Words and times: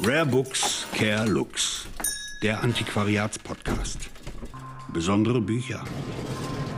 Rare 0.00 0.26
Books, 0.26 0.86
Care 0.92 1.26
Lux. 1.26 1.86
Der 2.42 2.62
Antiquariatspodcast. 2.62 4.10
Besondere 4.92 5.40
Bücher. 5.40 5.82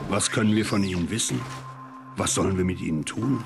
Was 0.07 0.31
können 0.31 0.55
wir 0.55 0.65
von 0.65 0.83
ihnen 0.83 1.09
wissen? 1.09 1.41
Was 2.15 2.33
sollen 2.33 2.57
wir 2.57 2.63
mit 2.63 2.79
ihnen 2.79 3.03
tun? 3.03 3.43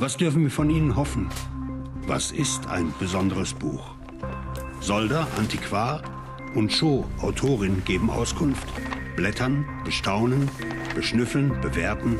Was 0.00 0.16
dürfen 0.16 0.42
wir 0.42 0.50
von 0.50 0.70
ihnen 0.70 0.96
hoffen? 0.96 1.30
Was 2.08 2.32
ist 2.32 2.66
ein 2.66 2.92
besonderes 2.98 3.54
Buch? 3.54 3.94
Solder, 4.80 5.28
Antiquar 5.38 6.02
und 6.56 6.72
Show, 6.72 7.06
Autorin, 7.20 7.84
geben 7.84 8.10
Auskunft. 8.10 8.66
Blättern, 9.14 9.64
bestaunen, 9.84 10.50
beschnüffeln, 10.96 11.60
bewerten, 11.60 12.18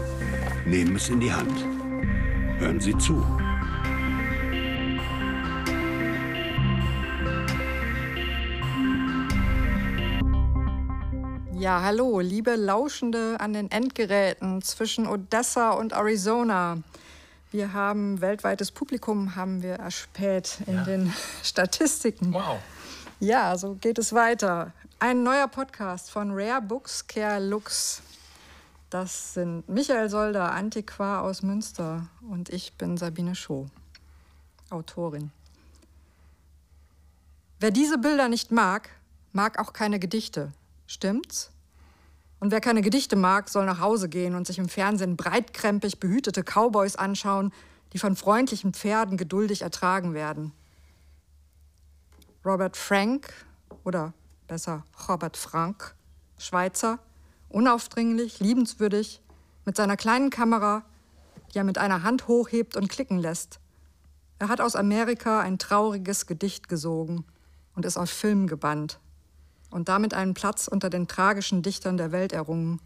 nehmen 0.66 0.94
es 0.94 1.08
in 1.08 1.18
die 1.18 1.32
Hand. 1.32 1.66
Hören 2.58 2.80
Sie 2.80 2.96
zu. 2.98 3.26
Ja, 11.64 11.80
hallo, 11.80 12.20
liebe 12.20 12.56
Lauschende 12.56 13.40
an 13.40 13.54
den 13.54 13.70
Endgeräten 13.70 14.60
zwischen 14.60 15.06
Odessa 15.06 15.70
und 15.70 15.94
Arizona. 15.94 16.82
Wir 17.52 17.72
haben 17.72 18.20
weltweites 18.20 18.70
Publikum, 18.70 19.34
haben 19.34 19.62
wir 19.62 19.76
erspäht 19.76 20.58
in 20.66 20.74
ja. 20.74 20.84
den 20.84 21.14
Statistiken. 21.42 22.34
Wow. 22.34 22.58
Ja, 23.18 23.56
so 23.56 23.76
geht 23.76 23.96
es 23.96 24.12
weiter. 24.12 24.74
Ein 24.98 25.22
neuer 25.22 25.48
Podcast 25.48 26.10
von 26.10 26.32
Rare 26.34 26.60
Books 26.60 27.06
Care 27.06 27.40
Lux. 27.40 28.02
Das 28.90 29.32
sind 29.32 29.66
Michael 29.66 30.10
Solder, 30.10 30.52
Antiquar 30.52 31.22
aus 31.22 31.40
Münster 31.40 32.08
und 32.28 32.50
ich 32.50 32.74
bin 32.74 32.98
Sabine 32.98 33.34
Schoh, 33.34 33.68
Autorin. 34.68 35.30
Wer 37.58 37.70
diese 37.70 37.96
Bilder 37.96 38.28
nicht 38.28 38.52
mag, 38.52 38.90
mag 39.32 39.58
auch 39.58 39.72
keine 39.72 39.98
Gedichte. 39.98 40.52
Stimmt's? 40.86 41.53
Und 42.44 42.50
wer 42.50 42.60
keine 42.60 42.82
Gedichte 42.82 43.16
mag, 43.16 43.48
soll 43.48 43.64
nach 43.64 43.80
Hause 43.80 44.10
gehen 44.10 44.34
und 44.34 44.46
sich 44.46 44.58
im 44.58 44.68
Fernsehen 44.68 45.16
breitkrempig 45.16 45.98
behütete 45.98 46.42
Cowboys 46.42 46.94
anschauen, 46.94 47.54
die 47.94 47.98
von 47.98 48.16
freundlichen 48.16 48.74
Pferden 48.74 49.16
geduldig 49.16 49.62
ertragen 49.62 50.12
werden. 50.12 50.52
Robert 52.44 52.76
Frank 52.76 53.32
oder 53.82 54.12
besser 54.46 54.84
Robert 55.08 55.38
Frank, 55.38 55.94
Schweizer, 56.36 56.98
unaufdringlich, 57.48 58.40
liebenswürdig, 58.40 59.22
mit 59.64 59.78
seiner 59.78 59.96
kleinen 59.96 60.28
Kamera, 60.28 60.84
die 61.54 61.56
er 61.56 61.64
mit 61.64 61.78
einer 61.78 62.02
Hand 62.02 62.28
hochhebt 62.28 62.76
und 62.76 62.90
klicken 62.90 63.20
lässt. 63.20 63.58
Er 64.38 64.50
hat 64.50 64.60
aus 64.60 64.76
Amerika 64.76 65.40
ein 65.40 65.58
trauriges 65.58 66.26
Gedicht 66.26 66.68
gesogen 66.68 67.24
und 67.74 67.86
ist 67.86 67.96
auf 67.96 68.10
Film 68.10 68.48
gebannt 68.48 69.00
und 69.74 69.88
damit 69.88 70.14
einen 70.14 70.34
Platz 70.34 70.68
unter 70.68 70.88
den 70.88 71.08
tragischen 71.08 71.62
Dichtern 71.62 71.96
der 71.96 72.12
Welt 72.12 72.32
errungen. 72.32 72.80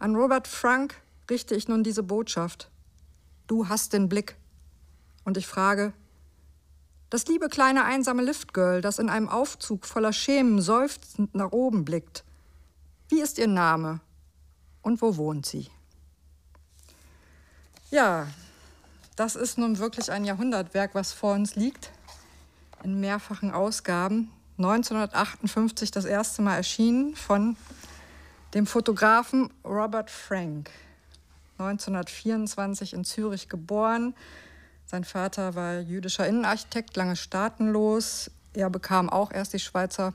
An 0.00 0.16
Robert 0.16 0.48
Frank 0.48 1.00
richte 1.30 1.54
ich 1.54 1.68
nun 1.68 1.84
diese 1.84 2.02
Botschaft. 2.02 2.68
Du 3.46 3.68
hast 3.68 3.92
den 3.92 4.08
Blick. 4.08 4.34
Und 5.24 5.36
ich 5.36 5.46
frage, 5.46 5.92
das 7.08 7.26
liebe 7.26 7.48
kleine 7.48 7.84
einsame 7.84 8.22
Liftgirl, 8.22 8.80
das 8.80 8.98
in 8.98 9.08
einem 9.08 9.28
Aufzug 9.28 9.86
voller 9.86 10.12
Schemen 10.12 10.60
seufzend 10.60 11.36
nach 11.36 11.52
oben 11.52 11.84
blickt. 11.84 12.24
Wie 13.08 13.20
ist 13.20 13.38
ihr 13.38 13.46
Name? 13.46 14.00
Und 14.82 15.00
wo 15.00 15.16
wohnt 15.16 15.46
sie? 15.46 15.70
Ja, 17.92 18.26
das 19.14 19.36
ist 19.36 19.56
nun 19.56 19.78
wirklich 19.78 20.10
ein 20.10 20.24
Jahrhundertwerk, 20.24 20.96
was 20.96 21.12
vor 21.12 21.34
uns 21.34 21.54
liegt. 21.54 21.92
In 22.82 22.98
mehrfachen 22.98 23.52
Ausgaben. 23.52 24.32
1958 24.64 25.90
das 25.90 26.04
erste 26.04 26.42
Mal 26.42 26.56
erschienen 26.56 27.16
von 27.16 27.56
dem 28.54 28.66
Fotografen 28.66 29.50
Robert 29.64 30.10
Frank. 30.10 30.70
1924 31.58 32.94
in 32.94 33.04
Zürich 33.04 33.48
geboren. 33.48 34.14
Sein 34.86 35.04
Vater 35.04 35.54
war 35.54 35.80
jüdischer 35.80 36.26
Innenarchitekt, 36.26 36.96
lange 36.96 37.16
staatenlos. 37.16 38.30
Er 38.52 38.70
bekam 38.70 39.08
auch 39.08 39.30
erst 39.30 39.52
die 39.52 39.58
Schweizer 39.58 40.14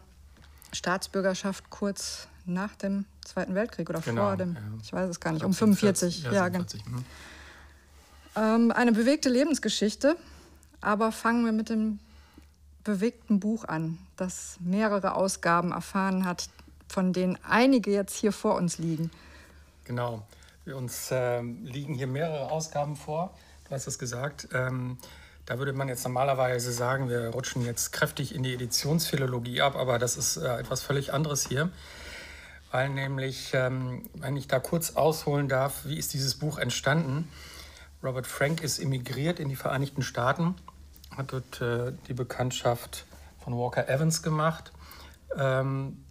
Staatsbürgerschaft 0.74 1.70
kurz 1.70 2.28
nach 2.46 2.76
dem 2.76 3.06
Zweiten 3.24 3.56
Weltkrieg 3.56 3.90
oder 3.90 4.02
genau, 4.02 4.28
vor 4.28 4.38
dem, 4.38 4.54
ja. 4.54 4.62
ich 4.84 4.94
weiß 4.94 5.10
es 5.10 5.20
gar 5.20 5.32
nicht, 5.32 5.44
um 5.44 5.54
45. 5.54 6.22
40, 6.22 6.34
ja, 6.34 6.44
47, 6.44 6.84
ja, 6.86 6.92
mhm. 6.92 7.06
ähm, 8.66 8.72
eine 8.72 8.92
bewegte 8.92 9.30
Lebensgeschichte, 9.30 10.18
aber 10.82 11.12
fangen 11.12 11.46
wir 11.46 11.52
mit 11.52 11.70
dem 11.70 12.00
bewegten 12.86 13.42
Buch 13.42 13.66
an, 13.66 13.98
das 14.16 14.58
mehrere 14.62 15.16
Ausgaben 15.16 15.74
erfahren 15.74 16.24
hat, 16.24 16.48
von 16.88 17.12
denen 17.12 17.38
einige 17.44 17.92
jetzt 17.92 18.16
hier 18.16 18.32
vor 18.32 18.56
uns 18.56 18.78
liegen. 18.78 19.12
Genau. 19.84 20.26
Uns 20.66 21.12
äh, 21.12 21.42
liegen 21.42 21.94
hier 21.94 22.08
mehrere 22.08 22.50
Ausgaben 22.50 22.96
vor. 22.96 23.36
Du 23.66 23.72
hast 23.72 23.88
es 23.88 24.00
gesagt. 24.00 24.48
Ähm, 24.54 24.98
da 25.46 25.60
würde 25.60 25.74
man 25.74 25.88
jetzt 25.88 26.04
normalerweise 26.04 26.72
sagen, 26.72 27.10
wir 27.10 27.28
rutschen 27.30 27.64
jetzt 27.64 27.92
kräftig 27.92 28.34
in 28.34 28.42
die 28.42 28.54
Editionsphilologie 28.54 29.62
ab, 29.62 29.76
aber 29.76 30.00
das 30.00 30.18
ist 30.18 30.38
äh, 30.38 30.58
etwas 30.58 30.82
völlig 30.82 31.14
anderes 31.14 31.48
hier. 31.48 31.70
Weil 32.72 32.90
nämlich, 32.90 33.52
ähm, 33.54 34.10
wenn 34.16 34.38
ich 34.38 34.48
da 34.48 34.60
kurz 34.60 34.96
ausholen 34.96 35.48
darf, 35.48 35.86
wie 35.86 35.98
ist 35.98 36.14
dieses 36.14 36.36
Buch 36.36 36.58
entstanden? 36.58 37.30
Robert 38.04 38.28
Frank 38.28 38.62
ist 38.62 38.80
emigriert 38.80 39.40
in 39.40 39.50
die 39.50 39.56
Vereinigten 39.56 40.02
Staaten 40.02 40.56
hat 41.18 41.34
dort 41.34 41.62
äh, 41.62 41.94
die 42.08 42.14
Bekanntschaft 42.14 43.06
von 43.44 43.58
Walker 43.58 43.88
Evans 43.88 44.24
gemacht, 44.24 44.72
ähm, 45.38 46.04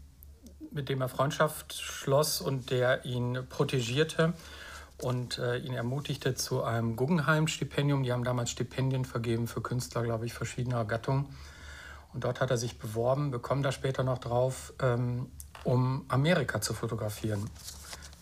mit 0.70 0.88
dem 0.88 1.00
er 1.00 1.08
Freundschaft 1.08 1.74
schloss 1.74 2.40
und 2.40 2.70
der 2.70 3.04
ihn 3.04 3.46
protegierte 3.48 4.34
und 5.02 5.38
äh, 5.38 5.58
ihn 5.58 5.74
ermutigte 5.74 6.34
zu 6.34 6.62
einem 6.62 6.96
Guggenheim-Stipendium. 6.96 8.02
Die 8.02 8.12
haben 8.12 8.24
damals 8.24 8.50
Stipendien 8.50 9.04
vergeben 9.04 9.46
für 9.46 9.60
Künstler, 9.60 10.02
glaube 10.02 10.26
ich, 10.26 10.32
verschiedener 10.32 10.84
Gattungen. 10.84 11.26
Und 12.12 12.24
dort 12.24 12.40
hat 12.40 12.50
er 12.50 12.58
sich 12.58 12.78
beworben, 12.78 13.30
bekommt 13.30 13.64
da 13.64 13.72
später 13.72 14.04
noch 14.04 14.18
drauf, 14.18 14.72
ähm, 14.80 15.30
um 15.64 16.04
Amerika 16.08 16.60
zu 16.60 16.72
fotografieren. 16.72 17.50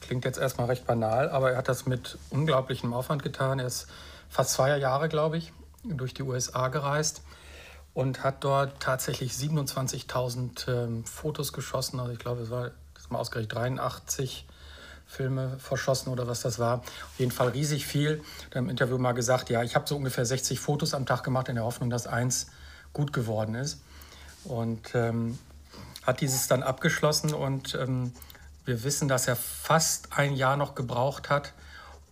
Klingt 0.01 0.25
jetzt 0.25 0.39
erstmal 0.39 0.67
recht 0.67 0.87
banal, 0.87 1.29
aber 1.29 1.53
er 1.53 1.59
hat 1.59 1.69
das 1.69 1.87
mit 1.87 2.19
unglaublichem 2.31 2.95
Aufwand 2.95 3.23
getan. 3.23 3.59
Er 3.59 3.67
ist 3.67 3.87
fast 4.29 4.53
zwei 4.53 4.77
Jahre, 4.79 5.09
glaube 5.09 5.37
ich, 5.37 5.53
durch 5.85 6.15
die 6.15 6.23
USA 6.23 6.69
gereist 6.69 7.23
und 7.95 8.25
hat 8.25 8.45
dort 8.45 8.81
tatsächlich 8.81 9.33
27.000 9.33 10.69
ähm, 10.69 11.05
Fotos 11.05 11.53
geschossen. 11.53 12.01
Also 12.01 12.13
ich 12.13 12.19
glaube, 12.19 12.43
es 12.43 12.51
war 12.51 12.71
mal 13.13 13.19
ausgerechnet 13.19 13.55
83 13.55 14.47
Filme 15.07 15.59
verschossen 15.59 16.11
oder 16.11 16.27
was 16.27 16.41
das 16.41 16.59
war. 16.59 16.79
Auf 16.79 17.19
jeden 17.19 17.31
Fall 17.31 17.49
riesig 17.49 17.87
viel. 17.87 18.23
Hat 18.47 18.57
im 18.57 18.71
Interview 18.71 18.99
mal 18.99 19.13
gesagt, 19.13 19.51
ja, 19.51 19.63
ich 19.63 19.75
habe 19.75 19.87
so 19.87 19.97
ungefähr 19.97 20.25
60 20.25 20.59
Fotos 20.59 20.95
am 20.95 21.07
Tag 21.07 21.23
gemacht 21.23 21.49
in 21.49 21.55
der 21.55 21.65
Hoffnung, 21.65 21.91
dass 21.91 22.07
eins 22.07 22.47
gut 22.93 23.13
geworden 23.13 23.55
ist. 23.55 23.83
Und 24.45 24.95
ähm, 24.95 25.39
hat 26.03 26.21
dieses 26.21 26.49
dann 26.49 26.63
abgeschlossen 26.63 27.33
und 27.33 27.75
ähm, 27.75 28.13
wir 28.65 28.83
wissen, 28.83 29.07
dass 29.07 29.29
er 29.29 29.37
fast 29.37 30.17
ein 30.17 30.35
Jahr 30.35 30.57
noch 30.57 30.75
gebraucht 30.75 31.31
hat, 31.31 31.53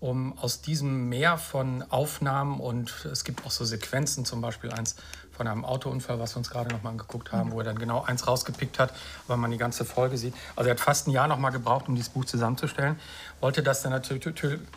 um 0.00 0.38
aus 0.38 0.62
diesem 0.62 1.08
Meer 1.08 1.36
von 1.36 1.84
Aufnahmen 1.90 2.58
und 2.58 3.04
es 3.04 3.24
gibt 3.24 3.44
auch 3.44 3.50
so 3.50 3.64
Sequenzen, 3.66 4.24
zum 4.24 4.40
Beispiel 4.40 4.72
eins 4.72 4.96
von 5.30 5.46
einem 5.46 5.64
Autounfall, 5.64 6.18
was 6.18 6.34
wir 6.34 6.38
uns 6.38 6.50
gerade 6.50 6.70
noch 6.70 6.82
mal 6.82 6.90
angeguckt 6.90 7.32
haben, 7.32 7.52
wo 7.52 7.58
er 7.58 7.64
dann 7.64 7.78
genau 7.78 8.02
eins 8.02 8.26
rausgepickt 8.26 8.78
hat, 8.78 8.92
weil 9.26 9.36
man 9.36 9.50
die 9.50 9.58
ganze 9.58 9.84
Folge 9.84 10.16
sieht. 10.18 10.34
Also 10.56 10.68
er 10.68 10.72
hat 10.72 10.80
fast 10.80 11.06
ein 11.06 11.12
Jahr 11.12 11.28
noch 11.28 11.38
mal 11.38 11.50
gebraucht, 11.50 11.88
um 11.88 11.94
dieses 11.94 12.10
Buch 12.10 12.24
zusammenzustellen, 12.24 12.98
wollte 13.40 13.62
das 13.62 13.82
dann 13.82 13.92
natürlich 13.92 14.26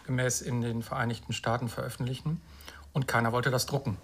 gemäß 0.06 0.42
in 0.42 0.62
den 0.62 0.84
Vereinigten 0.84 1.34
Staaten 1.34 1.70
veröffentlichen 1.70 2.42
und 2.92 3.08
keiner 3.08 3.32
wollte 3.32 3.50
das 3.50 3.66
drucken. 3.66 3.98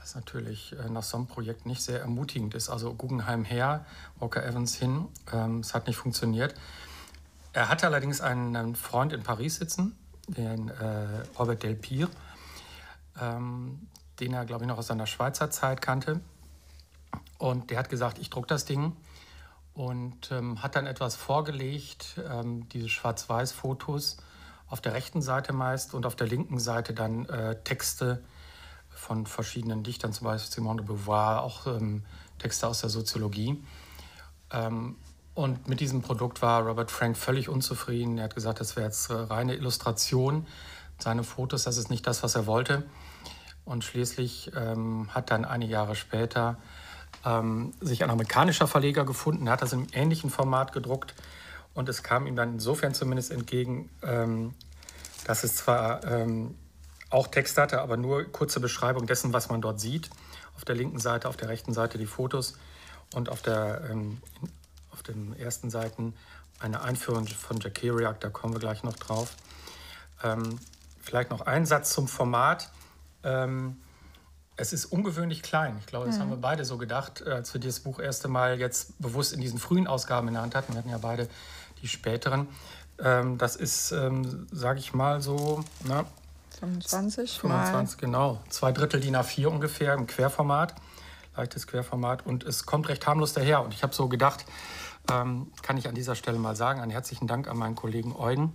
Was 0.00 0.14
natürlich 0.14 0.74
äh, 0.78 0.88
nach 0.88 1.02
so 1.02 1.16
einem 1.16 1.26
Projekt 1.26 1.66
nicht 1.66 1.82
sehr 1.82 2.00
ermutigend 2.00 2.54
ist. 2.54 2.68
Also 2.68 2.94
Guggenheim 2.94 3.44
her, 3.44 3.84
Walker 4.20 4.44
Evans 4.44 4.74
hin, 4.76 5.06
ähm, 5.32 5.60
es 5.60 5.74
hat 5.74 5.86
nicht 5.86 5.96
funktioniert. 5.96 6.54
Er 7.52 7.68
hatte 7.68 7.86
allerdings 7.86 8.20
einen 8.20 8.76
Freund 8.76 9.12
in 9.12 9.22
Paris 9.22 9.56
sitzen, 9.56 9.96
den 10.28 10.68
äh, 10.68 11.24
Robert 11.38 11.62
Delpire, 11.62 12.08
ähm, 13.20 13.88
den 14.20 14.34
er, 14.34 14.44
glaube 14.44 14.64
ich, 14.64 14.68
noch 14.68 14.78
aus 14.78 14.86
seiner 14.88 15.06
Schweizer 15.06 15.50
Zeit 15.50 15.82
kannte. 15.82 16.20
Und 17.38 17.70
der 17.70 17.78
hat 17.78 17.88
gesagt, 17.88 18.18
ich 18.18 18.30
druck 18.30 18.48
das 18.48 18.64
Ding 18.64 18.96
und 19.74 20.30
ähm, 20.32 20.62
hat 20.62 20.76
dann 20.76 20.86
etwas 20.86 21.14
vorgelegt, 21.14 22.20
ähm, 22.28 22.68
diese 22.70 22.88
Schwarz-Weiß-Fotos 22.88 24.18
auf 24.66 24.80
der 24.80 24.92
rechten 24.92 25.22
Seite 25.22 25.52
meist 25.52 25.94
und 25.94 26.04
auf 26.04 26.16
der 26.16 26.26
linken 26.26 26.58
Seite 26.58 26.92
dann 26.92 27.26
äh, 27.26 27.62
Texte 27.62 28.22
von 28.90 29.26
verschiedenen 29.26 29.84
Dichtern, 29.84 30.12
zum 30.12 30.26
Beispiel 30.26 30.52
Simone 30.52 30.82
de 30.82 30.86
Beauvoir, 30.86 31.42
auch 31.42 31.66
ähm, 31.66 32.04
Texte 32.38 32.66
aus 32.66 32.80
der 32.80 32.90
Soziologie. 32.90 33.62
Ähm, 34.50 34.96
und 35.38 35.68
mit 35.68 35.78
diesem 35.78 36.02
Produkt 36.02 36.42
war 36.42 36.66
Robert 36.66 36.90
Frank 36.90 37.16
völlig 37.16 37.48
unzufrieden. 37.48 38.18
Er 38.18 38.24
hat 38.24 38.34
gesagt, 38.34 38.58
das 38.58 38.74
wäre 38.74 38.86
jetzt 38.86 39.08
reine 39.08 39.54
Illustration. 39.54 40.48
Seine 40.98 41.22
Fotos, 41.22 41.62
das 41.62 41.76
ist 41.76 41.90
nicht 41.90 42.04
das, 42.08 42.24
was 42.24 42.34
er 42.34 42.48
wollte. 42.48 42.82
Und 43.64 43.84
schließlich 43.84 44.50
ähm, 44.56 45.14
hat 45.14 45.30
dann 45.30 45.44
einige 45.44 45.74
Jahre 45.74 45.94
später 45.94 46.56
ähm, 47.24 47.72
sich 47.80 48.02
ein 48.02 48.10
amerikanischer 48.10 48.66
Verleger 48.66 49.04
gefunden, 49.04 49.44
der 49.44 49.52
hat 49.52 49.62
das 49.62 49.72
im 49.72 49.86
ähnlichen 49.92 50.28
Format 50.28 50.72
gedruckt. 50.72 51.14
Und 51.72 51.88
es 51.88 52.02
kam 52.02 52.26
ihm 52.26 52.34
dann 52.34 52.54
insofern 52.54 52.92
zumindest 52.92 53.30
entgegen, 53.30 53.90
ähm, 54.02 54.54
dass 55.24 55.44
es 55.44 55.54
zwar 55.54 56.04
ähm, 56.04 56.56
auch 57.10 57.28
Text 57.28 57.58
hatte, 57.58 57.80
aber 57.80 57.96
nur 57.96 58.24
kurze 58.24 58.58
Beschreibung 58.58 59.06
dessen, 59.06 59.32
was 59.32 59.50
man 59.50 59.60
dort 59.60 59.78
sieht. 59.78 60.10
Auf 60.56 60.64
der 60.64 60.74
linken 60.74 60.98
Seite, 60.98 61.28
auf 61.28 61.36
der 61.36 61.48
rechten 61.48 61.74
Seite 61.74 61.96
die 61.96 62.06
Fotos 62.06 62.58
und 63.14 63.28
auf, 63.28 63.40
der, 63.40 63.88
ähm, 63.88 64.20
den 65.12 65.38
ersten 65.38 65.70
Seiten 65.70 66.14
eine 66.60 66.82
Einführung 66.82 67.26
von 67.26 67.60
Jack 67.60 67.74
Kerouac, 67.76 68.20
da 68.20 68.30
kommen 68.30 68.54
wir 68.54 68.60
gleich 68.60 68.82
noch 68.82 68.96
drauf. 68.96 69.36
Ähm, 70.22 70.58
vielleicht 71.00 71.30
noch 71.30 71.42
ein 71.42 71.66
Satz 71.66 71.92
zum 71.92 72.08
Format. 72.08 72.70
Ähm, 73.22 73.76
es 74.56 74.72
ist 74.72 74.86
ungewöhnlich 74.86 75.42
klein. 75.42 75.76
Ich 75.78 75.86
glaube, 75.86 76.06
das 76.06 76.16
mhm. 76.16 76.22
haben 76.22 76.30
wir 76.30 76.36
beide 76.36 76.64
so 76.64 76.78
gedacht, 76.78 77.22
äh, 77.24 77.30
als 77.30 77.54
wir 77.54 77.60
dieses 77.60 77.80
Buch 77.80 78.00
erste 78.00 78.28
Mal 78.28 78.58
jetzt 78.58 79.00
bewusst 79.00 79.32
in 79.32 79.40
diesen 79.40 79.58
frühen 79.58 79.86
Ausgaben 79.86 80.26
in 80.28 80.34
der 80.34 80.42
Hand 80.42 80.54
hatten. 80.54 80.72
Wir 80.72 80.78
hatten 80.78 80.90
ja 80.90 80.98
beide 80.98 81.28
die 81.80 81.88
späteren. 81.88 82.48
Ähm, 82.98 83.38
das 83.38 83.54
ist, 83.54 83.92
ähm, 83.92 84.48
sage 84.50 84.80
ich 84.80 84.92
mal, 84.92 85.22
so 85.22 85.64
na, 85.84 86.04
25, 86.58 87.38
25 87.38 87.98
genau. 87.98 88.40
Zwei 88.48 88.72
Drittel 88.72 89.00
DIN 89.00 89.16
A4 89.16 89.46
ungefähr 89.46 89.94
im 89.94 90.08
Querformat, 90.08 90.74
leichtes 91.36 91.68
Querformat. 91.68 92.26
Und 92.26 92.42
es 92.42 92.66
kommt 92.66 92.88
recht 92.88 93.06
harmlos 93.06 93.32
daher. 93.32 93.62
Und 93.62 93.72
ich 93.74 93.84
habe 93.84 93.94
so 93.94 94.08
gedacht, 94.08 94.44
ähm, 95.12 95.50
kann 95.62 95.76
ich 95.76 95.88
an 95.88 95.94
dieser 95.94 96.14
Stelle 96.14 96.38
mal 96.38 96.56
sagen, 96.56 96.80
einen 96.80 96.90
herzlichen 96.90 97.26
Dank 97.26 97.48
an 97.48 97.56
meinen 97.56 97.74
Kollegen 97.74 98.14
Eugen 98.16 98.54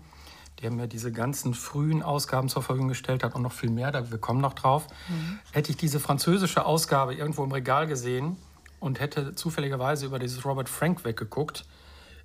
der 0.61 0.71
mir 0.71 0.87
diese 0.87 1.11
ganzen 1.11 1.53
frühen 1.53 2.03
Ausgaben 2.03 2.49
zur 2.49 2.63
Verfügung 2.63 2.87
gestellt 2.87 3.23
hat 3.23 3.35
und 3.35 3.41
noch 3.41 3.51
viel 3.51 3.69
mehr, 3.69 3.91
da, 3.91 4.11
wir 4.11 4.17
kommen 4.17 4.41
noch 4.41 4.53
drauf. 4.53 4.87
Mhm. 5.09 5.39
Hätte 5.51 5.71
ich 5.71 5.77
diese 5.77 5.99
französische 5.99 6.65
Ausgabe 6.65 7.15
irgendwo 7.15 7.43
im 7.43 7.51
Regal 7.51 7.87
gesehen 7.87 8.37
und 8.79 8.99
hätte 8.99 9.35
zufälligerweise 9.35 10.05
über 10.05 10.19
dieses 10.19 10.45
Robert 10.45 10.69
Frank 10.69 11.03
weggeguckt, 11.03 11.65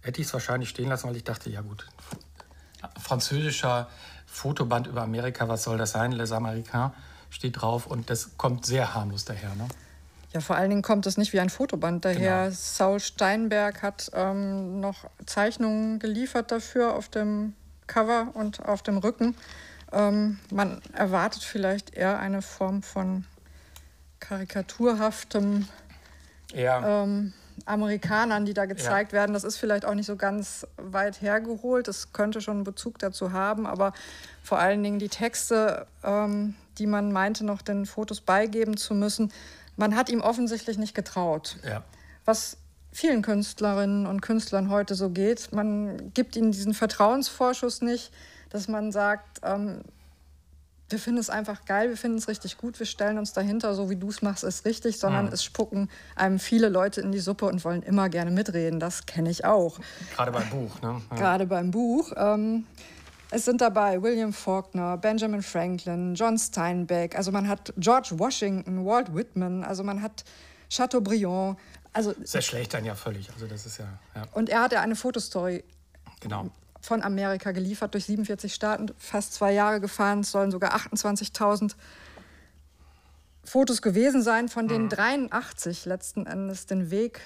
hätte 0.03 0.21
ich 0.21 0.29
es 0.29 0.33
wahrscheinlich 0.33 0.69
stehen 0.69 0.89
lassen, 0.89 1.09
weil 1.09 1.17
ich 1.17 1.25
dachte, 1.25 1.51
ja 1.51 1.63
gut, 1.63 1.87
französischer 3.01 3.89
Fotoband 4.27 4.87
über 4.87 5.03
Amerika, 5.03 5.49
was 5.49 5.65
soll 5.65 5.79
das 5.79 5.93
sein? 5.93 6.13
Les 6.13 6.33
Américains 6.33 6.93
steht 7.31 7.61
drauf 7.61 7.87
und 7.87 8.11
das 8.11 8.37
kommt 8.37 8.67
sehr 8.67 8.95
harmlos 8.95 9.25
daher. 9.25 9.55
Ne? 9.57 9.67
Ja, 10.33 10.41
vor 10.41 10.57
allen 10.57 10.69
Dingen 10.69 10.83
kommt 10.83 11.07
es 11.07 11.17
nicht 11.17 11.33
wie 11.33 11.41
ein 11.41 11.49
Fotoband 11.49 12.05
daher. 12.05 12.45
Genau. 12.45 12.55
Saul 12.55 13.01
Steinberg 13.01 13.83
hat 13.83 14.11
ähm, 14.15 14.81
noch 14.81 15.07
Zeichnungen 15.25 15.99
geliefert 15.99 16.51
dafür 16.51 16.95
auf 16.95 17.09
dem 17.09 17.55
Cover 17.87 18.29
und 18.35 18.65
auf 18.65 18.83
dem 18.83 18.99
Rücken. 18.99 19.35
Ähm, 19.91 20.39
man 20.51 20.83
erwartet 20.93 21.43
vielleicht 21.43 21.95
eher 21.95 22.19
eine 22.19 22.43
Form 22.43 22.83
von 22.83 23.25
karikaturhaftem 24.21 25.67
ja. 26.53 27.05
ähm, 27.05 27.33
Amerikanern, 27.65 28.45
die 28.45 28.55
da 28.55 28.67
gezeigt 28.67 29.13
ja. 29.13 29.21
werden. 29.21 29.33
Das 29.33 29.45
ist 29.45 29.57
vielleicht 29.57 29.85
auch 29.85 29.95
nicht 29.95 30.07
so 30.07 30.17
ganz 30.17 30.67
weit 30.77 31.23
hergeholt. 31.23 31.89
Das 31.89 32.13
könnte 32.13 32.41
schon 32.41 32.59
einen 32.59 32.65
Bezug 32.65 32.99
dazu 32.99 33.33
haben, 33.33 33.67
aber 33.67 33.93
vor 34.43 34.59
allen 34.59 34.83
Dingen 34.83 34.99
die 34.99 35.09
Texte, 35.09 35.87
ähm, 36.05 36.55
die 36.79 36.87
man 36.87 37.13
meinte, 37.13 37.45
noch 37.45 37.63
den 37.63 37.87
Fotos 37.87 38.21
beigeben 38.21 38.77
zu 38.77 38.95
müssen, 38.95 39.33
man 39.79 39.97
hat 39.97 40.11
ihm 40.11 40.21
offensichtlich 40.21 40.77
nicht 40.77 40.95
getraut. 40.95 41.57
Ja. 41.65 41.83
Was 42.25 42.59
vielen 42.93 43.23
Künstlerinnen 43.23 44.07
und 44.07 44.21
Künstlern 44.21 44.71
heute 44.71 44.95
so 44.95 45.11
geht. 45.11 45.53
Man 45.53 46.13
gibt 46.15 46.37
ihnen 46.37 46.53
diesen 46.53 46.75
Vertrauensvorschuss 46.75 47.81
nicht, 47.81 48.13
dass 48.51 48.67
man 48.67 48.93
sagt, 48.93 49.41
ähm, 49.45 49.83
wir 50.89 50.99
finden 50.99 51.21
es 51.21 51.29
einfach 51.29 51.65
geil, 51.67 51.91
wir 51.91 51.97
finden 51.97 52.17
es 52.17 52.29
richtig 52.29 52.57
gut, 52.57 52.79
wir 52.79 52.87
stellen 52.87 53.19
uns 53.19 53.35
dahinter, 53.35 53.75
so 53.75 53.91
wie 53.91 53.97
du 53.97 54.09
es 54.09 54.23
machst, 54.23 54.43
ist 54.43 54.65
richtig, 54.65 54.99
sondern 54.99 55.27
mhm. 55.27 55.33
es 55.33 55.45
spucken 55.45 55.91
einem 56.17 56.39
viele 56.39 56.71
Leute 56.71 57.03
in 57.03 57.13
die 57.13 57.19
Suppe 57.19 57.45
und 57.45 57.65
wollen 57.65 57.83
immer 57.83 58.09
gerne 58.09 58.31
mitreden. 58.31 58.81
Das 58.81 59.07
kenne 59.07 59.31
ich 59.31 59.45
auch. 59.45 59.79
Gerade 60.17 60.33
beim 60.33 60.49
Buch, 60.49 60.81
ne? 60.81 61.03
Ja. 61.11 61.17
Gerade 61.17 61.47
beim 61.47 61.71
Buch. 61.71 62.13
Ähm, 62.17 62.67
es 63.31 63.45
sind 63.45 63.61
dabei 63.61 64.03
William 64.03 64.33
Faulkner, 64.33 64.97
Benjamin 64.97 65.43
Franklin, 65.43 66.15
John 66.15 66.39
Steinbeck, 66.39 67.17
also 67.17 67.31
man 67.31 67.49
hat 67.49 67.73
George 67.77 68.11
Washington, 68.13 68.85
Walt 68.85 69.15
Whitman, 69.15 69.65
also 69.65 69.85
man 69.85 70.03
hat 70.03 70.25
Chateaubriand, 70.71 71.57
also, 71.93 72.15
Sehr 72.23 72.43
schlecht 72.43 72.75
dann 72.75 72.85
ja 72.85 72.95
völlig. 72.95 73.29
Also 73.33 73.47
das 73.47 73.67
ist 73.67 73.79
ja, 73.79 73.87
ja. 74.15 74.23
Und 74.33 74.49
er 74.49 74.63
hat 74.63 74.73
ja 74.73 74.81
eine 74.81 74.95
Fotostory 74.95 75.65
genau. 76.21 76.51
von 76.81 77.03
Amerika 77.03 77.53
geliefert, 77.53 77.95
durch 77.95 78.05
47 78.05 78.55
Staaten, 78.55 78.87
fast 78.99 79.35
zwei 79.35 79.53
Jahre 79.53 79.81
gefahren. 79.81 80.21
Es 80.21 80.31
sollen 80.31 80.51
sogar 80.51 80.77
28.000 80.77 81.75
Fotos 83.45 83.83
gewesen 83.83 84.23
sein, 84.23 84.49
von 84.49 84.69
denen 84.69 84.85
mhm. 84.85 84.91
83 84.91 85.87
letzten 85.87 86.27
Endes 86.27 86.67
den 86.67 86.91
Weg 86.91 87.21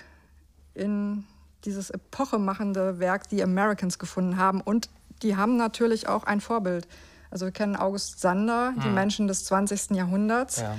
in 0.74 1.24
dieses 1.64 1.90
epochemachende 1.90 2.98
Werk 2.98 3.24
The 3.28 3.42
Americans 3.42 3.98
gefunden 3.98 4.36
haben. 4.36 4.60
Und 4.60 4.88
die 5.22 5.36
haben 5.36 5.56
natürlich 5.56 6.08
auch 6.08 6.24
ein 6.24 6.40
Vorbild. 6.40 6.86
Also 7.30 7.46
wir 7.46 7.52
kennen 7.52 7.76
August 7.76 8.20
Sander, 8.20 8.72
mhm. 8.72 8.80
die 8.80 8.88
Menschen 8.88 9.28
des 9.28 9.44
20. 9.44 9.90
Jahrhunderts. 9.92 10.60
Ja 10.60 10.74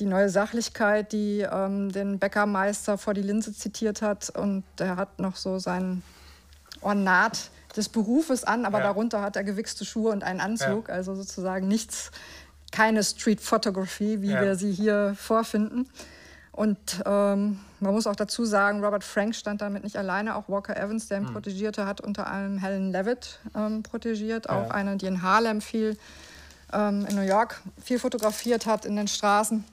die 0.00 0.06
neue 0.06 0.30
Sachlichkeit, 0.30 1.12
die 1.12 1.40
ähm, 1.40 1.92
den 1.92 2.18
Bäckermeister 2.18 2.98
vor 2.98 3.14
die 3.14 3.22
Linse 3.22 3.54
zitiert 3.54 4.02
hat. 4.02 4.30
Und 4.30 4.64
der 4.78 4.96
hat 4.96 5.18
noch 5.18 5.36
so 5.36 5.58
sein 5.58 6.02
Ornat 6.80 7.50
des 7.76 7.88
Berufes 7.88 8.42
an, 8.44 8.64
aber 8.64 8.78
ja. 8.78 8.84
darunter 8.84 9.22
hat 9.22 9.36
er 9.36 9.44
gewichste 9.44 9.84
Schuhe 9.84 10.10
und 10.10 10.24
einen 10.24 10.40
Anzug. 10.40 10.88
Ja. 10.88 10.94
Also 10.94 11.14
sozusagen 11.14 11.68
nichts, 11.68 12.10
keine 12.72 13.04
Street 13.04 13.40
Photography, 13.40 14.22
wie 14.22 14.30
wir 14.30 14.56
sie 14.56 14.72
hier 14.72 15.14
vorfinden. 15.16 15.88
Und 16.60 17.02
ähm, 17.06 17.58
man 17.80 17.94
muss 17.94 18.06
auch 18.06 18.16
dazu 18.16 18.44
sagen, 18.44 18.84
Robert 18.84 19.02
Frank 19.02 19.34
stand 19.34 19.62
damit 19.62 19.82
nicht 19.82 19.96
alleine. 19.96 20.36
Auch 20.36 20.46
Walker 20.50 20.76
Evans, 20.76 21.08
der 21.08 21.16
ihn 21.16 21.28
hm. 21.28 21.32
protegierte, 21.32 21.86
hat 21.86 22.02
unter 22.02 22.26
anderem 22.26 22.58
Helen 22.58 22.92
Levitt 22.92 23.38
ähm, 23.56 23.82
protegiert. 23.82 24.50
Auch 24.50 24.68
eine, 24.68 24.98
die 24.98 25.06
in 25.06 25.22
Harlem 25.22 25.62
viel, 25.62 25.96
ähm, 26.70 27.06
in 27.08 27.16
New 27.16 27.22
York 27.22 27.62
viel 27.82 27.98
fotografiert 27.98 28.66
hat 28.66 28.84
in 28.84 28.94
den 28.96 29.08
Straßen. 29.08 29.64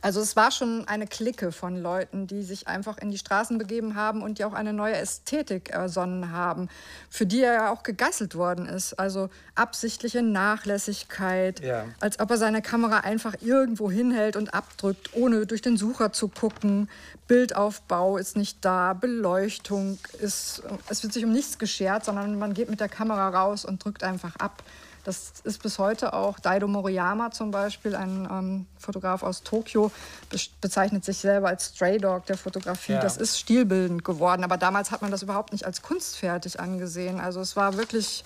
Also 0.00 0.20
es 0.20 0.36
war 0.36 0.50
schon 0.50 0.86
eine 0.86 1.06
Clique 1.06 1.50
von 1.50 1.76
Leuten, 1.76 2.26
die 2.26 2.42
sich 2.42 2.68
einfach 2.68 2.98
in 2.98 3.10
die 3.10 3.18
Straßen 3.18 3.58
begeben 3.58 3.96
haben 3.96 4.22
und 4.22 4.38
die 4.38 4.44
auch 4.44 4.52
eine 4.52 4.72
neue 4.72 4.94
Ästhetik 4.94 5.70
ersonnen 5.70 6.30
haben, 6.30 6.68
für 7.10 7.26
die 7.26 7.42
er 7.42 7.54
ja 7.54 7.70
auch 7.70 7.82
gegeißelt 7.82 8.36
worden 8.36 8.66
ist. 8.66 8.94
Also 8.94 9.28
absichtliche 9.54 10.22
Nachlässigkeit, 10.22 11.60
ja. 11.60 11.84
als 12.00 12.20
ob 12.20 12.30
er 12.30 12.36
seine 12.36 12.62
Kamera 12.62 12.98
einfach 12.98 13.34
irgendwo 13.40 13.90
hinhält 13.90 14.36
und 14.36 14.54
abdrückt, 14.54 15.10
ohne 15.14 15.46
durch 15.46 15.62
den 15.62 15.76
Sucher 15.76 16.12
zu 16.12 16.28
gucken. 16.28 16.88
Bildaufbau 17.26 18.16
ist 18.16 18.36
nicht 18.36 18.64
da, 18.64 18.94
Beleuchtung 18.94 19.98
ist, 20.20 20.62
es 20.88 21.02
wird 21.02 21.12
sich 21.12 21.24
um 21.24 21.32
nichts 21.32 21.58
geschert, 21.58 22.04
sondern 22.04 22.38
man 22.38 22.54
geht 22.54 22.70
mit 22.70 22.80
der 22.80 22.88
Kamera 22.88 23.28
raus 23.28 23.64
und 23.64 23.84
drückt 23.84 24.04
einfach 24.04 24.36
ab. 24.36 24.62
Das 25.08 25.32
ist 25.42 25.62
bis 25.62 25.78
heute 25.78 26.12
auch 26.12 26.38
Daido 26.38 26.68
Moriyama 26.68 27.30
zum 27.30 27.50
Beispiel, 27.50 27.96
ein 27.96 28.28
ähm, 28.30 28.66
Fotograf 28.78 29.22
aus 29.22 29.42
Tokio, 29.42 29.90
be 30.28 30.38
bezeichnet 30.60 31.02
sich 31.02 31.16
selber 31.16 31.48
als 31.48 31.68
Stray 31.68 31.96
Dog 31.96 32.26
der 32.26 32.36
Fotografie. 32.36 32.92
Ja. 32.92 33.00
Das 33.00 33.16
ist 33.16 33.38
stilbildend 33.38 34.04
geworden, 34.04 34.44
aber 34.44 34.58
damals 34.58 34.90
hat 34.90 35.00
man 35.00 35.10
das 35.10 35.22
überhaupt 35.22 35.52
nicht 35.52 35.64
als 35.64 35.80
kunstfertig 35.80 36.60
angesehen. 36.60 37.20
Also 37.20 37.40
es 37.40 37.56
war 37.56 37.78
wirklich, 37.78 38.22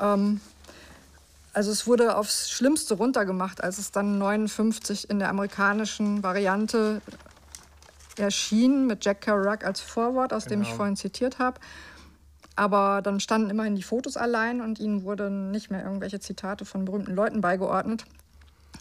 ähm, 0.00 0.40
also 1.52 1.70
es 1.70 1.86
wurde 1.86 2.16
aufs 2.16 2.50
Schlimmste 2.50 2.94
runtergemacht, 2.94 3.62
als 3.62 3.78
es 3.78 3.92
dann 3.92 4.18
59 4.18 5.10
in 5.10 5.20
der 5.20 5.28
amerikanischen 5.28 6.24
Variante 6.24 7.00
erschien 8.18 8.88
mit 8.88 9.04
Jack 9.04 9.20
Kerouac 9.20 9.64
als 9.64 9.80
Vorwort, 9.80 10.32
aus 10.32 10.46
genau. 10.46 10.50
dem 10.50 10.62
ich 10.62 10.68
genau. 10.70 10.78
vorhin 10.78 10.96
zitiert 10.96 11.38
habe. 11.38 11.60
Aber 12.56 13.02
dann 13.02 13.20
standen 13.20 13.50
immerhin 13.50 13.76
die 13.76 13.82
Fotos 13.82 14.16
allein 14.16 14.60
und 14.60 14.78
ihnen 14.78 15.02
wurden 15.02 15.50
nicht 15.50 15.70
mehr 15.70 15.82
irgendwelche 15.82 16.20
Zitate 16.20 16.64
von 16.64 16.84
berühmten 16.84 17.14
Leuten 17.14 17.40
beigeordnet. 17.40 18.04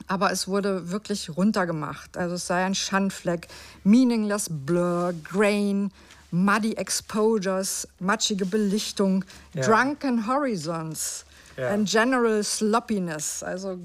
Aber 0.07 0.31
es 0.31 0.47
wurde 0.47 0.91
wirklich 0.91 1.35
runtergemacht. 1.35 2.17
Also 2.17 2.35
es 2.35 2.47
sei 2.47 2.65
ein 2.65 2.75
Schandfleck, 2.75 3.47
meaningless 3.83 4.47
blur, 4.49 5.13
grain, 5.23 5.91
muddy 6.31 6.73
exposures, 6.73 7.87
matschige 7.99 8.45
Belichtung, 8.45 9.23
ja. 9.53 9.63
drunken 9.63 10.27
horizons 10.27 11.25
ja. 11.57 11.69
and 11.69 11.89
general 11.89 12.43
sloppiness. 12.43 13.43
Also 13.43 13.79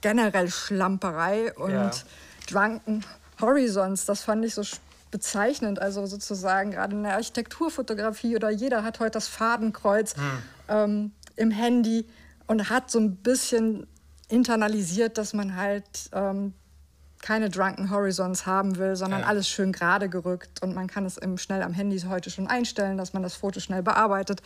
generell 0.00 0.50
Schlamperei 0.50 1.54
und 1.54 1.72
ja. 1.72 1.90
drunken 2.50 3.04
horizons. 3.40 4.04
Das 4.04 4.22
fand 4.22 4.44
ich 4.44 4.54
so 4.54 4.62
spannend 4.62 4.91
bezeichnend. 5.12 5.80
Also 5.80 6.04
sozusagen 6.06 6.72
gerade 6.72 6.96
in 6.96 7.04
der 7.04 7.14
Architekturfotografie 7.14 8.34
oder 8.34 8.50
jeder 8.50 8.82
hat 8.82 8.98
heute 8.98 9.12
das 9.12 9.28
Fadenkreuz 9.28 10.16
hm. 10.16 10.22
ähm, 10.68 11.12
im 11.36 11.52
Handy 11.52 12.06
und 12.48 12.68
hat 12.68 12.90
so 12.90 12.98
ein 12.98 13.14
bisschen 13.16 13.86
internalisiert, 14.28 15.18
dass 15.18 15.34
man 15.34 15.56
halt 15.56 16.10
ähm, 16.12 16.54
keine 17.22 17.48
Drunken 17.48 17.90
Horizons 17.90 18.46
haben 18.46 18.76
will, 18.78 18.96
sondern 18.96 19.20
ja. 19.20 19.26
alles 19.26 19.48
schön 19.48 19.72
gerade 19.72 20.08
gerückt. 20.08 20.62
Und 20.62 20.74
man 20.74 20.88
kann 20.88 21.06
es 21.06 21.16
eben 21.18 21.38
schnell 21.38 21.62
am 21.62 21.72
Handy 21.72 21.98
heute 22.00 22.30
schon 22.30 22.48
einstellen, 22.48 22.98
dass 22.98 23.12
man 23.12 23.22
das 23.22 23.34
Foto 23.34 23.60
schnell 23.60 23.82
bearbeitet. 23.82 24.42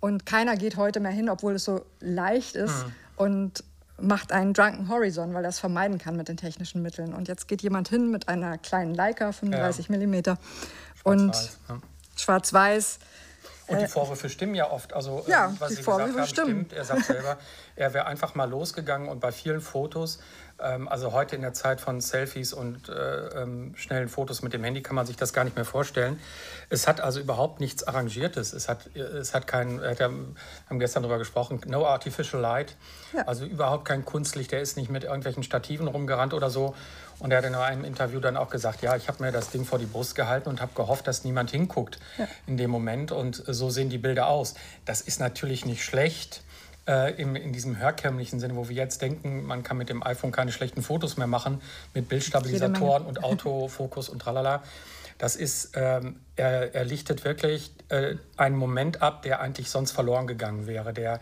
Und 0.00 0.26
keiner 0.26 0.56
geht 0.56 0.76
heute 0.76 1.00
mehr 1.00 1.12
hin, 1.12 1.28
obwohl 1.28 1.54
es 1.54 1.64
so 1.64 1.84
leicht 2.00 2.56
ist. 2.56 2.86
Mhm. 2.86 2.92
Und 3.16 3.64
macht 4.00 4.32
einen 4.32 4.54
Drunken 4.54 4.88
Horizon, 4.88 5.34
weil 5.34 5.44
er 5.44 5.50
es 5.50 5.58
vermeiden 5.58 5.98
kann 5.98 6.16
mit 6.16 6.28
den 6.28 6.36
technischen 6.36 6.82
Mitteln. 6.82 7.14
Und 7.14 7.28
jetzt 7.28 7.48
geht 7.48 7.62
jemand 7.62 7.88
hin 7.88 8.10
mit 8.10 8.28
einer 8.28 8.58
kleinen 8.58 8.94
Leica, 8.94 9.32
35 9.32 9.88
ja. 9.88 9.96
mm 9.96 10.38
und 11.04 11.34
ja. 11.34 11.80
schwarz-weiß. 12.16 12.98
Und 13.68 13.78
die 13.78 13.84
äh, 13.84 13.88
Vorwürfe 13.88 14.28
stimmen 14.28 14.54
ja 14.54 14.70
oft. 14.70 14.94
Also, 14.94 15.24
ja, 15.26 15.48
ähm, 15.48 15.56
was 15.58 15.70
die 15.70 15.74
Sie 15.76 15.82
Vorwürfe 15.82 16.12
gesagt 16.14 16.38
haben, 16.38 16.46
stimmen. 16.46 16.66
Stimmt. 16.66 16.72
Er 16.72 16.84
sagt 16.84 17.04
selber, 17.04 17.38
er 17.76 17.94
wäre 17.94 18.06
einfach 18.06 18.34
mal 18.34 18.48
losgegangen 18.48 19.08
und 19.08 19.20
bei 19.20 19.30
vielen 19.30 19.60
Fotos 19.60 20.20
also 20.58 21.12
heute 21.12 21.36
in 21.36 21.42
der 21.42 21.52
Zeit 21.52 21.80
von 21.80 22.00
Selfies 22.00 22.52
und 22.52 22.88
äh, 22.88 23.42
ähm, 23.42 23.74
schnellen 23.76 24.08
Fotos 24.08 24.42
mit 24.42 24.52
dem 24.52 24.64
Handy 24.64 24.82
kann 24.82 24.96
man 24.96 25.06
sich 25.06 25.16
das 25.16 25.32
gar 25.32 25.44
nicht 25.44 25.56
mehr 25.56 25.64
vorstellen. 25.64 26.18
Es 26.68 26.88
hat 26.88 27.00
also 27.00 27.20
überhaupt 27.20 27.60
nichts 27.60 27.84
Arrangiertes. 27.84 28.52
Es 28.52 28.68
hat, 28.68 28.94
es 28.96 29.34
hat 29.34 29.46
kein, 29.46 29.80
wir 29.80 29.96
haben 29.98 30.78
gestern 30.78 31.04
darüber 31.04 31.18
gesprochen, 31.18 31.60
no 31.66 31.86
artificial 31.86 32.42
light. 32.42 32.76
Ja. 33.14 33.22
Also 33.26 33.44
überhaupt 33.44 33.84
kein 33.84 34.04
Kunstlicht. 34.04 34.52
Der 34.52 34.60
ist 34.60 34.76
nicht 34.76 34.90
mit 34.90 35.04
irgendwelchen 35.04 35.42
Stativen 35.42 35.86
rumgerannt 35.86 36.34
oder 36.34 36.50
so. 36.50 36.74
Und 37.20 37.30
er 37.30 37.38
hat 37.38 37.44
in 37.44 37.54
einem 37.54 37.84
Interview 37.84 38.20
dann 38.20 38.36
auch 38.36 38.50
gesagt, 38.50 38.82
ja, 38.82 38.96
ich 38.96 39.08
habe 39.08 39.22
mir 39.22 39.32
das 39.32 39.50
Ding 39.50 39.64
vor 39.64 39.78
die 39.78 39.86
Brust 39.86 40.14
gehalten 40.14 40.48
und 40.48 40.60
habe 40.60 40.72
gehofft, 40.74 41.06
dass 41.06 41.24
niemand 41.24 41.50
hinguckt 41.50 41.98
ja. 42.16 42.26
in 42.46 42.56
dem 42.56 42.70
Moment. 42.70 43.12
Und 43.12 43.42
so 43.46 43.70
sehen 43.70 43.90
die 43.90 43.98
Bilder 43.98 44.28
aus. 44.28 44.54
Das 44.84 45.00
ist 45.00 45.20
natürlich 45.20 45.64
nicht 45.64 45.84
schlecht 45.84 46.42
äh, 46.88 47.20
in, 47.20 47.36
in 47.36 47.52
diesem 47.52 47.74
herkömmlichen 47.74 48.40
Sinne, 48.40 48.56
wo 48.56 48.68
wir 48.68 48.74
jetzt 48.74 49.02
denken, 49.02 49.44
man 49.44 49.62
kann 49.62 49.76
mit 49.76 49.90
dem 49.90 50.02
iPhone 50.02 50.32
keine 50.32 50.50
schlechten 50.50 50.82
Fotos 50.82 51.16
mehr 51.16 51.26
machen, 51.26 51.60
mit 51.94 52.08
Bildstabilisatoren 52.08 53.04
und 53.04 53.22
Autofokus 53.22 54.08
und 54.08 54.20
tralala. 54.20 54.62
Das 55.18 55.36
ist, 55.36 55.72
ähm, 55.74 56.20
er, 56.36 56.74
er 56.74 56.84
lichtet 56.84 57.24
wirklich 57.24 57.72
äh, 57.88 58.14
einen 58.36 58.56
Moment 58.56 59.02
ab, 59.02 59.22
der 59.22 59.40
eigentlich 59.40 59.68
sonst 59.68 59.90
verloren 59.90 60.26
gegangen 60.26 60.66
wäre, 60.66 60.92
der, 60.92 61.20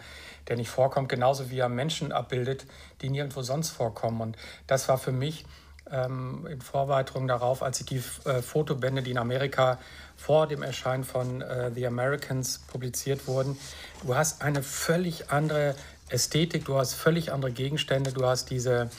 der 0.49 0.57
nicht 0.57 0.69
vorkommt, 0.69 1.09
genauso 1.09 1.51
wie 1.51 1.59
er 1.59 1.71
Menschen 1.71 2.13
abbildet, 2.13 2.67
die 3.01 3.09
nirgendwo 3.09 3.43
sonst 3.43 3.71
vorkommen. 3.71 4.21
Und 4.21 4.37
das 4.67 4.89
war 4.89 4.99
für 4.99 5.13
mich 5.13 5.47
ähm, 5.91 6.47
in 6.51 6.61
Vorbereitung 6.61 7.29
darauf, 7.29 7.63
als 7.63 7.81
ich 7.81 7.87
die 7.87 8.03
äh, 8.25 8.43
Fotobände, 8.43 9.03
die 9.03 9.13
in 9.13 9.19
Amerika 9.19 9.79
vor 10.17 10.47
dem 10.47 10.63
Erscheinen 10.63 11.05
von 11.05 11.43
äh, 11.43 11.71
The 11.75 11.87
Americans 11.87 12.61
publiziert 12.67 13.27
wurden. 13.27 13.59
Du 14.03 14.15
hast 14.15 14.43
eine 14.43 14.63
völlig 14.63 15.31
andere 15.31 15.75
Ästhetik, 16.09 16.65
du 16.65 16.77
hast 16.77 16.95
völlig 16.95 17.33
andere 17.33 17.53
Gegenstände, 17.53 18.13
du 18.13 18.25
hast 18.27 18.51
diese, 18.51 18.91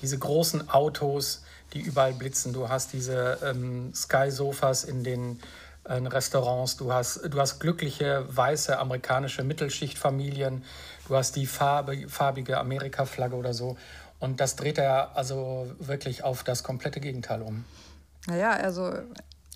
diese 0.00 0.18
großen 0.18 0.70
Autos, 0.70 1.44
die 1.72 1.80
überall 1.80 2.12
blitzen, 2.12 2.52
du 2.52 2.68
hast 2.68 2.92
diese 2.92 3.38
ähm, 3.44 3.92
Sky-Sofas 3.94 4.84
in 4.84 5.04
den 5.04 5.40
äh, 5.84 5.94
Restaurants, 5.94 6.76
du 6.76 6.92
hast, 6.92 7.22
du 7.28 7.40
hast 7.40 7.58
glückliche 7.58 8.24
weiße 8.28 8.78
amerikanische 8.78 9.42
Mittelschichtfamilien, 9.42 10.64
du 11.08 11.16
hast 11.16 11.34
die 11.36 11.46
Farbe, 11.46 12.08
farbige 12.08 12.58
Amerika-Flagge 12.58 13.34
oder 13.34 13.54
so. 13.54 13.76
Und 14.22 14.38
das 14.38 14.54
dreht 14.54 14.78
er 14.78 15.16
also 15.16 15.66
wirklich 15.80 16.22
auf 16.22 16.44
das 16.44 16.62
komplette 16.62 17.00
Gegenteil 17.00 17.42
um. 17.42 17.64
Naja, 18.28 18.50
also 18.50 18.92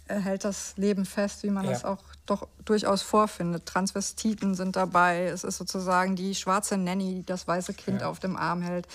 er 0.09 0.21
hält 0.21 0.43
das 0.43 0.77
Leben 0.77 1.05
fest, 1.05 1.45
wie 1.45 1.51
man 1.51 1.67
ja. 1.67 1.71
das 1.71 1.85
auch 1.85 2.03
doch 2.27 2.49
durchaus 2.65 3.03
vorfindet. 3.03 3.65
Transvestiten 3.65 4.57
sind 4.57 4.75
dabei. 4.75 5.27
Es 5.27 5.45
ist 5.45 5.59
sozusagen 5.59 6.17
die 6.17 6.35
schwarze 6.35 6.77
Nanny, 6.79 7.15
die 7.15 7.27
das 7.27 7.47
weiße 7.47 7.75
Kind 7.75 8.01
ja. 8.01 8.09
auf 8.09 8.19
dem 8.19 8.37
Arm 8.37 8.61
hält. 8.61 8.89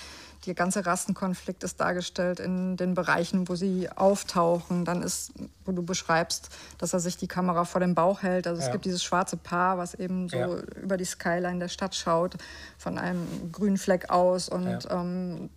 Der 0.45 0.55
ganze 0.55 0.85
Rassenkonflikt 0.85 1.63
ist 1.63 1.79
dargestellt 1.79 2.41
in 2.41 2.75
den 2.75 2.93
Bereichen, 2.93 3.47
wo 3.47 3.55
sie 3.55 3.87
auftauchen. 3.89 4.83
Dann 4.83 5.01
ist, 5.01 5.31
wo 5.63 5.71
du 5.71 5.83
beschreibst, 5.83 6.49
dass 6.79 6.91
er 6.91 6.99
sich 6.99 7.15
die 7.15 7.29
Kamera 7.29 7.63
vor 7.63 7.79
dem 7.79 7.95
Bauch 7.95 8.23
hält. 8.23 8.45
Also 8.45 8.59
ja. 8.59 8.67
es 8.67 8.73
gibt 8.73 8.83
dieses 8.83 9.05
schwarze 9.05 9.37
Paar, 9.37 9.77
was 9.77 9.93
eben 9.93 10.27
so 10.27 10.35
ja. 10.35 10.47
über 10.81 10.97
die 10.97 11.05
Skyline 11.05 11.59
der 11.59 11.69
Stadt 11.69 11.95
schaut, 11.95 12.35
von 12.77 12.97
einem 12.97 13.53
grünen 13.53 13.77
Fleck 13.77 14.09
aus. 14.09 14.49
Und 14.49 14.85
ähm, 14.89 15.49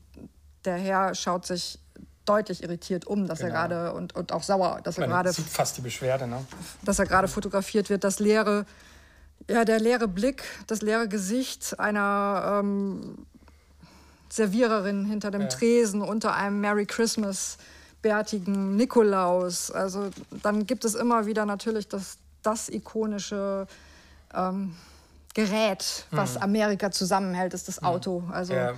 der 0.65 0.77
Herr 0.77 1.15
schaut 1.15 1.47
sich 1.47 1.79
deutlich 2.25 2.63
irritiert 2.63 3.07
um, 3.07 3.27
dass 3.27 3.41
genau. 3.41 3.51
er 3.51 3.69
gerade 3.69 3.93
und, 3.93 4.15
und 4.15 4.33
auch 4.33 4.43
sauer, 4.43 4.81
dass 4.83 4.99
er 4.99 5.07
gerade 5.07 5.33
sieht 5.33 5.47
fast 5.47 5.77
die 5.77 5.83
Beschwerde, 5.83 6.27
ne? 6.27 6.45
Dass 6.83 6.99
er 6.99 7.07
gerade 7.07 7.29
fotografiert 7.29 7.91
wird, 7.91 8.05
das 8.05 8.19
leere, 8.19 8.65
ja 9.49 9.65
der 9.65 9.79
leere 9.79 10.09
Blick, 10.09 10.43
das 10.67 10.81
leere 10.81 11.07
Gesicht 11.07 11.79
einer 11.79 12.61
ähm, 12.63 13.27
Serviererin 14.31 15.05
hinter 15.05 15.31
dem 15.31 15.43
ja. 15.43 15.49
Tresen 15.49 16.01
unter 16.01 16.35
einem 16.35 16.61
Merry 16.61 16.87
Christmas 16.87 17.59
bärtigen 18.01 18.77
Nikolaus. 18.77 19.71
Also 19.71 20.11
dann 20.43 20.67
gibt 20.67 20.85
es 20.85 20.95
immer 20.95 21.27
wieder 21.27 21.45
natürlich 21.45 21.89
das, 21.89 22.17
das 22.43 22.69
ikonische 22.71 23.67
ähm, 24.35 24.75
Gerät, 25.35 26.07
was 26.11 26.37
hm. 26.37 26.43
Amerika 26.43 26.91
zusammenhält, 26.91 27.55
ist 27.55 27.69
das 27.69 27.79
hm. 27.79 27.85
Auto. 27.85 28.25
Also 28.31 28.55
ja 28.55 28.75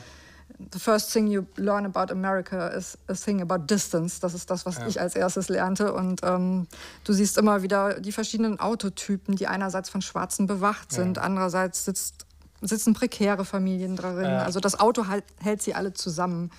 the 0.59 0.79
first 0.79 1.13
thing 1.13 1.27
you 1.27 1.47
learn 1.57 1.85
about 1.85 2.11
America 2.11 2.69
is 2.69 2.97
a 3.09 3.15
thing 3.15 3.41
about 3.41 3.67
distance. 3.67 4.21
Das 4.21 4.35
ist 4.35 4.51
das, 4.51 4.65
was 4.65 4.79
ja. 4.79 4.87
ich 4.87 5.01
als 5.01 5.15
erstes 5.15 5.49
lernte. 5.49 5.93
Und 5.93 6.21
ähm, 6.23 6.67
du 7.05 7.13
siehst 7.13 7.37
immer 7.39 7.63
wieder 7.63 8.01
die 8.01 8.13
verschiedenen 8.13 8.59
Autotypen, 8.59 9.37
die 9.37 9.47
einerseits 9.47 9.91
von 9.91 10.03
Schwarzen 10.03 10.47
bewacht 10.47 10.93
sind, 10.93 11.19
ja. 11.19 11.23
andererseits 11.23 11.85
sitzt, 11.85 12.27
sitzen 12.63 12.95
prekäre 12.95 13.45
Familien 13.45 13.97
drin. 13.97 14.25
Ja. 14.25 14.43
Also 14.43 14.61
das 14.61 14.79
Auto 14.79 15.09
halt, 15.09 15.25
hält 15.41 15.63
sie 15.63 15.75
alle 15.75 15.93
zusammen. 15.93 16.51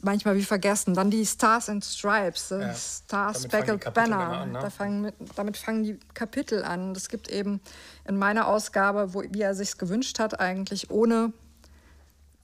Manchmal 0.00 0.36
wie 0.36 0.44
vergessen. 0.44 0.94
Dann 0.94 1.10
die 1.10 1.26
Stars 1.26 1.68
and 1.68 1.84
Stripes, 1.84 2.50
ja. 2.50 2.72
Star 2.72 3.34
Speckled 3.34 3.92
Banner. 3.92 4.28
An, 4.28 4.52
ne? 4.52 4.60
da 4.60 4.70
fangen 4.70 5.02
mit, 5.02 5.14
damit 5.34 5.56
fangen 5.56 5.82
die 5.82 5.98
Kapitel 6.14 6.62
an. 6.62 6.92
Es 6.92 7.08
gibt 7.08 7.28
eben 7.28 7.60
in 8.06 8.16
meiner 8.16 8.46
Ausgabe, 8.46 9.12
wo, 9.12 9.24
wie 9.28 9.42
er 9.42 9.56
sich 9.56 9.76
gewünscht 9.76 10.20
hat, 10.20 10.38
eigentlich 10.38 10.90
ohne 10.92 11.32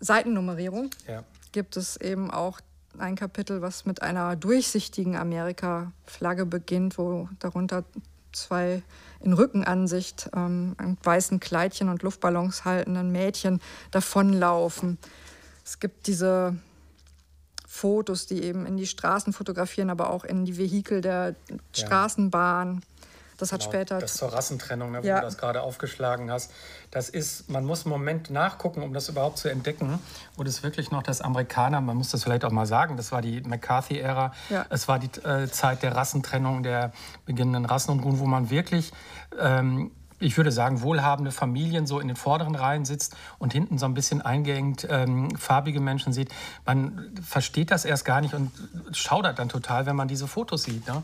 Seitennummerierung 0.04 0.90
ja. 1.08 1.24
gibt 1.52 1.76
es 1.76 1.96
eben 1.96 2.30
auch 2.30 2.60
ein 2.98 3.16
Kapitel, 3.16 3.62
was 3.62 3.86
mit 3.86 4.02
einer 4.02 4.36
durchsichtigen 4.36 5.16
Amerika-Flagge 5.16 6.46
beginnt, 6.46 6.98
wo 6.98 7.28
darunter 7.40 7.84
zwei 8.32 8.82
in 9.20 9.32
Rückenansicht 9.32 10.30
ähm, 10.34 10.74
an 10.76 10.98
weißen 11.02 11.40
Kleidchen 11.40 11.88
und 11.88 12.02
Luftballons 12.02 12.64
haltenden 12.64 13.10
Mädchen 13.10 13.60
davonlaufen. 13.90 14.98
Es 15.64 15.80
gibt 15.80 16.06
diese 16.06 16.56
Fotos, 17.66 18.26
die 18.26 18.42
eben 18.42 18.66
in 18.66 18.76
die 18.76 18.86
Straßen 18.86 19.32
fotografieren, 19.32 19.90
aber 19.90 20.10
auch 20.10 20.24
in 20.24 20.44
die 20.44 20.56
Vehikel 20.56 21.00
der 21.00 21.34
ja. 21.48 21.56
Das 23.38 23.52
hat 23.52 23.60
genau, 23.60 23.72
später. 23.72 23.98
Das 23.98 24.14
zur 24.14 24.32
Rassentrennung, 24.32 24.92
ne, 24.92 25.02
wo 25.02 25.06
ja. 25.06 25.16
du 25.16 25.26
das 25.26 25.38
gerade 25.38 25.62
aufgeschlagen 25.62 26.30
hast. 26.30 26.52
Das 26.90 27.08
ist, 27.08 27.50
man 27.50 27.64
muss 27.64 27.84
einen 27.84 27.90
Moment 27.90 28.30
nachgucken, 28.30 28.82
um 28.82 28.92
das 28.92 29.08
überhaupt 29.08 29.38
zu 29.38 29.48
entdecken. 29.48 29.98
Wo 30.36 30.44
das 30.44 30.62
wirklich 30.62 30.90
noch 30.90 31.02
das 31.02 31.20
Amerikaner, 31.20 31.80
man 31.80 31.96
muss 31.96 32.10
das 32.10 32.22
vielleicht 32.24 32.44
auch 32.44 32.52
mal 32.52 32.66
sagen, 32.66 32.96
das 32.96 33.12
war 33.12 33.22
die 33.22 33.40
McCarthy-Ära. 33.40 34.32
Ja. 34.50 34.66
Es 34.70 34.88
war 34.88 34.98
die 34.98 35.10
äh, 35.20 35.48
Zeit 35.48 35.82
der 35.82 35.96
Rassentrennung, 35.96 36.62
der 36.62 36.92
beginnenden 37.26 37.64
Rassenunruhen, 37.64 38.18
wo 38.18 38.26
man 38.26 38.50
wirklich. 38.50 38.92
Ähm, 39.38 39.90
ich 40.20 40.36
würde 40.36 40.52
sagen, 40.52 40.80
wohlhabende 40.82 41.32
Familien 41.32 41.86
so 41.86 42.00
in 42.00 42.08
den 42.08 42.16
vorderen 42.16 42.54
Reihen 42.54 42.84
sitzt 42.84 43.16
und 43.38 43.52
hinten 43.52 43.78
so 43.78 43.86
ein 43.86 43.94
bisschen 43.94 44.22
eingeengt 44.22 44.86
ähm, 44.88 45.36
farbige 45.36 45.80
Menschen 45.80 46.12
sieht. 46.12 46.30
Man 46.64 47.12
versteht 47.22 47.70
das 47.70 47.84
erst 47.84 48.04
gar 48.04 48.20
nicht 48.20 48.34
und 48.34 48.50
schaudert 48.92 49.38
dann 49.38 49.48
total, 49.48 49.86
wenn 49.86 49.96
man 49.96 50.08
diese 50.08 50.26
Fotos 50.26 50.64
sieht. 50.64 50.86
Ne? 50.86 51.02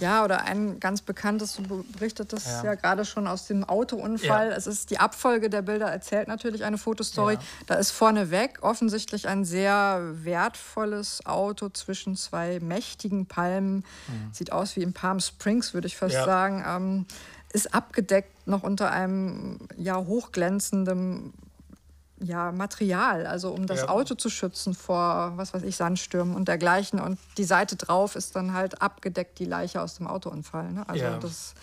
Ja, 0.00 0.24
oder 0.24 0.44
ein 0.44 0.78
ganz 0.80 1.02
bekanntes, 1.02 1.56
du 1.56 1.84
berichtetest 1.92 2.46
ja. 2.46 2.64
ja 2.64 2.74
gerade 2.74 3.04
schon 3.04 3.26
aus 3.26 3.46
dem 3.46 3.64
Autounfall. 3.64 4.50
Ja. 4.50 4.56
Es 4.56 4.66
ist 4.66 4.90
die 4.90 4.98
Abfolge 4.98 5.50
der 5.50 5.62
Bilder 5.62 5.86
erzählt 5.86 6.28
natürlich 6.28 6.64
eine 6.64 6.78
Fotostory. 6.78 7.34
Ja. 7.34 7.40
Da 7.66 7.74
ist 7.74 7.90
vorneweg 7.90 8.58
offensichtlich 8.62 9.28
ein 9.28 9.44
sehr 9.44 10.00
wertvolles 10.22 11.26
Auto 11.26 11.68
zwischen 11.70 12.16
zwei 12.16 12.60
mächtigen 12.60 13.26
Palmen. 13.26 13.76
Mhm. 13.76 14.32
Sieht 14.32 14.52
aus 14.52 14.76
wie 14.76 14.82
in 14.82 14.92
Palm 14.92 15.20
Springs, 15.20 15.74
würde 15.74 15.86
ich 15.86 15.96
fast 15.96 16.14
sagen. 16.14 16.64
Ähm, 16.66 17.06
ist 17.52 17.74
abgedeckt 17.74 18.46
noch 18.46 18.62
unter 18.62 18.90
einem 18.90 19.58
ja 19.76 19.96
hochglänzenden 19.96 21.32
ja, 22.20 22.52
Material, 22.52 23.26
also 23.26 23.50
um 23.50 23.66
das 23.66 23.80
ja. 23.80 23.88
Auto 23.88 24.14
zu 24.14 24.28
schützen 24.30 24.74
vor, 24.74 25.32
was 25.36 25.54
weiß 25.54 25.62
ich, 25.62 25.76
Sandstürmen 25.76 26.34
und 26.34 26.48
dergleichen. 26.48 27.00
Und 27.00 27.18
die 27.36 27.44
Seite 27.44 27.76
drauf 27.76 28.16
ist 28.16 28.34
dann 28.36 28.54
halt 28.54 28.82
abgedeckt, 28.82 29.38
die 29.38 29.44
Leiche 29.44 29.80
aus 29.80 29.96
dem 29.96 30.06
Autounfall. 30.06 30.72
Ne? 30.72 30.84
Also 30.88 31.04
ja. 31.04 31.18
das, 31.18 31.54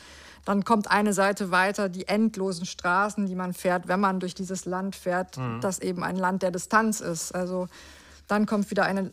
dann 0.46 0.64
kommt 0.64 0.90
eine 0.90 1.14
Seite 1.14 1.52
weiter, 1.52 1.90
die 1.90 2.08
endlosen 2.08 2.66
Straßen, 2.66 3.26
die 3.26 3.36
man 3.36 3.54
fährt, 3.54 3.88
wenn 3.88 4.00
man 4.00 4.20
durch 4.20 4.36
dieses 4.36 4.66
Land 4.66 4.96
fährt, 4.96 5.38
mhm. 5.38 5.60
das 5.62 5.80
eben 5.80 6.04
ein 6.04 6.16
Land 6.16 6.42
der 6.42 6.52
Distanz 6.52 7.02
ist. 7.02 7.34
Also 7.34 7.68
dann 8.28 8.46
kommt 8.46 8.72
wieder 8.72 8.86
eine 8.86 9.12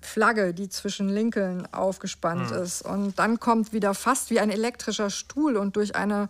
Flagge, 0.00 0.54
die 0.54 0.68
zwischen 0.68 1.08
Lincoln 1.08 1.66
aufgespannt 1.72 2.50
mhm. 2.50 2.62
ist. 2.62 2.82
Und 2.82 3.18
dann 3.18 3.40
kommt 3.40 3.72
wieder 3.72 3.92
fast 3.92 4.30
wie 4.30 4.40
ein 4.40 4.50
elektrischer 4.50 5.10
Stuhl 5.10 5.56
und 5.56 5.76
durch 5.76 5.96
eine, 5.96 6.28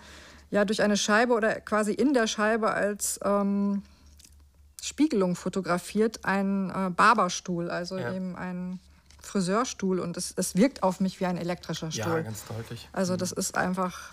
ja, 0.51 0.65
durch 0.65 0.83
eine 0.83 0.97
Scheibe 0.97 1.35
oder 1.35 1.61
quasi 1.61 1.93
in 1.93 2.15
der 2.15 2.27
Scheibe 2.27 2.71
als 2.73 3.21
ähm, 3.23 3.83
Spiegelung 4.87 5.35
fotografiert, 5.35 6.25
ein 6.25 6.71
äh, 6.71 6.91
Barberstuhl, 6.91 7.71
also 7.71 7.99
ja. 7.99 8.15
eben 8.15 8.37
ein 8.37 8.79
Friseurstuhl 9.21 9.99
und 9.99 10.17
es, 10.17 10.33
es 10.37 10.55
wirkt 10.55 10.85
auf 10.85 11.01
mich 11.01 11.19
wie 11.19 11.27
ein 11.27 11.37
elektrischer 11.37 11.91
Stuhl. 11.91 12.19
Ja, 12.19 12.21
ganz 12.21 12.45
deutlich. 12.47 12.89
Also 12.93 13.15
mhm. 13.15 13.19
das 13.19 13.33
ist 13.33 13.57
einfach, 13.57 14.13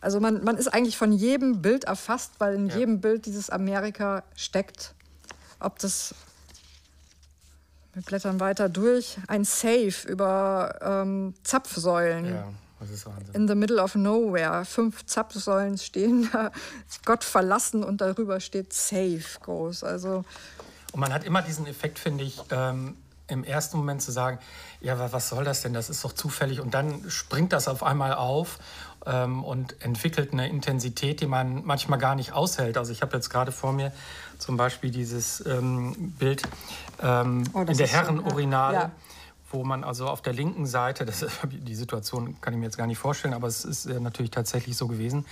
also 0.00 0.18
man, 0.18 0.42
man 0.42 0.56
ist 0.56 0.68
eigentlich 0.68 0.96
von 0.96 1.12
jedem 1.12 1.62
Bild 1.62 1.84
erfasst, 1.84 2.32
weil 2.38 2.56
in 2.56 2.66
ja. 2.68 2.78
jedem 2.78 3.00
Bild 3.00 3.26
dieses 3.26 3.48
Amerika 3.48 4.24
steckt. 4.34 4.94
ob 5.60 5.78
das 5.78 6.14
wir 7.94 8.02
blättern 8.02 8.38
weiter 8.40 8.68
durch. 8.68 9.18
Ein 9.28 9.44
Safe 9.44 10.06
über 10.06 10.78
ähm, 10.82 11.34
Zapfsäulen. 11.42 12.26
Ja, 12.26 12.52
das 12.80 12.90
ist 12.90 13.06
Wahnsinn. 13.06 13.34
In 13.34 13.48
the 13.48 13.54
middle 13.54 13.82
of 13.82 13.94
nowhere. 13.94 14.64
Fünf 14.64 15.06
Zapfsäulen 15.06 15.78
stehen 15.78 16.28
da, 16.32 16.50
Gott 17.04 17.24
verlassen 17.24 17.82
und 17.84 18.00
darüber 18.00 18.40
steht 18.40 18.72
Safe 18.72 19.24
groß. 19.42 19.84
Also 19.84 20.24
und 20.92 21.00
man 21.00 21.12
hat 21.12 21.24
immer 21.24 21.42
diesen 21.42 21.66
Effekt, 21.66 21.98
finde 21.98 22.24
ich, 22.24 22.40
ähm, 22.50 22.96
im 23.28 23.44
ersten 23.44 23.76
Moment 23.76 24.00
zu 24.00 24.10
sagen, 24.10 24.38
ja, 24.80 25.12
was 25.12 25.28
soll 25.28 25.44
das 25.44 25.60
denn? 25.60 25.74
Das 25.74 25.90
ist 25.90 26.02
doch 26.02 26.12
zufällig. 26.12 26.60
Und 26.60 26.72
dann 26.72 27.10
springt 27.10 27.52
das 27.52 27.68
auf 27.68 27.82
einmal 27.82 28.14
auf 28.14 28.58
ähm, 29.04 29.44
und 29.44 29.82
entwickelt 29.82 30.32
eine 30.32 30.48
Intensität, 30.48 31.20
die 31.20 31.26
man 31.26 31.64
manchmal 31.64 31.98
gar 31.98 32.14
nicht 32.14 32.32
aushält. 32.32 32.78
Also 32.78 32.90
ich 32.92 33.02
habe 33.02 33.14
jetzt 33.16 33.28
gerade 33.28 33.52
vor 33.52 33.72
mir 33.72 33.92
zum 34.38 34.56
Beispiel 34.56 34.90
dieses 34.90 35.44
ähm, 35.46 36.14
Bild 36.18 36.42
ähm, 37.02 37.44
oh, 37.52 37.60
in 37.60 37.76
der 37.76 37.86
Herrenurinale. 37.86 38.74
Ja. 38.74 38.90
Wo 39.50 39.64
man 39.64 39.84
also 39.84 40.06
auf 40.06 40.20
der 40.22 40.32
linken 40.32 40.66
Seite, 40.66 41.04
das, 41.04 41.24
die 41.50 41.74
Situation 41.74 42.40
kann 42.40 42.52
ich 42.52 42.58
mir 42.58 42.66
jetzt 42.66 42.78
gar 42.78 42.86
nicht 42.86 42.98
vorstellen, 42.98 43.34
aber 43.34 43.48
es 43.48 43.64
ist 43.64 43.86
äh, 43.86 44.00
natürlich 44.00 44.30
tatsächlich 44.30 44.76
so 44.76 44.88
gewesen, 44.88 45.26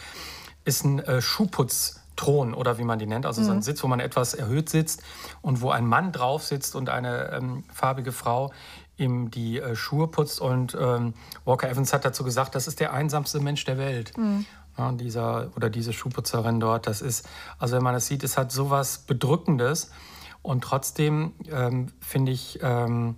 ist 0.65 0.85
ein 0.85 0.99
äh, 1.01 1.21
Schuhputz 1.21 2.01
Thron 2.17 2.55
oder 2.55 2.79
wie 2.79 2.85
man 2.85 2.99
die 2.99 3.07
nennt, 3.07 3.27
also 3.27 3.41
mhm. 3.43 3.45
so 3.45 3.51
ein 3.53 3.57
mhm. 3.59 3.63
Sitz, 3.63 3.83
wo 3.83 3.89
man 3.89 4.01
etwas 4.01 4.35
erhöht 4.35 4.69
sitzt 4.69 5.03
und 5.43 5.61
wo 5.61 5.71
ein 5.71 5.87
Mann 5.87 6.13
drauf 6.13 6.45
sitzt 6.45 6.75
und 6.75 6.89
eine 6.89 7.31
ähm, 7.33 7.65
farbige 7.73 8.11
Frau 8.11 8.53
ihm 8.97 9.31
die 9.31 9.61
äh, 9.61 9.77
Schuhe 9.77 10.09
putzt. 10.09 10.41
Und 10.41 10.77
ähm, 10.81 11.15
Walker 11.45 11.69
Evans 11.69 11.93
hat 11.93 12.05
dazu 12.05 12.25
gesagt, 12.25 12.55
das 12.55 12.67
ist 12.67 12.81
der 12.81 12.93
einsamste 12.93 13.41
Mensch 13.41 13.65
der 13.65 13.79
Welt. 13.79 14.17
Mhm. 14.17 14.47
Ja, 14.79 14.93
dieser 14.93 15.51
oder 15.57 15.71
diese 15.71 15.93
Schuhputzerin 15.93 16.61
dort, 16.61 16.87
das 16.87 17.01
ist, 17.01 17.27
also 17.59 17.77
wenn 17.77 17.83
man 17.83 17.95
das 17.95 18.07
sieht, 18.07 18.23
es 18.25 18.37
hat 18.37 18.53
sowas 18.53 18.99
Bedrückendes. 18.99 19.91
Und 20.43 20.63
trotzdem 20.63 21.33
ähm, 21.51 21.89
finde 22.01 22.33
ich, 22.33 22.61
ähm, 22.63 23.17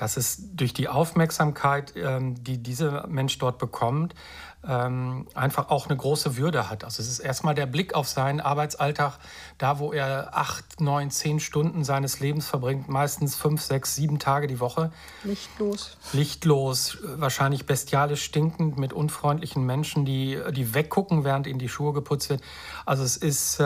dass 0.00 0.16
es 0.16 0.38
durch 0.54 0.72
die 0.72 0.88
Aufmerksamkeit, 0.88 1.92
ähm, 1.94 2.42
die 2.42 2.56
dieser 2.56 3.06
Mensch 3.06 3.36
dort 3.38 3.58
bekommt, 3.58 4.14
ähm, 4.66 5.26
einfach 5.34 5.68
auch 5.68 5.88
eine 5.88 5.96
große 5.96 6.38
Würde 6.38 6.70
hat. 6.70 6.84
Also 6.84 7.02
es 7.02 7.08
ist 7.08 7.18
erstmal 7.18 7.54
der 7.54 7.66
Blick 7.66 7.94
auf 7.94 8.08
seinen 8.08 8.40
Arbeitsalltag, 8.40 9.18
da 9.58 9.78
wo 9.78 9.92
er 9.92 10.30
acht, 10.32 10.80
neun, 10.80 11.10
zehn 11.10 11.38
Stunden 11.38 11.84
seines 11.84 12.18
Lebens 12.18 12.46
verbringt, 12.46 12.88
meistens 12.88 13.36
fünf, 13.36 13.60
sechs, 13.60 13.94
sieben 13.94 14.18
Tage 14.18 14.46
die 14.46 14.58
Woche. 14.58 14.90
Lichtlos. 15.22 15.98
Lichtlos, 16.14 16.96
wahrscheinlich 17.02 17.66
bestialisch 17.66 18.24
stinkend 18.24 18.78
mit 18.78 18.94
unfreundlichen 18.94 19.66
Menschen, 19.66 20.06
die, 20.06 20.40
die 20.52 20.72
weggucken, 20.72 21.24
während 21.24 21.46
ihnen 21.46 21.58
die 21.58 21.68
Schuhe 21.68 21.92
geputzt 21.92 22.30
wird. 22.30 22.40
Also 22.86 23.02
es 23.02 23.18
ist... 23.18 23.62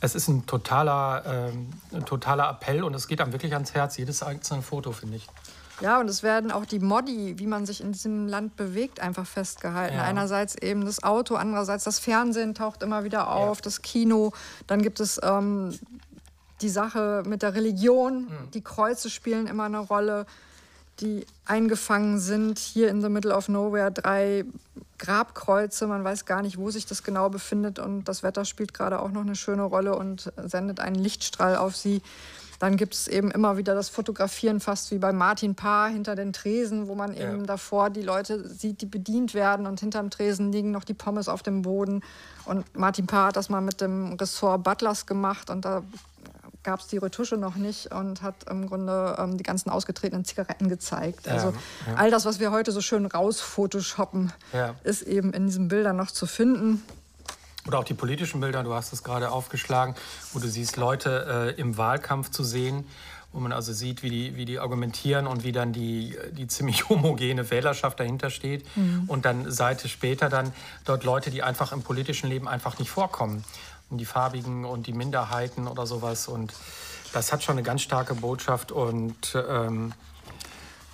Es 0.00 0.14
ist 0.14 0.28
ein 0.28 0.46
totaler, 0.46 1.22
ähm, 1.26 1.68
ein 1.92 2.04
totaler 2.04 2.48
Appell 2.50 2.82
und 2.84 2.94
es 2.94 3.06
geht 3.06 3.20
einem 3.20 3.32
wirklich 3.32 3.52
ans 3.52 3.74
Herz, 3.74 3.96
jedes 3.96 4.22
einzelne 4.22 4.62
Foto, 4.62 4.92
finde 4.92 5.16
ich. 5.16 5.28
Ja, 5.80 5.98
und 5.98 6.08
es 6.08 6.22
werden 6.22 6.52
auch 6.52 6.66
die 6.66 6.78
Modi, 6.78 7.38
wie 7.38 7.46
man 7.46 7.64
sich 7.64 7.80
in 7.80 7.92
diesem 7.92 8.28
Land 8.28 8.56
bewegt, 8.56 9.00
einfach 9.00 9.26
festgehalten. 9.26 9.96
Ja. 9.96 10.04
Einerseits 10.04 10.54
eben 10.54 10.84
das 10.84 11.02
Auto, 11.02 11.36
andererseits 11.36 11.84
das 11.84 11.98
Fernsehen 11.98 12.54
taucht 12.54 12.82
immer 12.82 13.04
wieder 13.04 13.30
auf, 13.30 13.58
ja. 13.58 13.62
das 13.62 13.82
Kino. 13.82 14.32
Dann 14.66 14.82
gibt 14.82 15.00
es 15.00 15.18
ähm, 15.22 15.78
die 16.60 16.68
Sache 16.68 17.22
mit 17.26 17.42
der 17.42 17.54
Religion. 17.54 18.24
Mhm. 18.24 18.50
Die 18.52 18.60
Kreuze 18.60 19.08
spielen 19.08 19.46
immer 19.46 19.64
eine 19.64 19.78
Rolle, 19.78 20.26
die 21.00 21.26
eingefangen 21.44 22.18
sind. 22.18 22.58
Hier 22.58 22.88
in 22.88 23.00
the 23.00 23.08
middle 23.08 23.34
of 23.34 23.48
nowhere 23.48 23.90
drei 23.90 24.44
Grabkreuze. 24.98 25.86
Man 25.86 26.04
weiß 26.04 26.26
gar 26.26 26.42
nicht, 26.42 26.58
wo 26.58 26.70
sich 26.70 26.86
das 26.86 27.02
genau 27.02 27.28
befindet. 27.30 27.78
Und 27.78 28.04
das 28.04 28.22
Wetter 28.22 28.44
spielt 28.44 28.74
gerade 28.74 29.00
auch 29.00 29.10
noch 29.10 29.22
eine 29.22 29.36
schöne 29.36 29.62
Rolle 29.62 29.96
und 29.96 30.32
sendet 30.36 30.80
einen 30.80 30.96
Lichtstrahl 30.96 31.56
auf 31.56 31.76
sie. 31.76 32.02
Dann 32.60 32.76
gibt 32.76 32.92
es 32.92 33.08
eben 33.08 33.30
immer 33.30 33.56
wieder 33.56 33.74
das 33.74 33.88
Fotografieren, 33.88 34.60
fast 34.60 34.90
wie 34.90 34.98
bei 34.98 35.14
Martin 35.14 35.54
Paar 35.54 35.88
hinter 35.88 36.14
den 36.14 36.34
Tresen, 36.34 36.88
wo 36.88 36.94
man 36.94 37.14
eben 37.14 37.40
ja. 37.40 37.46
davor 37.46 37.88
die 37.88 38.02
Leute 38.02 38.46
sieht, 38.46 38.82
die 38.82 38.86
bedient 38.86 39.32
werden 39.32 39.66
und 39.66 39.80
hinterm 39.80 40.10
Tresen 40.10 40.52
liegen 40.52 40.70
noch 40.70 40.84
die 40.84 40.92
Pommes 40.92 41.30
auf 41.30 41.42
dem 41.42 41.62
Boden. 41.62 42.02
Und 42.44 42.66
Martin 42.76 43.06
Paar 43.06 43.28
hat 43.28 43.36
das 43.36 43.48
mal 43.48 43.62
mit 43.62 43.80
dem 43.80 44.12
Ressort 44.12 44.62
Butlers 44.62 45.06
gemacht 45.06 45.48
und 45.48 45.64
da 45.64 45.82
gab 46.62 46.80
es 46.80 46.86
die 46.88 46.98
Retusche 46.98 47.36
noch 47.36 47.56
nicht 47.56 47.92
und 47.92 48.22
hat 48.22 48.48
im 48.50 48.68
Grunde 48.68 49.16
ähm, 49.18 49.38
die 49.38 49.42
ganzen 49.42 49.70
ausgetretenen 49.70 50.24
Zigaretten 50.24 50.68
gezeigt. 50.68 51.26
Ja, 51.26 51.32
also 51.32 51.54
ja. 51.86 51.94
all 51.96 52.10
das, 52.10 52.24
was 52.24 52.40
wir 52.40 52.50
heute 52.50 52.72
so 52.72 52.80
schön 52.80 53.06
rausphotoshoppen, 53.06 54.32
ja. 54.52 54.74
ist 54.84 55.02
eben 55.02 55.32
in 55.32 55.46
diesen 55.46 55.68
Bildern 55.68 55.96
noch 55.96 56.10
zu 56.10 56.26
finden. 56.26 56.82
Oder 57.66 57.78
auch 57.78 57.84
die 57.84 57.94
politischen 57.94 58.40
Bilder, 58.40 58.62
du 58.62 58.72
hast 58.74 58.92
es 58.92 59.02
gerade 59.04 59.30
aufgeschlagen, 59.30 59.94
wo 60.32 60.38
du 60.38 60.48
siehst, 60.48 60.76
Leute 60.76 61.54
äh, 61.56 61.60
im 61.60 61.76
Wahlkampf 61.76 62.30
zu 62.30 62.42
sehen, 62.42 62.86
wo 63.32 63.38
man 63.38 63.52
also 63.52 63.72
sieht, 63.72 64.02
wie 64.02 64.10
die, 64.10 64.36
wie 64.36 64.44
die 64.44 64.58
argumentieren 64.58 65.26
und 65.26 65.44
wie 65.44 65.52
dann 65.52 65.72
die, 65.72 66.16
die 66.32 66.46
ziemlich 66.46 66.88
homogene 66.88 67.50
Wählerschaft 67.50 68.00
dahinter 68.00 68.30
steht. 68.30 68.64
Mhm. 68.76 69.04
Und 69.06 69.24
dann 69.24 69.50
Seite 69.50 69.88
später 69.88 70.28
dann 70.28 70.52
dort 70.84 71.04
Leute, 71.04 71.30
die 71.30 71.42
einfach 71.42 71.72
im 71.72 71.82
politischen 71.82 72.28
Leben 72.28 72.48
einfach 72.48 72.78
nicht 72.78 72.90
vorkommen. 72.90 73.44
Und 73.90 73.98
die 73.98 74.04
Farbigen 74.04 74.64
und 74.64 74.86
die 74.86 74.92
Minderheiten 74.92 75.66
oder 75.66 75.86
sowas. 75.86 76.28
Und 76.28 76.52
das 77.12 77.32
hat 77.32 77.42
schon 77.42 77.54
eine 77.54 77.62
ganz 77.62 77.82
starke 77.82 78.14
Botschaft 78.14 78.72
und 78.72 79.34
ähm, 79.34 79.92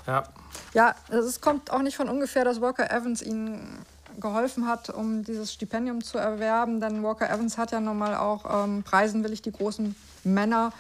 ja. 0.06 0.24
Ja, 0.72 0.94
es 1.08 1.40
kommt 1.40 1.70
auch 1.70 1.82
nicht 1.82 1.96
von 1.96 2.08
ungefähr, 2.08 2.44
dass 2.44 2.60
Walker 2.60 2.90
Evans 2.90 3.22
ihn 3.22 3.84
geholfen 4.20 4.66
hat, 4.66 4.90
um 4.90 5.24
dieses 5.24 5.52
Stipendium 5.52 6.02
zu 6.02 6.18
erwerben. 6.18 6.80
Denn 6.80 7.02
Walker 7.02 7.28
Evans 7.28 7.58
hat 7.58 7.72
ja 7.72 7.80
nun 7.80 7.98
mal 7.98 8.16
auch 8.16 8.64
ähm, 8.64 8.82
Preisen 8.82 9.24
will 9.24 9.32
ich 9.32 9.42
die 9.42 9.52
großen 9.52 9.94
Männer 10.24 10.72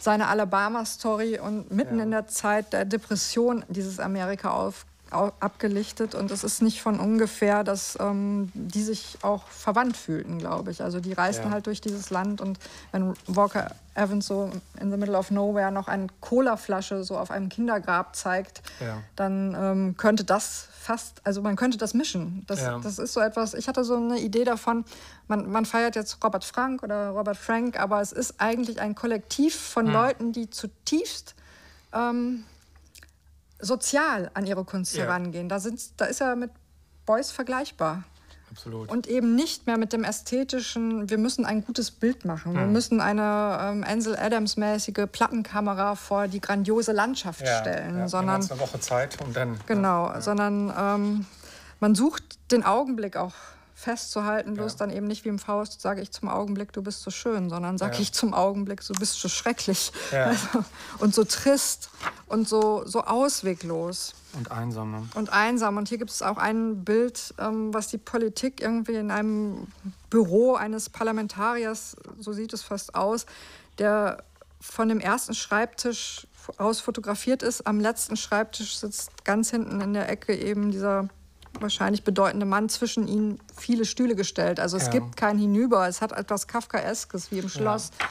seine 0.00 0.28
Alabama-Story 0.28 1.38
und 1.38 1.70
mitten 1.70 1.98
ja. 1.98 2.04
in 2.04 2.10
der 2.10 2.26
Zeit 2.26 2.72
der 2.72 2.84
Depression 2.86 3.64
dieses 3.68 4.00
Amerika 4.00 4.50
auf, 4.50 4.86
abgelichtet. 5.10 6.14
Und 6.14 6.30
es 6.30 6.44
ist 6.44 6.62
nicht 6.62 6.80
von 6.82 7.00
ungefähr, 7.00 7.64
dass 7.64 7.98
ähm, 8.00 8.50
die 8.54 8.82
sich 8.82 9.18
auch 9.22 9.46
verwandt 9.48 9.96
fühlten, 9.96 10.38
glaube 10.38 10.70
ich. 10.70 10.82
Also 10.82 11.00
die 11.00 11.12
reisten 11.12 11.46
ja. 11.46 11.50
halt 11.50 11.66
durch 11.66 11.80
dieses 11.80 12.10
Land 12.10 12.40
und 12.40 12.58
wenn 12.92 13.14
Walker 13.26 13.72
Evans 13.94 14.26
so 14.26 14.50
in 14.80 14.90
the 14.90 14.96
middle 14.96 15.16
of 15.16 15.30
nowhere 15.30 15.70
noch 15.70 15.88
eine 15.88 16.06
Colaflasche 16.20 17.04
so 17.04 17.18
auf 17.18 17.30
einem 17.30 17.48
Kindergrab 17.48 18.14
zeigt, 18.14 18.62
ja. 18.80 18.98
dann 19.16 19.54
ähm, 19.58 19.96
könnte 19.96 20.24
das 20.24 20.68
fast, 20.72 21.20
also 21.24 21.42
man 21.42 21.56
könnte 21.56 21.76
das 21.76 21.92
mischen. 21.92 22.44
Das, 22.46 22.60
ja. 22.62 22.78
das 22.78 22.98
ist 22.98 23.12
so 23.12 23.20
etwas, 23.20 23.54
ich 23.54 23.68
hatte 23.68 23.84
so 23.84 23.96
eine 23.96 24.18
Idee 24.18 24.44
davon, 24.44 24.84
man, 25.28 25.50
man 25.50 25.66
feiert 25.66 25.96
jetzt 25.96 26.24
Robert 26.24 26.44
Frank 26.44 26.82
oder 26.82 27.10
Robert 27.10 27.36
Frank, 27.36 27.78
aber 27.78 28.00
es 28.00 28.12
ist 28.12 28.40
eigentlich 28.40 28.80
ein 28.80 28.94
Kollektiv 28.94 29.54
von 29.54 29.86
hm. 29.86 29.92
Leuten, 29.92 30.32
die 30.32 30.48
zutiefst 30.48 31.34
ähm, 31.92 32.44
sozial 33.60 34.30
an 34.34 34.46
ihre 34.46 34.64
Kunst 34.64 34.96
ja. 34.96 35.04
herangehen. 35.04 35.48
Da, 35.48 35.60
sind, 35.60 35.80
da 35.96 36.06
ist 36.06 36.20
er 36.20 36.36
mit 36.36 36.50
Beuys 37.06 37.30
vergleichbar. 37.30 38.04
Absolut. 38.50 38.90
Und 38.90 39.06
eben 39.06 39.36
nicht 39.36 39.66
mehr 39.66 39.78
mit 39.78 39.92
dem 39.92 40.02
ästhetischen, 40.02 41.08
wir 41.08 41.18
müssen 41.18 41.44
ein 41.44 41.64
gutes 41.64 41.92
Bild 41.92 42.24
machen. 42.24 42.52
Mhm. 42.52 42.58
Wir 42.58 42.66
müssen 42.66 43.00
eine 43.00 43.58
ähm, 43.62 43.84
Ansel 43.84 44.16
Adams-mäßige 44.16 45.06
Plattenkamera 45.10 45.94
vor 45.94 46.26
die 46.26 46.40
grandiose 46.40 46.92
Landschaft 46.92 47.42
ja, 47.42 47.60
stellen. 47.60 47.98
Ja, 47.98 48.08
sondern 48.08 48.42
eine 48.42 48.60
Woche 48.60 48.80
Zeit 48.80 49.18
und 49.24 49.36
dann. 49.36 49.60
Genau, 49.66 50.08
ja. 50.08 50.20
sondern 50.20 50.72
ähm, 50.76 51.26
man 51.78 51.94
sucht 51.94 52.24
den 52.50 52.64
Augenblick 52.64 53.16
auch 53.16 53.34
festzuhalten, 53.80 54.54
bloß 54.54 54.72
ja. 54.72 54.78
dann 54.78 54.90
eben 54.90 55.06
nicht 55.06 55.24
wie 55.24 55.30
im 55.30 55.38
Faust 55.38 55.80
sage 55.80 56.02
ich 56.02 56.10
zum 56.10 56.28
Augenblick, 56.28 56.72
du 56.72 56.82
bist 56.82 57.02
so 57.02 57.10
schön, 57.10 57.48
sondern 57.48 57.78
sage 57.78 57.94
ja. 57.94 58.00
ich 58.00 58.12
zum 58.12 58.34
Augenblick, 58.34 58.86
du 58.86 58.92
bist 58.92 59.14
so 59.14 59.28
schrecklich 59.28 59.92
ja. 60.12 60.26
also, 60.26 60.64
und 60.98 61.14
so 61.14 61.24
trist 61.24 61.90
und 62.26 62.46
so, 62.48 62.84
so 62.86 63.02
ausweglos. 63.02 64.14
Und 64.34 64.50
einsam. 64.50 64.92
Ne? 64.92 65.08
Und 65.14 65.32
einsam. 65.32 65.78
Und 65.78 65.88
hier 65.88 65.98
gibt 65.98 66.10
es 66.10 66.22
auch 66.22 66.36
ein 66.36 66.84
Bild, 66.84 67.34
ähm, 67.38 67.72
was 67.72 67.88
die 67.88 67.98
Politik 67.98 68.60
irgendwie 68.60 68.94
in 68.94 69.10
einem 69.10 69.66
Büro 70.10 70.54
eines 70.54 70.90
Parlamentariers, 70.90 71.96
so 72.18 72.32
sieht 72.32 72.52
es 72.52 72.62
fast 72.62 72.94
aus, 72.94 73.26
der 73.78 74.22
von 74.60 74.88
dem 74.88 75.00
ersten 75.00 75.34
Schreibtisch 75.34 76.26
aus 76.58 76.80
fotografiert 76.80 77.42
ist. 77.42 77.66
Am 77.66 77.80
letzten 77.80 78.16
Schreibtisch 78.16 78.76
sitzt 78.76 79.24
ganz 79.24 79.50
hinten 79.50 79.80
in 79.80 79.94
der 79.94 80.08
Ecke 80.08 80.36
eben 80.36 80.70
dieser 80.70 81.08
wahrscheinlich 81.62 82.04
bedeutende 82.04 82.46
Mann 82.46 82.68
zwischen 82.68 83.08
ihnen 83.08 83.38
viele 83.56 83.84
Stühle 83.84 84.14
gestellt. 84.14 84.60
Also 84.60 84.76
es 84.76 84.86
ja. 84.86 84.92
gibt 84.92 85.16
kein 85.16 85.38
Hinüber. 85.38 85.86
Es 85.88 86.00
hat 86.00 86.12
etwas 86.12 86.46
Kafkaeskes 86.46 87.30
wie 87.30 87.38
im 87.38 87.48
Schloss. 87.48 87.90
Ja. 87.98 88.06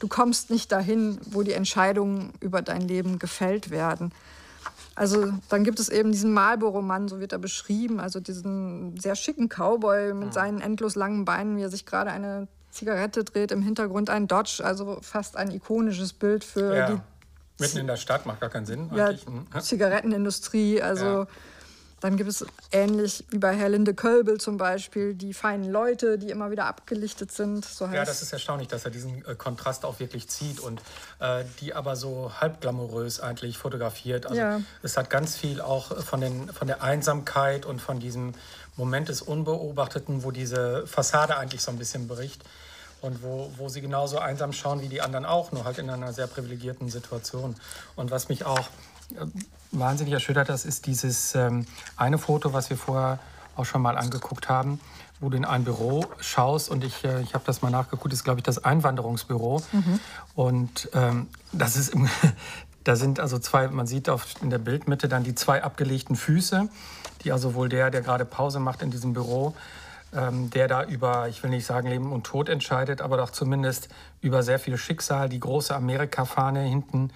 Du 0.00 0.08
kommst 0.08 0.50
nicht 0.50 0.70
dahin, 0.72 1.18
wo 1.24 1.42
die 1.42 1.52
Entscheidungen 1.52 2.32
über 2.40 2.62
dein 2.62 2.82
Leben 2.82 3.18
gefällt 3.18 3.70
werden. 3.70 4.12
Also 4.96 5.32
dann 5.48 5.64
gibt 5.64 5.80
es 5.80 5.88
eben 5.88 6.12
diesen 6.12 6.32
Marlboro-Mann, 6.32 7.08
so 7.08 7.18
wird 7.18 7.32
er 7.32 7.38
beschrieben, 7.38 7.98
also 7.98 8.20
diesen 8.20 8.98
sehr 9.00 9.16
schicken 9.16 9.48
Cowboy 9.48 10.14
mit 10.14 10.32
seinen 10.32 10.60
endlos 10.60 10.94
langen 10.94 11.24
Beinen, 11.24 11.56
wie 11.56 11.62
er 11.62 11.70
sich 11.70 11.84
gerade 11.84 12.10
eine 12.10 12.46
Zigarette 12.70 13.24
dreht, 13.24 13.50
im 13.50 13.62
Hintergrund 13.62 14.08
ein 14.08 14.28
Dodge, 14.28 14.62
also 14.64 14.98
fast 15.00 15.36
ein 15.36 15.50
ikonisches 15.50 16.12
Bild 16.12 16.44
für 16.44 16.76
ja. 16.76 16.90
die 16.90 17.00
Mitten 17.58 17.78
in 17.78 17.86
der 17.86 17.96
Stadt 17.96 18.26
macht 18.26 18.40
gar 18.40 18.50
keinen 18.50 18.66
Sinn. 18.66 18.90
Ja, 18.92 19.10
hm, 19.10 19.46
Zigarettenindustrie, 19.60 20.82
also 20.82 21.26
Dann 22.04 22.18
gibt 22.18 22.28
es 22.28 22.44
ähnlich 22.70 23.24
wie 23.30 23.38
bei 23.38 23.56
Herlinde 23.56 23.94
Kölbel 23.94 24.38
zum 24.38 24.58
Beispiel 24.58 25.14
die 25.14 25.32
feinen 25.32 25.72
Leute, 25.72 26.18
die 26.18 26.28
immer 26.28 26.50
wieder 26.50 26.66
abgelichtet 26.66 27.32
sind. 27.32 27.64
So 27.64 27.86
ja, 27.86 28.04
das 28.04 28.20
ist 28.20 28.30
erstaunlich, 28.30 28.68
dass 28.68 28.84
er 28.84 28.90
diesen 28.90 29.24
äh, 29.24 29.34
Kontrast 29.34 29.86
auch 29.86 30.00
wirklich 30.00 30.28
zieht 30.28 30.60
und 30.60 30.82
äh, 31.20 31.44
die 31.60 31.72
aber 31.72 31.96
so 31.96 32.30
halb 32.38 32.60
glamourös 32.60 33.20
eigentlich 33.20 33.56
fotografiert. 33.56 34.26
Also 34.26 34.38
ja. 34.38 34.60
es 34.82 34.98
hat 34.98 35.08
ganz 35.08 35.34
viel 35.34 35.62
auch 35.62 35.96
von, 36.04 36.20
den, 36.20 36.52
von 36.52 36.66
der 36.66 36.82
Einsamkeit 36.82 37.64
und 37.64 37.80
von 37.80 38.00
diesem 38.00 38.34
Moment 38.76 39.08
des 39.08 39.22
Unbeobachteten, 39.22 40.24
wo 40.24 40.30
diese 40.30 40.86
Fassade 40.86 41.38
eigentlich 41.38 41.62
so 41.62 41.70
ein 41.70 41.78
bisschen 41.78 42.06
bricht 42.06 42.44
und 43.00 43.22
wo, 43.22 43.50
wo 43.56 43.70
sie 43.70 43.80
genauso 43.80 44.18
einsam 44.18 44.52
schauen 44.52 44.82
wie 44.82 44.88
die 44.88 45.00
anderen 45.00 45.24
auch, 45.24 45.52
nur 45.52 45.64
halt 45.64 45.78
in 45.78 45.88
einer 45.88 46.12
sehr 46.12 46.26
privilegierten 46.26 46.90
Situation. 46.90 47.54
Und 47.96 48.10
was 48.10 48.28
mich 48.28 48.44
auch 48.44 48.68
wahnsinnig 49.72 50.14
erschüttert 50.14 50.48
hat, 50.48 50.64
ist 50.64 50.86
dieses 50.86 51.34
ähm, 51.34 51.66
eine 51.96 52.18
Foto, 52.18 52.52
was 52.52 52.70
wir 52.70 52.76
vorher 52.76 53.18
auch 53.56 53.64
schon 53.64 53.82
mal 53.82 53.96
angeguckt 53.96 54.48
haben, 54.48 54.80
wo 55.20 55.28
du 55.28 55.36
in 55.36 55.44
ein 55.44 55.64
Büro 55.64 56.04
schaust 56.20 56.68
und 56.70 56.84
ich, 56.84 57.04
äh, 57.04 57.20
ich 57.22 57.34
habe 57.34 57.44
das 57.46 57.62
mal 57.62 57.70
nachgeguckt, 57.70 58.12
ist 58.12 58.24
glaube 58.24 58.40
ich 58.40 58.44
das 58.44 58.64
Einwanderungsbüro 58.64 59.62
mhm. 59.72 60.00
und 60.34 60.88
ähm, 60.92 61.28
das 61.52 61.76
ist 61.76 61.94
im, 61.94 62.08
da 62.84 62.96
sind 62.96 63.20
also 63.20 63.38
zwei, 63.38 63.68
man 63.68 63.86
sieht 63.86 64.08
auf, 64.08 64.26
in 64.42 64.50
der 64.50 64.58
Bildmitte 64.58 65.08
dann 65.08 65.24
die 65.24 65.34
zwei 65.34 65.62
abgelegten 65.62 66.16
Füße, 66.16 66.68
die 67.22 67.32
also 67.32 67.54
wohl 67.54 67.68
der, 67.68 67.90
der 67.90 68.02
gerade 68.02 68.24
Pause 68.24 68.60
macht 68.60 68.82
in 68.82 68.90
diesem 68.90 69.14
Büro, 69.14 69.54
ähm, 70.12 70.50
der 70.50 70.68
da 70.68 70.84
über, 70.84 71.28
ich 71.28 71.42
will 71.42 71.50
nicht 71.50 71.64
sagen 71.64 71.88
Leben 71.88 72.12
und 72.12 72.24
Tod 72.24 72.48
entscheidet, 72.48 73.00
aber 73.00 73.16
doch 73.16 73.30
zumindest 73.30 73.88
über 74.20 74.42
sehr 74.42 74.58
viel 74.58 74.76
Schicksal, 74.76 75.28
die 75.28 75.40
große 75.40 75.74
Amerika-Fahne 75.74 76.60
hinten 76.60 77.10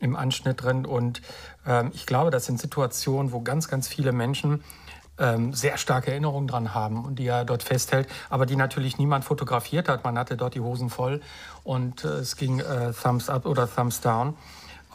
im 0.00 0.16
Anschnitt 0.16 0.62
drin. 0.62 0.86
Und 0.86 1.22
ähm, 1.66 1.90
ich 1.94 2.06
glaube, 2.06 2.30
das 2.30 2.46
sind 2.46 2.60
Situationen, 2.60 3.32
wo 3.32 3.40
ganz, 3.40 3.68
ganz 3.68 3.88
viele 3.88 4.12
Menschen 4.12 4.62
ähm, 5.18 5.54
sehr 5.54 5.78
starke 5.78 6.10
Erinnerungen 6.10 6.48
dran 6.48 6.74
haben 6.74 7.04
und 7.04 7.18
die 7.18 7.26
er 7.26 7.44
dort 7.44 7.62
festhält, 7.62 8.08
aber 8.28 8.46
die 8.46 8.56
natürlich 8.56 8.98
niemand 8.98 9.24
fotografiert 9.24 9.88
hat. 9.88 10.04
Man 10.04 10.18
hatte 10.18 10.36
dort 10.36 10.54
die 10.54 10.60
Hosen 10.60 10.90
voll 10.90 11.20
und 11.64 12.04
äh, 12.04 12.08
es 12.08 12.36
ging 12.36 12.60
äh, 12.60 12.92
Thumbs 12.92 13.28
up 13.28 13.46
oder 13.46 13.72
Thumbs 13.72 14.00
down, 14.00 14.36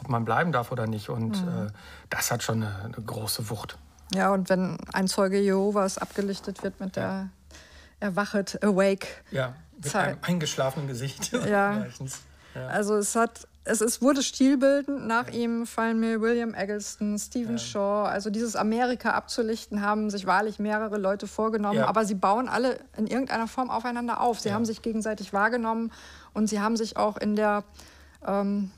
ob 0.00 0.08
man 0.08 0.24
bleiben 0.24 0.52
darf 0.52 0.70
oder 0.70 0.86
nicht. 0.86 1.08
Und 1.08 1.44
mhm. 1.44 1.66
äh, 1.66 1.70
das 2.10 2.30
hat 2.30 2.42
schon 2.42 2.62
eine, 2.62 2.84
eine, 2.84 3.04
große 3.04 3.50
Wucht. 3.50 3.76
Ja, 4.14 4.32
und 4.32 4.48
wenn 4.48 4.78
ein 4.92 5.08
Zeuge 5.08 5.40
Jehovas 5.40 5.98
abgelichtet 5.98 6.62
wird 6.62 6.80
mit 6.80 6.96
der 6.96 7.30
Erwachet, 7.98 8.62
Awake. 8.62 9.06
Ja, 9.30 9.54
mit 9.76 9.86
Zeit. 9.86 10.08
einem 10.08 10.18
eingeschlafenen 10.22 10.88
Gesicht. 10.88 11.32
Ja. 11.46 11.86
ja. 12.54 12.66
Also 12.68 12.96
es 12.96 13.16
hat 13.16 13.48
es 13.64 13.80
ist, 13.80 14.02
wurde 14.02 14.22
stilbildend. 14.22 15.06
Nach 15.06 15.28
ja. 15.28 15.34
ihm 15.34 15.66
fallen 15.66 16.00
mir 16.00 16.20
William 16.20 16.54
Eggleston, 16.54 17.18
Stephen 17.18 17.56
ja. 17.56 17.62
Shaw. 17.62 18.04
Also 18.08 18.30
dieses 18.30 18.56
Amerika 18.56 19.10
abzulichten 19.10 19.82
haben 19.82 20.10
sich 20.10 20.26
wahrlich 20.26 20.58
mehrere 20.58 20.98
Leute 20.98 21.26
vorgenommen. 21.26 21.78
Ja. 21.78 21.86
Aber 21.86 22.04
sie 22.04 22.14
bauen 22.14 22.48
alle 22.48 22.80
in 22.96 23.06
irgendeiner 23.06 23.46
Form 23.46 23.70
aufeinander 23.70 24.20
auf. 24.20 24.40
Sie 24.40 24.52
haben 24.52 24.64
sich 24.64 24.82
gegenseitig 24.82 25.32
wahrgenommen 25.32 25.92
und 26.34 26.48
sie 26.48 26.60
haben 26.60 26.76
sich 26.76 26.96
auch 26.96 27.16
in 27.16 27.36
der 27.36 27.62
ähm, 28.26 28.70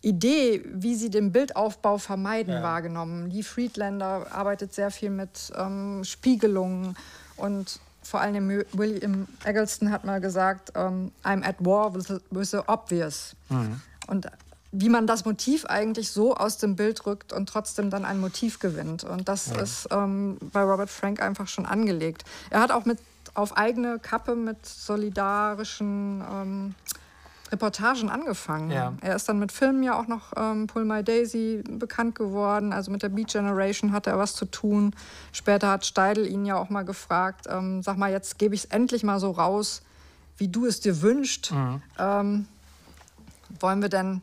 Idee, 0.00 0.64
wie 0.72 0.94
sie 0.94 1.10
den 1.10 1.32
Bildaufbau 1.32 1.98
vermeiden, 1.98 2.62
wahrgenommen. 2.62 3.30
Lee 3.30 3.42
Friedlander 3.42 4.26
arbeitet 4.32 4.72
sehr 4.72 4.90
viel 4.90 5.10
mit 5.10 5.52
ähm, 5.54 6.02
Spiegelungen 6.04 6.96
und 7.36 7.78
vor 8.02 8.22
allem 8.22 8.48
William 8.72 9.28
Eggleston 9.44 9.90
hat 9.90 10.04
mal 10.04 10.20
gesagt, 10.20 10.76
um, 10.76 10.82
ähm, 10.82 11.12
I'm 11.22 11.46
at 11.46 11.56
war 11.58 11.94
with, 11.94 12.08
with 12.30 12.50
the 12.50 12.60
obvious. 12.66 13.36
Mhm. 13.50 13.82
Und 14.10 14.26
wie 14.72 14.88
man 14.88 15.06
das 15.06 15.24
Motiv 15.24 15.64
eigentlich 15.66 16.10
so 16.10 16.36
aus 16.36 16.58
dem 16.58 16.76
Bild 16.76 17.04
rückt 17.06 17.32
und 17.32 17.48
trotzdem 17.48 17.90
dann 17.90 18.04
ein 18.04 18.20
Motiv 18.20 18.60
gewinnt. 18.60 19.04
Und 19.04 19.28
das 19.28 19.48
ja. 19.48 19.60
ist 19.60 19.88
ähm, 19.90 20.38
bei 20.52 20.62
Robert 20.62 20.90
Frank 20.90 21.20
einfach 21.20 21.48
schon 21.48 21.66
angelegt. 21.66 22.24
Er 22.50 22.60
hat 22.60 22.70
auch 22.70 22.84
mit 22.84 22.98
auf 23.34 23.56
eigene 23.56 23.98
Kappe 23.98 24.36
mit 24.36 24.64
solidarischen 24.66 26.22
ähm, 26.32 26.74
Reportagen 27.50 28.10
angefangen. 28.10 28.70
Ja. 28.70 28.94
Er 29.00 29.16
ist 29.16 29.28
dann 29.28 29.40
mit 29.40 29.50
Filmen 29.50 29.82
ja 29.82 29.98
auch 29.98 30.06
noch 30.06 30.32
ähm, 30.36 30.68
Pull 30.68 30.84
My 30.84 31.02
Daisy 31.02 31.64
bekannt 31.68 32.14
geworden. 32.14 32.72
Also 32.72 32.92
mit 32.92 33.02
der 33.02 33.08
Beat 33.08 33.32
Generation 33.32 33.90
hatte 33.92 34.10
er 34.10 34.18
was 34.18 34.34
zu 34.34 34.44
tun. 34.44 34.94
Später 35.32 35.68
hat 35.68 35.84
Steidel 35.84 36.26
ihn 36.26 36.46
ja 36.46 36.56
auch 36.56 36.70
mal 36.70 36.84
gefragt, 36.84 37.46
ähm, 37.48 37.82
sag 37.82 37.96
mal, 37.96 38.10
jetzt 38.10 38.38
gebe 38.38 38.54
ich 38.54 38.64
es 38.64 38.70
endlich 38.70 39.02
mal 39.02 39.18
so 39.18 39.32
raus, 39.32 39.82
wie 40.36 40.46
du 40.46 40.66
es 40.66 40.80
dir 40.80 41.02
wünschst. 41.02 41.50
Mhm. 41.52 41.82
Wollen 43.58 43.82
wir 43.82 43.88
denn 43.88 44.22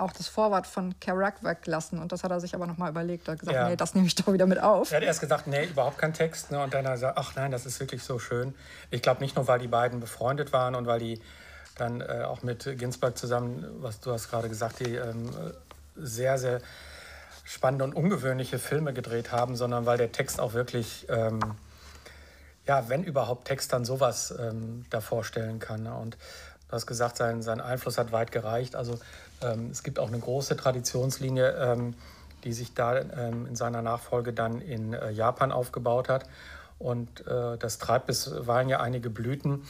auch 0.00 0.12
das 0.12 0.28
Vorwort 0.28 0.66
von 0.66 0.98
Kerouac 0.98 1.42
weglassen. 1.42 1.98
Und 1.98 2.12
das 2.12 2.24
hat 2.24 2.30
er 2.30 2.40
sich 2.40 2.54
aber 2.54 2.66
nochmal 2.66 2.90
überlegt. 2.90 3.28
Er 3.28 3.32
hat 3.32 3.40
gesagt, 3.40 3.54
ja. 3.54 3.68
nee, 3.68 3.76
das 3.76 3.94
nehme 3.94 4.06
ich 4.06 4.14
doch 4.14 4.32
wieder 4.32 4.46
mit 4.46 4.60
auf. 4.60 4.90
Er 4.90 4.96
hat 4.96 5.04
erst 5.04 5.20
gesagt, 5.20 5.46
nee, 5.46 5.66
überhaupt 5.66 5.98
kein 5.98 6.14
Text. 6.14 6.50
Ne? 6.50 6.62
Und 6.62 6.74
dann 6.74 6.84
hat 6.84 6.92
er 6.92 6.94
gesagt, 6.94 7.18
ach 7.18 7.36
nein, 7.36 7.50
das 7.50 7.66
ist 7.66 7.78
wirklich 7.80 8.02
so 8.02 8.18
schön. 8.18 8.54
Ich 8.90 9.02
glaube 9.02 9.20
nicht 9.20 9.36
nur, 9.36 9.46
weil 9.46 9.58
die 9.58 9.68
beiden 9.68 10.00
befreundet 10.00 10.52
waren 10.52 10.74
und 10.74 10.86
weil 10.86 10.98
die 10.98 11.20
dann 11.76 12.00
äh, 12.00 12.24
auch 12.26 12.42
mit 12.42 12.64
Ginsberg 12.78 13.16
zusammen, 13.16 13.64
was 13.80 14.00
du 14.00 14.12
hast 14.12 14.30
gerade 14.30 14.48
gesagt, 14.48 14.80
die 14.80 14.96
ähm, 14.96 15.30
sehr, 15.96 16.38
sehr 16.38 16.60
spannende 17.44 17.84
und 17.84 17.94
ungewöhnliche 17.94 18.58
Filme 18.58 18.92
gedreht 18.92 19.32
haben, 19.32 19.56
sondern 19.56 19.86
weil 19.86 19.98
der 19.98 20.12
Text 20.12 20.40
auch 20.40 20.52
wirklich, 20.52 21.06
ähm, 21.08 21.40
ja, 22.66 22.88
wenn 22.88 23.02
überhaupt 23.02 23.46
Text 23.48 23.72
dann 23.72 23.84
sowas 23.84 24.34
ähm, 24.38 24.84
da 24.90 25.00
vorstellen 25.00 25.58
kann. 25.58 25.84
Ne? 25.84 25.94
Und 25.94 26.16
Du 26.70 26.76
hast 26.76 26.86
gesagt, 26.86 27.16
sein, 27.16 27.42
sein 27.42 27.60
Einfluss 27.60 27.98
hat 27.98 28.12
weit 28.12 28.30
gereicht. 28.30 28.76
Also 28.76 29.00
ähm, 29.42 29.70
es 29.72 29.82
gibt 29.82 29.98
auch 29.98 30.06
eine 30.06 30.20
große 30.20 30.56
Traditionslinie, 30.56 31.50
ähm, 31.56 31.94
die 32.44 32.52
sich 32.52 32.74
da 32.74 32.96
ähm, 32.96 33.46
in 33.46 33.56
seiner 33.56 33.82
Nachfolge 33.82 34.32
dann 34.32 34.60
in 34.60 34.92
äh, 34.92 35.10
Japan 35.10 35.50
aufgebaut 35.50 36.08
hat. 36.08 36.26
Und 36.78 37.26
äh, 37.26 37.58
das 37.58 37.78
treibt 37.78 38.06
bisweilen 38.06 38.68
ja 38.68 38.80
einige 38.80 39.10
Blüten. 39.10 39.64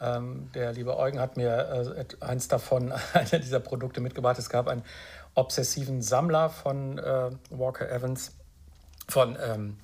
Ähm, 0.00 0.50
der 0.54 0.72
liebe 0.72 0.96
Eugen 0.96 1.18
hat 1.18 1.36
mir 1.36 1.96
äh, 1.96 2.24
eins 2.24 2.46
davon, 2.46 2.92
einer 3.12 3.40
dieser 3.40 3.58
Produkte 3.58 4.00
mitgebracht. 4.00 4.38
Es 4.38 4.48
gab 4.48 4.68
einen 4.68 4.84
obsessiven 5.34 6.00
Sammler 6.00 6.48
von 6.48 6.98
äh, 6.98 7.30
Walker 7.50 7.90
Evans, 7.90 8.36
von 9.08 9.36
ähm, 9.44 9.78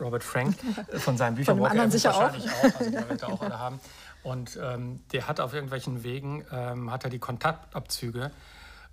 Robert 0.00 0.24
Frank, 0.24 0.56
von 0.96 1.18
seinen 1.18 1.34
Büchern. 1.34 1.56
Von 1.56 1.64
Walker 1.64 1.76
Evans 1.76 1.92
sicher 1.92 2.14
wahrscheinlich 2.14 2.50
auch. 2.50 2.64
auch 2.64 2.80
also 2.80 2.90
die 2.90 3.08
wird 3.10 3.22
er 3.22 3.28
auch 3.28 3.42
alle 3.42 3.58
haben. 3.58 3.80
Und 4.22 4.58
ähm, 4.62 5.00
der 5.12 5.26
hat 5.28 5.40
auf 5.40 5.52
irgendwelchen 5.52 6.04
Wegen, 6.04 6.44
ähm, 6.52 6.90
hat 6.90 7.04
er 7.04 7.10
die 7.10 7.18
Kontaktabzüge 7.18 8.30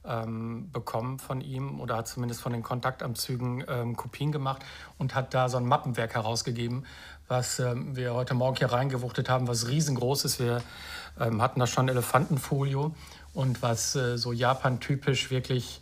ähm, 0.06 0.72
bekommen 0.72 1.20
von 1.20 1.42
ihm 1.42 1.80
oder 1.80 1.98
hat 1.98 2.08
zumindest 2.08 2.42
von 2.42 2.54
den 2.54 2.64
Kontaktabzügen 2.64 3.64
ähm, 3.68 3.96
Kopien 3.96 4.32
gemacht 4.32 4.64
und 4.98 5.14
hat 5.14 5.34
da 5.34 5.50
so 5.50 5.58
ein 5.58 5.66
Mappenwerk 5.66 6.16
herausgegeben, 6.16 6.86
was 7.28 7.60
ähm, 7.60 7.96
wir 7.96 8.14
heute 8.14 8.34
Morgen 8.34 8.58
hier 8.58 8.72
reingewuchtet 8.72 9.30
haben, 9.30 9.48
was 9.48 9.68
riesengroß 9.68 10.26
ist. 10.26 10.40
Wir 10.40 10.64
ähm, 11.20 11.42
hatten 11.42 11.60
da 11.60 11.68
schon 11.68 11.90
Elefantenfolio 11.90 12.96
und 13.34 13.62
was 13.62 13.96
äh, 13.96 14.18
so 14.18 14.32
Japan-typisch 14.32 15.32
wirklich 15.32 15.80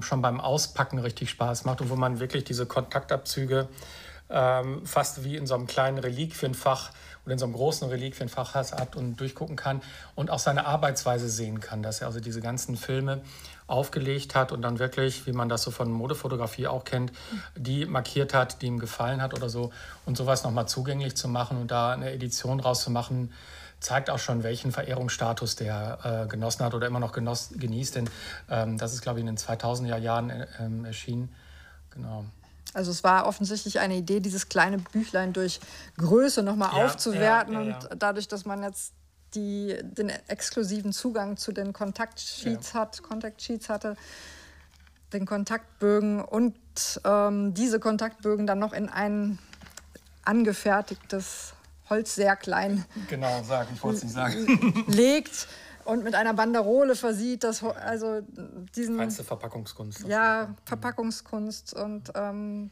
schon 0.00 0.20
beim 0.20 0.40
Auspacken 0.40 0.98
richtig 0.98 1.30
Spaß 1.30 1.64
macht 1.64 1.80
und 1.80 1.88
wo 1.88 1.96
man 1.96 2.20
wirklich 2.20 2.44
diese 2.44 2.66
Kontaktabzüge 2.66 3.68
fast 4.84 5.24
wie 5.24 5.36
in 5.36 5.46
so 5.46 5.54
einem 5.54 5.66
kleinen 5.66 5.98
Reliquienfach 5.98 6.92
oder 7.24 7.32
in 7.32 7.38
so 7.38 7.46
einem 7.46 7.54
großen 7.54 7.88
Reliquienfach 7.88 8.54
hat 8.54 8.96
und 8.96 9.16
durchgucken 9.16 9.56
kann 9.56 9.82
und 10.14 10.30
auch 10.30 10.38
seine 10.38 10.66
Arbeitsweise 10.66 11.28
sehen 11.28 11.60
kann, 11.60 11.82
dass 11.82 12.00
er 12.00 12.06
also 12.06 12.20
diese 12.20 12.40
ganzen 12.40 12.76
Filme 12.76 13.22
aufgelegt 13.66 14.34
hat 14.34 14.52
und 14.52 14.62
dann 14.62 14.78
wirklich, 14.78 15.26
wie 15.26 15.32
man 15.32 15.48
das 15.48 15.62
so 15.62 15.70
von 15.70 15.90
Modefotografie 15.90 16.66
auch 16.66 16.84
kennt, 16.84 17.12
die 17.56 17.86
markiert 17.86 18.34
hat, 18.34 18.62
die 18.62 18.66
ihm 18.66 18.78
gefallen 18.78 19.22
hat 19.22 19.34
oder 19.34 19.48
so 19.48 19.72
und 20.06 20.16
sowas 20.16 20.42
nochmal 20.44 20.66
zugänglich 20.66 21.16
zu 21.16 21.28
machen 21.28 21.56
und 21.60 21.70
da 21.70 21.92
eine 21.92 22.10
Edition 22.10 22.58
rauszumachen, 22.58 23.32
zeigt 23.78 24.10
auch 24.10 24.18
schon, 24.18 24.42
welchen 24.42 24.72
Verehrungsstatus 24.72 25.56
der 25.56 26.24
äh, 26.24 26.28
genossen 26.28 26.64
hat 26.64 26.74
oder 26.74 26.86
immer 26.86 27.00
noch 27.00 27.12
genoss, 27.12 27.50
genießt, 27.56 27.96
denn 27.96 28.10
ähm, 28.50 28.76
das 28.76 28.92
ist, 28.92 29.02
glaube 29.02 29.20
ich, 29.20 29.22
in 29.22 29.34
den 29.34 29.38
2000er 29.38 29.96
Jahren 29.96 30.30
äh, 30.30 30.46
ähm, 30.58 30.84
erschienen. 30.84 31.34
Genau. 31.90 32.24
Also 32.72 32.90
es 32.90 33.02
war 33.02 33.26
offensichtlich 33.26 33.80
eine 33.80 33.96
Idee, 33.96 34.20
dieses 34.20 34.48
kleine 34.48 34.78
Büchlein 34.78 35.32
durch 35.32 35.60
Größe 35.96 36.42
nochmal 36.42 36.70
ja, 36.76 36.84
aufzuwerten 36.84 37.54
ja, 37.54 37.62
ja, 37.62 37.74
und 37.74 37.88
dadurch, 37.96 38.28
dass 38.28 38.44
man 38.44 38.62
jetzt 38.62 38.92
die, 39.34 39.76
den 39.82 40.10
exklusiven 40.28 40.92
Zugang 40.92 41.36
zu 41.36 41.52
den 41.52 41.72
Kontaktsheets 41.72 42.74
hat, 42.74 43.02
Contact 43.02 43.42
Sheets 43.42 43.68
hatte, 43.68 43.96
den 45.12 45.26
Kontaktbögen 45.26 46.20
und 46.20 46.56
ähm, 47.04 47.54
diese 47.54 47.80
Kontaktbögen 47.80 48.46
dann 48.46 48.58
noch 48.58 48.72
in 48.72 48.88
ein 48.88 49.38
angefertigtes 50.24 51.54
Holz 51.88 52.14
sehr 52.14 52.36
klein 52.36 52.84
genau 53.08 53.42
sagen 53.42 53.70
ich 53.74 53.82
wollte 53.82 53.98
es 53.98 54.04
nicht 54.04 54.12
sagen. 54.12 54.84
legt 54.86 55.48
und 55.90 56.04
mit 56.04 56.14
einer 56.14 56.34
Banderole 56.34 56.94
versieht, 56.94 57.42
das 57.42 57.62
also 57.64 58.20
diesen 58.76 58.96
feinste 58.96 59.24
Verpackungskunst. 59.24 60.06
Ja, 60.06 60.54
Verpackungskunst 60.64 61.74
und 61.74 62.12
ähm, 62.14 62.70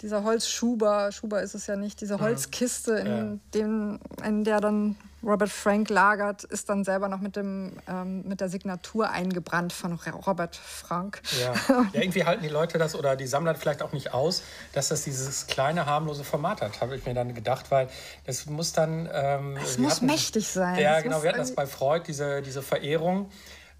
dieser 0.00 0.24
Holzschuber, 0.24 1.12
Schuber 1.12 1.42
ist 1.42 1.54
es 1.54 1.66
ja 1.66 1.76
nicht, 1.76 2.00
diese 2.00 2.18
Holzkiste, 2.18 2.92
in, 2.92 3.06
ja. 3.06 3.38
dem, 3.54 4.00
in 4.24 4.44
der 4.44 4.60
dann 4.60 4.96
Robert 5.26 5.50
Frank 5.50 5.90
lagert, 5.90 6.44
ist 6.44 6.68
dann 6.68 6.84
selber 6.84 7.08
noch 7.08 7.20
mit, 7.20 7.34
dem, 7.34 7.72
ähm, 7.88 8.22
mit 8.26 8.40
der 8.40 8.48
Signatur 8.48 9.10
eingebrannt 9.10 9.72
von 9.72 9.98
Robert 10.26 10.54
Frank. 10.54 11.20
Ja. 11.40 11.52
ja, 11.92 12.00
irgendwie 12.00 12.24
halten 12.24 12.42
die 12.44 12.48
Leute 12.48 12.78
das 12.78 12.94
oder 12.94 13.16
die 13.16 13.26
Sammler 13.26 13.56
vielleicht 13.56 13.82
auch 13.82 13.92
nicht 13.92 14.14
aus, 14.14 14.42
dass 14.72 14.88
das 14.88 15.02
dieses 15.02 15.48
kleine, 15.48 15.86
harmlose 15.86 16.22
Format 16.22 16.62
hat, 16.62 16.80
habe 16.80 16.96
ich 16.96 17.04
mir 17.04 17.14
dann 17.14 17.34
gedacht, 17.34 17.70
weil 17.70 17.88
das 18.24 18.46
muss 18.46 18.72
dann. 18.72 19.08
Ähm, 19.12 19.56
es 19.56 19.78
muss 19.78 19.96
hatten, 19.96 20.06
mächtig 20.06 20.46
sein. 20.46 20.78
Ja, 20.78 20.94
das 20.94 21.02
genau, 21.02 21.22
wir 21.22 21.30
hatten 21.30 21.40
das 21.40 21.54
bei 21.54 21.66
Freud, 21.66 22.04
diese, 22.06 22.40
diese 22.42 22.62
Verehrung 22.62 23.28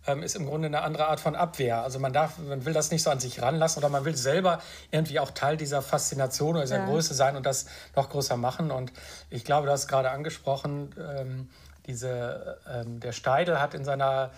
ähm, 0.06 0.22
ist 0.22 0.36
im 0.36 0.46
Grunde 0.46 0.66
eine 0.66 0.82
andere 0.82 1.06
Art 1.06 1.20
von 1.20 1.34
Abwehr. 1.34 1.82
Also 1.82 1.98
man 1.98 2.12
darf, 2.12 2.38
man 2.38 2.64
will 2.64 2.72
das 2.72 2.90
nicht 2.90 3.02
so 3.02 3.10
an 3.10 3.20
sich 3.20 3.42
ranlassen 3.42 3.82
oder 3.82 3.88
man 3.88 4.04
will 4.04 4.16
selber 4.16 4.60
irgendwie 4.90 5.20
auch 5.20 5.30
Teil 5.30 5.56
dieser 5.56 5.82
Faszination 5.82 6.50
oder 6.50 6.62
dieser 6.62 6.78
ja. 6.78 6.86
Größe 6.86 7.14
sein 7.14 7.36
und 7.36 7.46
das 7.46 7.66
noch 7.94 8.08
größer 8.08 8.36
machen. 8.36 8.70
Und 8.70 8.92
ich 9.30 9.44
glaube, 9.44 9.66
du 9.66 9.72
hast 9.72 9.88
gerade 9.88 10.10
angesprochen, 10.10 10.94
ähm, 10.98 11.50
diese, 11.86 12.58
ähm, 12.68 13.00
der 13.00 13.12
Steidel 13.12 13.60
hat 13.60 13.74
in 13.74 13.84
seiner 13.84 14.30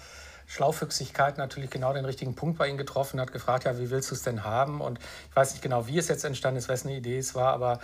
Schlaufüchsigkeit 0.46 1.36
natürlich 1.36 1.68
genau 1.68 1.92
den 1.92 2.06
richtigen 2.06 2.34
Punkt 2.34 2.58
bei 2.58 2.68
ihm 2.68 2.78
getroffen, 2.78 3.20
hat 3.20 3.32
gefragt, 3.32 3.64
ja, 3.64 3.78
wie 3.78 3.90
willst 3.90 4.10
du 4.10 4.14
es 4.14 4.22
denn 4.22 4.44
haben? 4.44 4.80
Und 4.80 4.98
ich 4.98 5.36
weiß 5.36 5.52
nicht 5.52 5.62
genau, 5.62 5.86
wie 5.86 5.98
es 5.98 6.08
jetzt 6.08 6.24
entstanden 6.24 6.56
ist, 6.56 6.68
wessen 6.68 6.88
Idee 6.88 7.18
es 7.18 7.34
war, 7.34 7.52
aber 7.52 7.80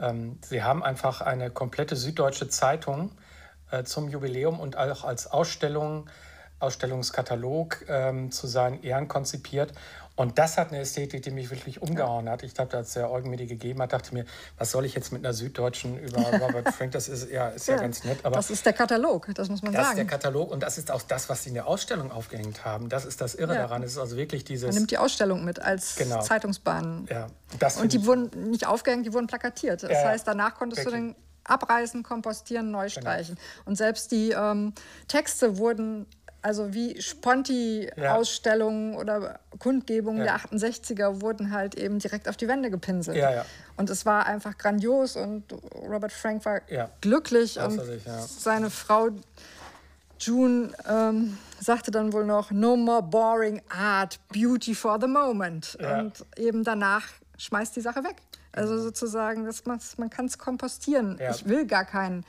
ähm, 0.00 0.38
sie 0.44 0.64
haben 0.64 0.82
einfach 0.82 1.20
eine 1.20 1.50
komplette 1.50 1.94
süddeutsche 1.94 2.48
Zeitung 2.48 3.12
äh, 3.70 3.84
zum 3.84 4.08
Jubiläum 4.08 4.58
und 4.58 4.76
auch 4.76 5.04
als 5.04 5.30
Ausstellung 5.30 6.10
Ausstellungskatalog 6.60 7.84
ähm, 7.88 8.30
zu 8.30 8.46
seinen 8.46 8.82
Ehren 8.82 9.08
konzipiert. 9.08 9.72
Und 10.18 10.36
das 10.36 10.58
hat 10.58 10.70
eine 10.70 10.80
Ästhetik, 10.80 11.22
die 11.22 11.30
mich 11.30 11.48
wirklich 11.48 11.80
umgehauen 11.80 12.28
hat. 12.28 12.42
Ich 12.42 12.52
glaube, 12.52 12.76
als 12.76 12.94
der 12.94 13.08
Eugen 13.08 13.30
mir 13.30 13.36
die 13.36 13.46
gegeben 13.46 13.80
hat, 13.80 13.92
dachte 13.92 14.06
ich 14.06 14.12
mir, 14.12 14.24
was 14.56 14.72
soll 14.72 14.84
ich 14.84 14.92
jetzt 14.96 15.12
mit 15.12 15.24
einer 15.24 15.32
Süddeutschen 15.32 15.96
über 15.96 16.20
Robert 16.40 16.70
Frank? 16.74 16.90
Das 16.90 17.08
ist 17.08 17.30
ja, 17.30 17.50
ist 17.50 17.68
ja, 17.68 17.76
ja 17.76 17.82
ganz 17.82 18.02
nett. 18.02 18.18
Aber 18.24 18.34
das 18.34 18.50
ist 18.50 18.66
der 18.66 18.72
Katalog, 18.72 19.28
das 19.32 19.48
muss 19.48 19.62
man 19.62 19.72
das 19.72 19.86
sagen. 19.86 19.96
Das 19.96 20.04
ist 20.04 20.10
der 20.10 20.18
Katalog 20.18 20.50
und 20.50 20.60
das 20.60 20.76
ist 20.76 20.90
auch 20.90 21.02
das, 21.02 21.28
was 21.28 21.44
sie 21.44 21.50
in 21.50 21.54
der 21.54 21.68
Ausstellung 21.68 22.10
aufgehängt 22.10 22.64
haben. 22.64 22.88
Das 22.88 23.04
ist 23.04 23.20
das 23.20 23.36
Irre 23.36 23.54
ja. 23.54 23.62
daran. 23.62 23.84
Es 23.84 23.92
ist 23.92 23.98
also 23.98 24.16
wirklich 24.16 24.42
dieses. 24.42 24.66
Man 24.66 24.74
nimmt 24.74 24.90
die 24.90 24.98
Ausstellung 24.98 25.44
mit 25.44 25.62
als 25.62 25.94
genau. 25.94 26.20
Zeitungsbahn. 26.20 27.06
Ja. 27.08 27.28
und 27.80 27.92
die 27.92 28.04
wurden 28.04 28.50
nicht 28.50 28.66
aufgehängt, 28.66 29.06
die 29.06 29.12
wurden 29.12 29.28
plakatiert. 29.28 29.84
Das 29.84 30.04
heißt, 30.04 30.26
danach 30.26 30.56
konntest 30.56 30.84
wirklich. 30.84 31.00
du 31.00 31.08
den 31.10 31.16
abreißen, 31.44 32.02
kompostieren, 32.02 32.72
neu 32.72 32.88
genau. 32.88 33.00
streichen. 33.00 33.36
Genau. 33.36 33.68
Und 33.68 33.76
selbst 33.76 34.10
die 34.10 34.32
ähm, 34.32 34.74
Texte 35.06 35.58
wurden 35.58 36.06
also 36.42 36.72
wie 36.72 37.00
Sponti-Ausstellungen 37.00 38.92
ja. 38.92 38.98
oder 38.98 39.40
Kundgebungen 39.58 40.24
ja. 40.24 40.38
der 40.38 40.58
68er 40.58 41.20
wurden 41.20 41.52
halt 41.52 41.74
eben 41.74 41.98
direkt 41.98 42.28
auf 42.28 42.36
die 42.36 42.48
Wände 42.48 42.70
gepinselt. 42.70 43.16
Ja, 43.16 43.44
und 43.76 43.90
es 43.90 44.06
war 44.06 44.26
einfach 44.26 44.56
grandios 44.58 45.16
und 45.16 45.44
Robert 45.74 46.12
Frank 46.12 46.44
war 46.44 46.60
glücklich 47.00 47.58
und 47.58 47.80
seine 48.26 48.70
Frau 48.70 49.10
June 50.20 50.72
ähm, 50.88 51.38
sagte 51.60 51.90
dann 51.90 52.12
wohl 52.12 52.24
noch, 52.24 52.50
no 52.50 52.76
more 52.76 53.02
boring 53.02 53.62
art, 53.68 54.18
beauty 54.32 54.74
for 54.74 54.98
the 55.00 55.06
moment. 55.06 55.76
Und 55.80 56.24
eben 56.36 56.64
danach 56.64 57.04
schmeißt 57.36 57.76
die 57.76 57.80
Sache 57.80 58.02
weg. 58.04 58.16
Also 58.52 58.80
sozusagen, 58.80 59.44
das, 59.44 59.64
man 59.96 60.10
kann 60.10 60.26
es 60.26 60.38
kompostieren. 60.38 61.18
Ich 61.30 61.46
will 61.46 61.66
gar 61.66 61.84
keinen 61.84 62.24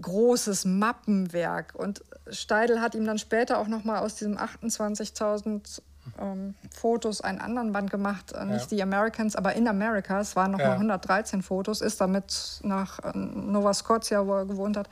großes 0.00 0.64
Mappenwerk. 0.64 1.74
Und 1.74 2.02
Steidel 2.30 2.80
hat 2.80 2.94
ihm 2.94 3.06
dann 3.06 3.18
später 3.18 3.58
auch 3.58 3.68
noch 3.68 3.84
mal 3.84 4.00
aus 4.00 4.16
diesem 4.16 4.36
28.000 4.36 5.80
ähm, 6.20 6.54
Fotos 6.74 7.20
einen 7.20 7.40
anderen 7.40 7.72
Band 7.72 7.90
gemacht, 7.90 8.32
äh, 8.32 8.44
nicht 8.44 8.70
ja. 8.70 8.76
die 8.76 8.82
Americans, 8.82 9.36
aber 9.36 9.54
in 9.54 9.68
America. 9.68 10.20
Es 10.20 10.36
waren 10.36 10.52
noch 10.52 10.60
ja. 10.60 10.68
mal 10.68 10.74
113 10.74 11.42
Fotos, 11.42 11.80
ist 11.80 12.00
damit 12.00 12.60
nach 12.62 12.98
äh, 13.00 13.16
Nova 13.16 13.74
Scotia, 13.74 14.26
wo 14.26 14.34
er 14.34 14.44
gewohnt 14.44 14.76
hat, 14.76 14.88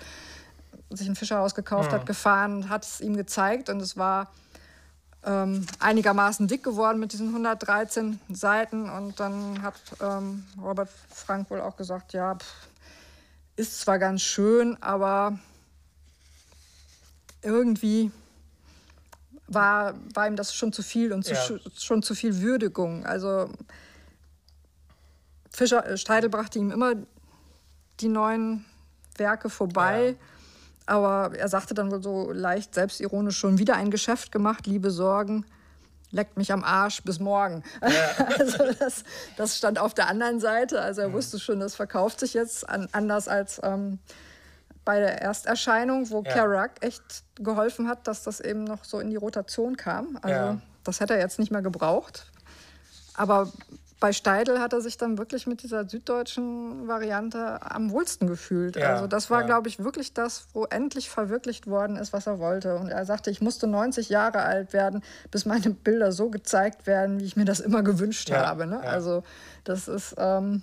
sich 0.90 1.08
ein 1.08 1.16
Fischerhaus 1.16 1.54
gekauft 1.54 1.90
mhm. 1.90 1.96
hat, 1.96 2.06
gefahren, 2.06 2.68
hat 2.68 2.84
es 2.84 3.00
ihm 3.00 3.16
gezeigt 3.16 3.68
und 3.68 3.80
es 3.80 3.96
war 3.96 4.28
ähm, 5.24 5.66
einigermaßen 5.78 6.46
dick 6.48 6.62
geworden 6.62 7.00
mit 7.00 7.12
diesen 7.12 7.28
113 7.28 8.20
Seiten 8.28 8.90
und 8.90 9.18
dann 9.20 9.62
hat 9.62 9.74
ähm, 10.02 10.44
Robert 10.60 10.90
Frank 11.10 11.50
wohl 11.50 11.60
auch 11.60 11.76
gesagt, 11.76 12.12
ja, 12.12 12.34
pff, 12.34 12.68
ist 13.56 13.80
zwar 13.80 13.98
ganz 13.98 14.22
schön, 14.22 14.80
aber 14.82 15.38
irgendwie 17.42 18.10
war, 19.46 19.94
war 20.14 20.26
ihm 20.26 20.36
das 20.36 20.54
schon 20.54 20.72
zu 20.72 20.82
viel 20.82 21.12
und 21.12 21.24
zu, 21.24 21.34
ja. 21.34 21.58
schon 21.76 22.02
zu 22.02 22.14
viel 22.14 22.40
Würdigung. 22.40 23.04
Also 23.04 23.50
Fischer, 25.50 25.86
äh, 25.86 25.96
Steidel 25.96 26.30
brachte 26.30 26.58
ihm 26.58 26.70
immer 26.70 26.94
die 28.00 28.08
neuen 28.08 28.64
Werke 29.16 29.50
vorbei. 29.50 30.10
Ja. 30.10 30.16
Aber 30.86 31.36
er 31.36 31.48
sagte 31.48 31.74
dann 31.74 31.90
wohl 31.90 32.02
so 32.02 32.32
leicht 32.32 32.74
selbstironisch 32.74 33.38
schon 33.38 33.58
wieder 33.58 33.76
ein 33.76 33.90
Geschäft 33.90 34.32
gemacht, 34.32 34.66
liebe 34.66 34.90
Sorgen 34.90 35.46
leckt 36.14 36.36
mich 36.36 36.52
am 36.52 36.64
Arsch 36.64 37.02
bis 37.02 37.18
morgen. 37.18 37.62
Ja. 37.82 38.26
also 38.38 38.72
das, 38.78 39.04
das, 39.36 39.58
stand 39.58 39.78
auf 39.78 39.92
der 39.92 40.08
anderen 40.08 40.40
Seite. 40.40 40.80
Also 40.80 41.02
er 41.02 41.12
wusste 41.12 41.38
schon, 41.38 41.60
das 41.60 41.74
verkauft 41.74 42.20
sich 42.20 42.32
jetzt 42.34 42.68
an, 42.68 42.88
anders 42.92 43.28
als 43.28 43.60
ähm, 43.62 43.98
bei 44.84 45.00
der 45.00 45.20
Ersterscheinung, 45.20 46.10
wo 46.10 46.22
ja. 46.22 46.32
Kerouac 46.32 46.72
echt 46.80 47.24
geholfen 47.36 47.88
hat, 47.88 48.06
dass 48.06 48.22
das 48.22 48.40
eben 48.40 48.64
noch 48.64 48.84
so 48.84 49.00
in 49.00 49.10
die 49.10 49.16
Rotation 49.16 49.76
kam. 49.76 50.18
Also 50.22 50.36
ja. 50.36 50.60
das 50.84 51.00
hätte 51.00 51.14
er 51.14 51.20
jetzt 51.20 51.38
nicht 51.38 51.50
mehr 51.50 51.62
gebraucht. 51.62 52.30
Aber 53.14 53.50
bei 54.04 54.12
Steidel 54.12 54.60
hat 54.60 54.74
er 54.74 54.82
sich 54.82 54.98
dann 54.98 55.16
wirklich 55.16 55.46
mit 55.46 55.62
dieser 55.62 55.88
süddeutschen 55.88 56.86
Variante 56.86 57.58
am 57.62 57.90
wohlsten 57.90 58.26
gefühlt. 58.26 58.76
Ja, 58.76 58.90
also 58.90 59.06
das 59.06 59.30
war, 59.30 59.40
ja. 59.40 59.46
glaube 59.46 59.70
ich, 59.70 59.82
wirklich 59.82 60.12
das, 60.12 60.46
wo 60.52 60.66
endlich 60.66 61.08
verwirklicht 61.08 61.66
worden 61.68 61.96
ist, 61.96 62.12
was 62.12 62.26
er 62.26 62.38
wollte. 62.38 62.76
Und 62.76 62.90
er 62.90 63.06
sagte, 63.06 63.30
ich 63.30 63.40
musste 63.40 63.66
90 63.66 64.10
Jahre 64.10 64.42
alt 64.42 64.74
werden, 64.74 65.02
bis 65.30 65.46
meine 65.46 65.70
Bilder 65.70 66.12
so 66.12 66.28
gezeigt 66.28 66.86
werden, 66.86 67.18
wie 67.18 67.24
ich 67.24 67.36
mir 67.36 67.46
das 67.46 67.60
immer 67.60 67.82
gewünscht 67.82 68.28
ja, 68.28 68.46
habe. 68.46 68.66
Ne? 68.66 68.78
Also 68.80 69.22
das 69.64 69.88
ist... 69.88 70.14
Ähm, 70.18 70.62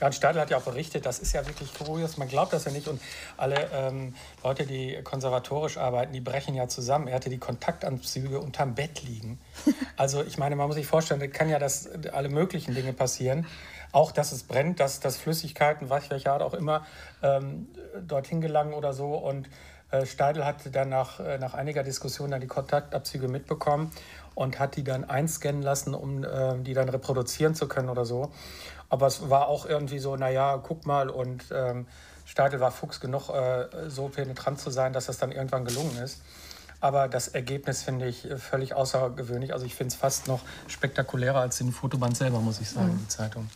Bernd 0.00 0.14
Stadl 0.14 0.40
hat 0.40 0.50
ja 0.50 0.56
auch 0.56 0.62
berichtet, 0.62 1.06
das 1.06 1.18
ist 1.18 1.34
ja 1.34 1.46
wirklich 1.46 1.72
kurios, 1.74 2.16
man 2.16 2.26
glaubt 2.26 2.52
das 2.54 2.64
ja 2.64 2.72
nicht. 2.72 2.88
Und 2.88 3.00
alle 3.36 3.68
ähm, 3.72 4.14
Leute, 4.42 4.66
die 4.66 4.98
konservatorisch 5.04 5.76
arbeiten, 5.76 6.12
die 6.12 6.20
brechen 6.20 6.54
ja 6.54 6.68
zusammen. 6.68 7.06
Er 7.06 7.16
hatte 7.16 7.30
die 7.30 7.38
Kontaktanzüge 7.38 8.40
unterm 8.40 8.74
Bett 8.74 9.02
liegen. 9.02 9.38
Also 9.96 10.22
ich 10.22 10.38
meine, 10.38 10.56
man 10.56 10.66
muss 10.66 10.76
sich 10.76 10.86
vorstellen, 10.86 11.20
da 11.20 11.26
kann 11.26 11.50
ja 11.50 11.58
das, 11.58 11.86
alle 12.12 12.30
möglichen 12.30 12.74
Dinge 12.74 12.94
passieren. 12.94 13.46
Auch, 13.92 14.12
dass 14.12 14.32
es 14.32 14.44
brennt, 14.44 14.80
dass, 14.80 15.00
dass 15.00 15.18
Flüssigkeiten, 15.18 15.90
was 15.90 16.08
welche 16.08 16.32
Art 16.32 16.40
auch 16.40 16.54
immer, 16.54 16.86
ähm, 17.22 17.68
dorthin 18.06 18.40
gelangen 18.40 18.72
oder 18.72 18.94
so. 18.94 19.14
Und 19.14 19.50
äh, 19.90 20.06
Steidl 20.06 20.44
hat 20.44 20.74
dann 20.74 20.88
nach, 20.88 21.20
äh, 21.20 21.38
nach 21.38 21.52
einiger 21.52 21.82
Diskussion 21.82 22.30
dann 22.30 22.40
die 22.40 22.46
Kontaktabzüge 22.46 23.28
mitbekommen 23.28 23.90
und 24.34 24.58
hat 24.58 24.76
die 24.76 24.84
dann 24.84 25.04
einscannen 25.04 25.62
lassen, 25.62 25.94
um 25.94 26.24
äh, 26.24 26.58
die 26.60 26.72
dann 26.72 26.88
reproduzieren 26.88 27.54
zu 27.54 27.68
können 27.68 27.88
oder 27.88 28.04
so. 28.04 28.30
Aber 28.90 29.06
es 29.06 29.30
war 29.30 29.48
auch 29.48 29.64
irgendwie 29.64 29.98
so, 29.98 30.16
naja, 30.16 30.58
guck 30.58 30.84
mal, 30.84 31.08
und 31.08 31.44
ähm, 31.52 31.86
Steidl 32.26 32.60
war 32.60 32.70
Fuchs 32.70 33.00
genug, 33.00 33.30
äh, 33.30 33.88
so 33.88 34.08
penetrant 34.08 34.60
zu 34.60 34.70
sein, 34.70 34.92
dass 34.92 35.06
das 35.06 35.18
dann 35.18 35.32
irgendwann 35.32 35.64
gelungen 35.64 35.96
ist. 35.96 36.20
Aber 36.80 37.08
das 37.08 37.28
Ergebnis 37.28 37.82
finde 37.82 38.06
ich 38.06 38.28
völlig 38.38 38.74
außergewöhnlich. 38.74 39.52
Also 39.52 39.66
ich 39.66 39.74
finde 39.74 39.92
es 39.92 39.96
fast 39.96 40.28
noch 40.28 40.40
spektakulärer 40.66 41.40
als 41.40 41.58
den 41.58 41.72
Fotoband 41.72 42.16
selber, 42.16 42.40
muss 42.40 42.60
ich 42.60 42.70
sagen, 42.70 42.94
mhm. 42.94 42.98
die 42.98 43.08
Zeitung. 43.08 43.48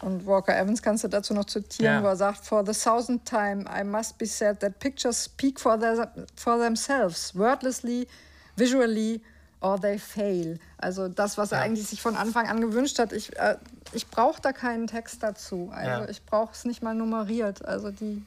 Und 0.00 0.26
Walker 0.26 0.56
Evans 0.56 0.80
kannst 0.80 1.04
du 1.04 1.08
dazu 1.08 1.34
noch 1.34 1.44
zitieren, 1.44 1.96
ja. 1.96 2.02
wo 2.02 2.06
er 2.06 2.16
sagt, 2.16 2.46
For 2.46 2.64
the 2.64 2.72
thousandth 2.72 3.28
time 3.28 3.64
I 3.68 3.84
must 3.84 4.16
be 4.16 4.26
said 4.26 4.60
that 4.60 4.78
pictures 4.78 5.24
speak 5.24 5.60
for, 5.60 5.78
their, 5.78 6.10
for 6.34 6.58
themselves, 6.58 7.34
wordlessly, 7.34 8.08
visually, 8.56 9.20
or 9.60 9.80
they 9.80 9.98
fail. 9.98 10.58
Also 10.78 11.08
das, 11.08 11.38
was 11.38 11.52
er 11.52 11.58
ja. 11.58 11.64
eigentlich 11.64 11.86
sich 11.86 12.00
von 12.00 12.16
Anfang 12.16 12.48
an 12.48 12.60
gewünscht 12.60 12.98
hat. 12.98 13.12
Ich, 13.12 13.36
äh, 13.38 13.56
ich 13.92 14.08
brauche 14.08 14.40
da 14.40 14.52
keinen 14.52 14.86
Text 14.86 15.22
dazu. 15.22 15.70
Also 15.74 16.02
ja. 16.02 16.08
ich 16.08 16.24
brauche 16.24 16.52
es 16.52 16.64
nicht 16.64 16.82
mal 16.82 16.94
nummeriert. 16.94 17.64
Also 17.64 17.90
die 17.90 18.24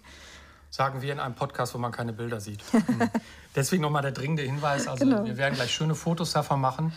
Sagen 0.69 1.03
wir 1.03 1.13
in 1.13 1.19
einem 1.19 1.35
Podcast, 1.35 1.75
wo 1.75 1.77
man 1.77 1.91
keine 1.91 2.13
Bilder 2.13 2.39
sieht. 2.39 2.63
Mhm. 2.73 3.09
Deswegen 3.55 3.83
nochmal 3.83 4.01
der 4.01 4.11
dringende 4.11 4.41
Hinweis. 4.41 4.87
Also 4.87 5.05
genau. 5.05 5.23
wir 5.25 5.37
werden 5.37 5.53
gleich 5.53 5.71
schöne 5.71 5.93
Fotos 5.93 6.33
davon 6.33 6.59
machen. 6.59 6.91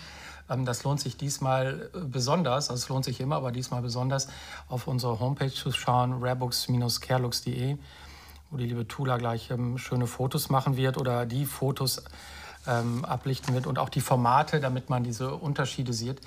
Ähm, 0.49 0.65
das 0.65 0.85
lohnt 0.85 1.01
sich 1.01 1.17
diesmal 1.17 1.91
äh, 1.95 1.99
besonders, 1.99 2.71
also 2.71 2.83
es 2.83 2.89
lohnt 2.89 3.05
sich 3.05 3.21
immer, 3.21 3.37
aber 3.37 3.53
diesmal 3.53 3.83
besonders, 3.83 4.29
auf 4.69 4.87
unsere 4.87 5.21
Homepage 5.21 5.53
zu 5.53 5.71
schauen, 5.73 6.23
rarebooks-carelux.de, 6.23 7.77
wo 8.51 8.57
die 8.57 8.67
liebe 8.67 8.89
Tula 8.89 9.19
gleich 9.19 9.51
ähm, 9.51 9.77
schöne 9.79 10.07
Fotos 10.07 10.49
machen 10.49 10.77
wird 10.77 10.99
oder 10.99 11.27
die 11.27 11.45
Fotos 11.45 12.03
ähm, 12.67 13.05
ablichten 13.05 13.55
wird 13.55 13.67
und 13.67 13.79
auch 13.79 13.89
die 13.89 14.01
Formate, 14.01 14.61
damit 14.61 14.91
man 14.91 15.05
diese 15.05 15.35
Unterschiede 15.35 15.93
sieht. 15.93 16.21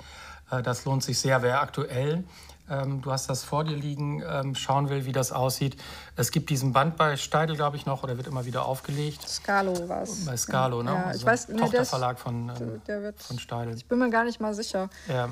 Äh, 0.50 0.62
das 0.62 0.84
lohnt 0.84 1.02
sich 1.02 1.18
sehr. 1.18 1.42
Wer 1.42 1.60
aktuell, 1.60 2.24
ähm, 2.70 3.02
du 3.02 3.10
hast 3.10 3.28
das 3.28 3.42
vor 3.42 3.64
dir 3.64 3.76
liegen, 3.76 4.22
ähm, 4.26 4.54
schauen 4.54 4.88
will, 4.88 5.04
wie 5.04 5.12
das 5.12 5.32
aussieht. 5.32 5.76
Es 6.16 6.30
gibt 6.30 6.50
diesen 6.50 6.72
Band 6.72 6.96
bei 6.96 7.16
Steidel, 7.16 7.56
glaube 7.56 7.76
ich, 7.76 7.84
noch, 7.84 8.04
oder 8.04 8.16
wird 8.16 8.28
immer 8.28 8.44
wieder 8.44 8.64
aufgelegt. 8.64 9.28
Scalo 9.28 9.88
war 9.88 10.02
es. 10.02 10.24
Bei 10.24 10.36
Scalo, 10.36 10.82
ne? 10.82 10.92
Ja, 10.92 11.04
also 11.04 11.18
ich 11.18 11.26
weiß, 11.26 11.48
nee, 11.48 11.56
Tochterverlag 11.58 12.18
von, 12.18 12.52
ähm, 12.60 12.82
der 12.86 13.02
wird, 13.02 13.20
von 13.20 13.38
Steidel. 13.38 13.74
Ich 13.76 13.86
bin 13.86 13.98
mir 13.98 14.10
gar 14.10 14.24
nicht 14.24 14.40
mal 14.40 14.54
sicher. 14.54 14.88
Ja. 15.08 15.30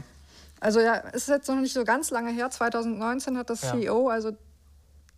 Also 0.60 0.80
ja, 0.80 1.02
es 1.12 1.22
ist 1.22 1.28
jetzt 1.28 1.48
noch 1.48 1.56
nicht 1.56 1.72
so 1.72 1.84
ganz 1.84 2.10
lange 2.10 2.32
her. 2.32 2.50
2019 2.50 3.38
hat 3.38 3.48
das 3.48 3.62
ja. 3.62 3.72
CEO, 3.72 4.08
also 4.08 4.32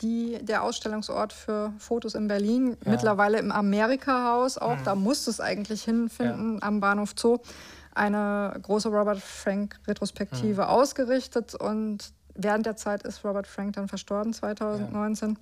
die, 0.02 0.38
der 0.42 0.62
Ausstellungsort 0.62 1.32
für 1.32 1.72
Fotos 1.78 2.14
in 2.14 2.28
Berlin. 2.28 2.76
Ja. 2.84 2.92
Mittlerweile 2.92 3.38
im 3.38 3.52
Amerika-Haus 3.52 4.58
auch. 4.58 4.76
Mhm. 4.76 4.84
Da 4.84 4.94
musste 4.94 5.30
es 5.30 5.40
eigentlich 5.40 5.84
hinfinden 5.84 6.54
ja. 6.54 6.62
am 6.62 6.80
Bahnhof 6.80 7.14
Zoo. 7.16 7.38
Eine 7.94 8.58
große 8.62 8.88
Robert 8.88 9.20
Frank-Retrospektive 9.20 10.62
mhm. 10.62 10.68
ausgerichtet. 10.68 11.54
Und 11.54 12.12
während 12.34 12.66
der 12.66 12.76
Zeit 12.76 13.02
ist 13.02 13.24
Robert 13.24 13.46
Frank 13.46 13.74
dann 13.74 13.88
verstorben, 13.88 14.32
2019. 14.32 15.30
Ja. 15.30 15.36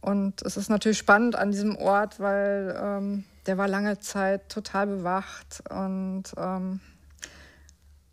Und 0.00 0.42
es 0.42 0.56
ist 0.56 0.70
natürlich 0.70 0.98
spannend 0.98 1.36
an 1.36 1.50
diesem 1.50 1.76
Ort, 1.76 2.20
weil 2.20 2.74
ähm, 2.80 3.24
der 3.46 3.58
war 3.58 3.68
lange 3.68 3.98
Zeit 3.98 4.48
total 4.48 4.86
bewacht 4.86 5.62
und 5.68 6.24
ähm, 6.38 6.80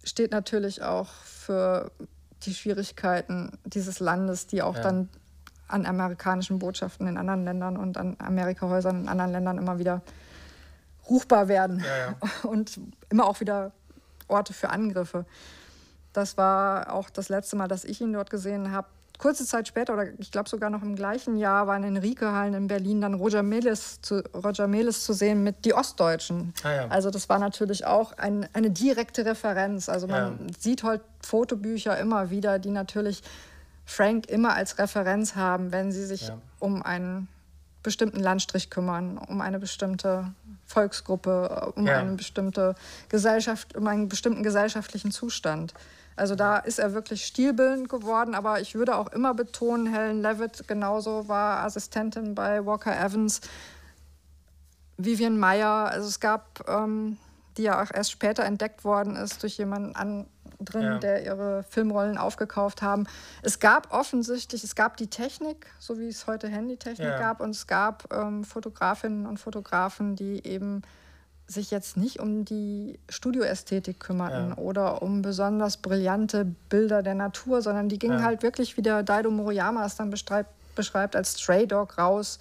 steht 0.03 0.31
natürlich 0.31 0.81
auch 0.83 1.09
für 1.09 1.91
die 2.43 2.53
Schwierigkeiten 2.53 3.57
dieses 3.65 3.99
Landes, 3.99 4.47
die 4.47 4.61
auch 4.61 4.75
ja. 4.75 4.83
dann 4.83 5.09
an 5.67 5.85
amerikanischen 5.85 6.59
Botschaften 6.59 7.07
in 7.07 7.17
anderen 7.17 7.43
Ländern 7.43 7.77
und 7.77 7.97
an 7.97 8.15
Amerikahäusern 8.19 9.01
in 9.01 9.07
anderen 9.07 9.31
Ländern 9.31 9.57
immer 9.57 9.79
wieder 9.79 10.01
ruchbar 11.09 11.47
werden 11.47 11.79
ja, 11.79 11.97
ja. 11.97 12.15
und 12.49 12.79
immer 13.09 13.25
auch 13.25 13.39
wieder 13.39 13.71
Orte 14.27 14.53
für 14.53 14.69
Angriffe. 14.69 15.25
Das 16.13 16.37
war 16.37 16.93
auch 16.93 17.09
das 17.09 17.29
letzte 17.29 17.55
Mal, 17.55 17.67
dass 17.67 17.85
ich 17.85 18.01
ihn 18.01 18.13
dort 18.13 18.29
gesehen 18.29 18.71
habe 18.71 18.87
kurze 19.17 19.45
Zeit 19.45 19.67
später, 19.67 19.93
oder 19.93 20.07
ich 20.17 20.31
glaube 20.31 20.49
sogar 20.49 20.69
noch 20.69 20.81
im 20.81 20.95
gleichen 20.95 21.37
Jahr, 21.37 21.67
war 21.67 21.75
in 21.75 21.83
den 21.83 21.97
Rieke-Hallen 21.97 22.53
in 22.53 22.67
Berlin 22.67 23.01
dann 23.01 23.15
Roger 23.15 23.43
Melis 23.43 24.01
zu, 24.01 24.23
Roger 24.33 24.67
Melis 24.67 25.03
zu 25.03 25.13
sehen 25.13 25.43
mit 25.43 25.65
Die 25.65 25.73
Ostdeutschen. 25.73 26.53
Ah, 26.63 26.71
ja. 26.71 26.87
Also 26.89 27.09
das 27.09 27.29
war 27.29 27.39
natürlich 27.39 27.85
auch 27.85 28.13
ein, 28.13 28.47
eine 28.53 28.69
direkte 28.69 29.25
Referenz. 29.25 29.89
Also 29.89 30.07
man 30.07 30.47
sieht 30.57 30.83
heute 30.83 31.03
Fotobücher 31.21 31.97
immer 31.97 32.29
wieder, 32.29 32.59
die 32.59 32.71
natürlich 32.71 33.23
Frank 33.87 34.27
immer 34.27 34.53
als 34.53 34.77
Referenz 34.77 35.35
haben, 35.35 35.71
wenn 35.71 35.91
sie 35.91 36.05
sich 36.05 36.27
ja. 36.27 36.37
um 36.59 36.83
einen 36.83 37.29
bestimmten 37.81 38.19
Landstrich 38.19 38.69
kümmern, 38.69 39.17
um 39.17 39.39
eine 39.39 39.59
bestimmte 39.59 40.33
Volksgruppe, 40.65 41.71
um 41.75 41.87
eine 41.87 42.15
bestimmte 42.15 42.75
Gesellschaft, 43.07 43.77
um 43.77 43.87
einen 43.87 44.09
bestimmten 44.09 44.43
gesellschaftlichen 44.43 45.11
Zustand. 45.11 45.73
Also 46.17 46.35
da 46.35 46.57
ist 46.57 46.79
er 46.79 46.93
wirklich 46.93 47.25
stilbildend 47.25 47.87
geworden, 47.87 48.35
aber 48.35 48.59
ich 48.59 48.75
würde 48.75 48.95
auch 48.95 49.07
immer 49.13 49.33
betonen, 49.33 49.87
Helen 49.87 50.21
Levitt 50.21 50.67
genauso 50.67 51.29
war 51.29 51.63
Assistentin 51.63 52.35
bei 52.35 52.65
Walker 52.65 52.93
Evans, 52.93 53.39
Vivian 54.97 55.37
Meyer, 55.37 55.89
also 55.89 56.09
es 56.09 56.19
gab, 56.19 56.67
ähm, 56.67 57.17
die 57.55 57.63
ja 57.63 57.81
auch 57.81 57.91
erst 57.93 58.11
später 58.11 58.43
entdeckt 58.43 58.83
worden 58.83 59.15
ist 59.15 59.43
durch 59.43 59.57
jemanden 59.57 59.95
anderen, 60.59 60.83
ja. 60.83 60.97
der 60.99 61.25
ihre 61.25 61.63
Filmrollen 61.69 62.17
aufgekauft 62.17 62.81
haben. 62.81 63.07
Es 63.41 63.59
gab 63.59 63.93
offensichtlich, 63.93 64.63
es 64.63 64.75
gab 64.75 64.97
die 64.97 65.07
Technik, 65.07 65.67
so 65.79 65.99
wie 65.99 66.07
es 66.07 66.27
heute 66.27 66.47
Handytechnik 66.47 67.07
ja. 67.07 67.19
gab, 67.19 67.41
und 67.41 67.51
es 67.51 67.67
gab 67.67 68.13
ähm, 68.13 68.43
Fotografinnen 68.43 69.25
und 69.25 69.39
Fotografen, 69.39 70.15
die 70.15 70.45
eben 70.45 70.81
sich 71.49 71.71
jetzt 71.71 71.95
nicht 71.95 72.19
um 72.19 72.43
die 72.43 72.99
Studioästhetik 73.07 74.01
kümmerten 74.01 74.49
ja. 74.49 74.57
oder 74.57 75.01
um 75.01 75.21
besonders 75.21 75.77
brillante 75.77 76.45
Bilder 76.69 77.01
der 77.03 77.15
Natur, 77.15 77.61
sondern 77.61 77.87
die 77.87 77.99
gingen 77.99 78.23
halt 78.23 78.43
wirklich, 78.43 78.75
wie 78.75 78.81
der 78.81 79.01
Daido 79.03 79.31
Moriyama 79.31 79.85
es 79.85 79.95
dann 79.95 80.09
beschreibt, 80.09 80.49
beschreibt, 80.75 81.15
als 81.15 81.39
Stray 81.39 81.65
Dog 81.65 81.97
raus 81.97 82.39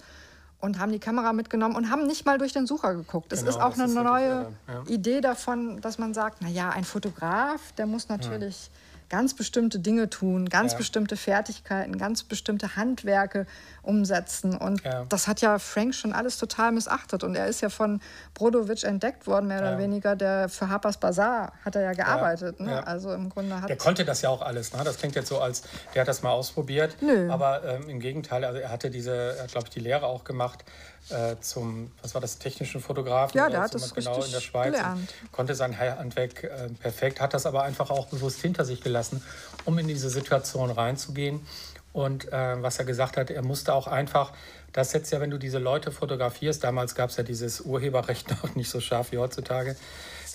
und 0.59 0.79
haben 0.79 0.91
die 0.91 0.99
Kamera 0.99 1.33
mitgenommen 1.33 1.75
und 1.75 1.91
haben 1.91 2.07
nicht 2.07 2.25
mal 2.25 2.37
durch 2.37 2.53
den 2.53 2.65
Sucher 2.65 2.95
geguckt. 2.95 3.31
Das 3.31 3.39
genau, 3.39 3.51
ist 3.51 3.61
auch 3.61 3.73
eine 3.75 3.85
ist 3.85 3.93
neue 3.93 4.47
ja. 4.67 4.83
Idee 4.87 5.21
davon, 5.21 5.81
dass 5.81 5.97
man 5.97 6.13
sagt, 6.13 6.41
naja, 6.41 6.69
ein 6.69 6.83
Fotograf, 6.83 7.71
der 7.73 7.85
muss 7.85 8.09
natürlich 8.09 8.71
ganz 9.09 9.33
bestimmte 9.33 9.79
Dinge 9.79 10.09
tun, 10.09 10.49
ganz 10.49 10.73
ja. 10.73 10.77
bestimmte 10.77 11.15
Fertigkeiten, 11.15 11.97
ganz 11.97 12.23
bestimmte 12.23 12.75
Handwerke 12.75 13.45
umsetzen. 13.81 14.55
Und 14.55 14.83
ja. 14.83 15.05
das 15.09 15.27
hat 15.27 15.41
ja 15.41 15.59
Frank 15.59 15.95
schon 15.95 16.13
alles 16.13 16.37
total 16.37 16.71
missachtet. 16.71 17.23
Und 17.23 17.35
er 17.35 17.47
ist 17.47 17.61
ja 17.61 17.69
von 17.69 18.01
Brodowitsch 18.33 18.83
entdeckt 18.83 19.27
worden, 19.27 19.47
mehr 19.47 19.61
ja. 19.61 19.69
oder 19.69 19.77
weniger. 19.77 20.15
Der 20.15 20.49
für 20.49 20.69
Harper's 20.69 20.97
Bazaar 20.97 21.53
hat 21.63 21.75
er 21.75 21.83
ja 21.83 21.93
gearbeitet. 21.93 22.59
Ne? 22.59 22.85
Also 22.85 23.13
im 23.13 23.29
Grunde 23.29 23.61
hat 23.61 23.69
der 23.69 23.77
konnte 23.77 24.03
das 24.03 24.21
ja 24.21 24.29
auch 24.29 24.41
alles. 24.41 24.73
Ne? 24.73 24.83
Das 24.83 24.97
klingt 24.97 25.15
jetzt 25.15 25.29
so, 25.29 25.39
als 25.39 25.63
der 25.93 26.01
hat 26.01 26.07
das 26.07 26.21
mal 26.21 26.31
ausprobiert. 26.31 26.97
Nö. 27.01 27.29
Aber 27.31 27.63
ähm, 27.63 27.89
im 27.89 27.99
Gegenteil, 27.99 28.43
also 28.43 28.59
er 28.59 28.69
hatte 28.69 28.89
diese, 28.89 29.35
er 29.37 29.43
hat, 29.43 29.51
glaube 29.51 29.67
ich, 29.67 29.73
die 29.73 29.79
Lehre 29.79 30.05
auch 30.05 30.23
gemacht 30.23 30.63
äh, 31.09 31.35
zum, 31.39 31.91
was 32.01 32.13
war 32.13 32.21
das, 32.21 32.37
technischen 32.37 32.81
Fotografen. 32.81 33.37
Ja, 33.37 33.49
der 33.49 33.61
hat 33.61 33.73
das 33.73 33.93
genau 33.93 34.23
in 34.23 34.31
der 34.31 34.41
Schweiz. 34.41 34.73
Gelernt. 34.73 35.13
Konnte 35.31 35.55
sein 35.55 35.77
Handwerk 35.77 36.43
äh, 36.43 36.69
perfekt, 36.79 37.21
hat 37.21 37.33
das 37.33 37.45
aber 37.45 37.63
einfach 37.63 37.89
auch 37.89 38.07
bewusst 38.07 38.41
hinter 38.41 38.65
sich 38.65 38.81
gelassen, 38.81 39.23
um 39.65 39.77
in 39.77 39.87
diese 39.87 40.09
Situation 40.09 40.69
reinzugehen. 40.69 41.45
Und 41.93 42.31
äh, 42.31 42.61
was 42.61 42.77
er 42.77 42.85
gesagt 42.85 43.17
hat, 43.17 43.31
er 43.31 43.41
musste 43.41 43.73
auch 43.73 43.87
einfach, 43.87 44.31
das 44.71 44.91
setzt 44.91 45.11
ja, 45.11 45.19
wenn 45.19 45.31
du 45.31 45.39
diese 45.39 45.57
Leute 45.57 45.91
fotografierst, 45.91 46.63
damals 46.63 46.93
gab 46.93 47.09
es 47.09 47.17
ja 47.17 47.23
dieses 47.23 47.61
Urheberrecht 47.61 48.29
noch 48.43 48.55
nicht 48.55 48.69
so 48.69 48.79
scharf 48.79 49.11
wie 49.11 49.17
heutzutage, 49.17 49.75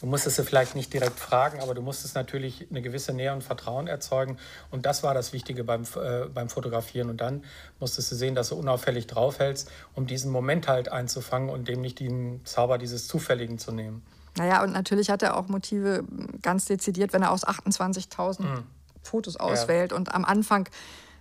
Du 0.03 0.09
musstest 0.09 0.35
sie 0.35 0.43
vielleicht 0.43 0.75
nicht 0.75 0.93
direkt 0.93 1.21
fragen, 1.21 1.61
aber 1.61 1.75
du 1.75 1.81
musstest 1.81 2.17
natürlich 2.17 2.67
eine 2.69 2.83
gewisse 2.83 3.13
Nähe 3.13 3.33
und 3.33 3.45
Vertrauen 3.45 3.87
erzeugen. 3.87 4.37
Und 4.73 4.85
das 4.85 5.05
war 5.05 5.15
das 5.15 5.33
Wichtige 5.33 5.63
beim, 5.63 5.85
äh, 5.95 6.27
beim 6.27 6.49
Fotografieren. 6.49 7.09
Und 7.09 7.21
dann 7.21 7.45
musstest 7.79 8.11
du 8.11 8.17
sehen, 8.17 8.35
dass 8.35 8.49
du 8.49 8.57
unauffällig 8.57 9.07
draufhältst, 9.07 9.71
um 9.95 10.09
diesen 10.09 10.33
Moment 10.33 10.67
halt 10.67 10.91
einzufangen 10.91 11.51
und 11.51 11.69
dem 11.69 11.81
nicht 11.81 12.01
den 12.01 12.41
Zauber 12.45 12.79
dieses 12.79 13.07
Zufälligen 13.07 13.61
zu 13.61 13.71
nehmen. 13.71 14.03
Naja, 14.37 14.65
und 14.65 14.73
natürlich 14.73 15.09
hat 15.09 15.23
er 15.23 15.37
auch 15.37 15.47
Motive 15.47 16.03
ganz 16.43 16.65
dezidiert, 16.65 17.13
wenn 17.13 17.23
er 17.23 17.31
aus 17.31 17.47
28.000 17.47 18.43
mhm. 18.43 18.65
Fotos 19.05 19.37
auswählt. 19.37 19.93
Ja. 19.93 19.99
Und 19.99 20.13
am 20.13 20.25
Anfang 20.25 20.69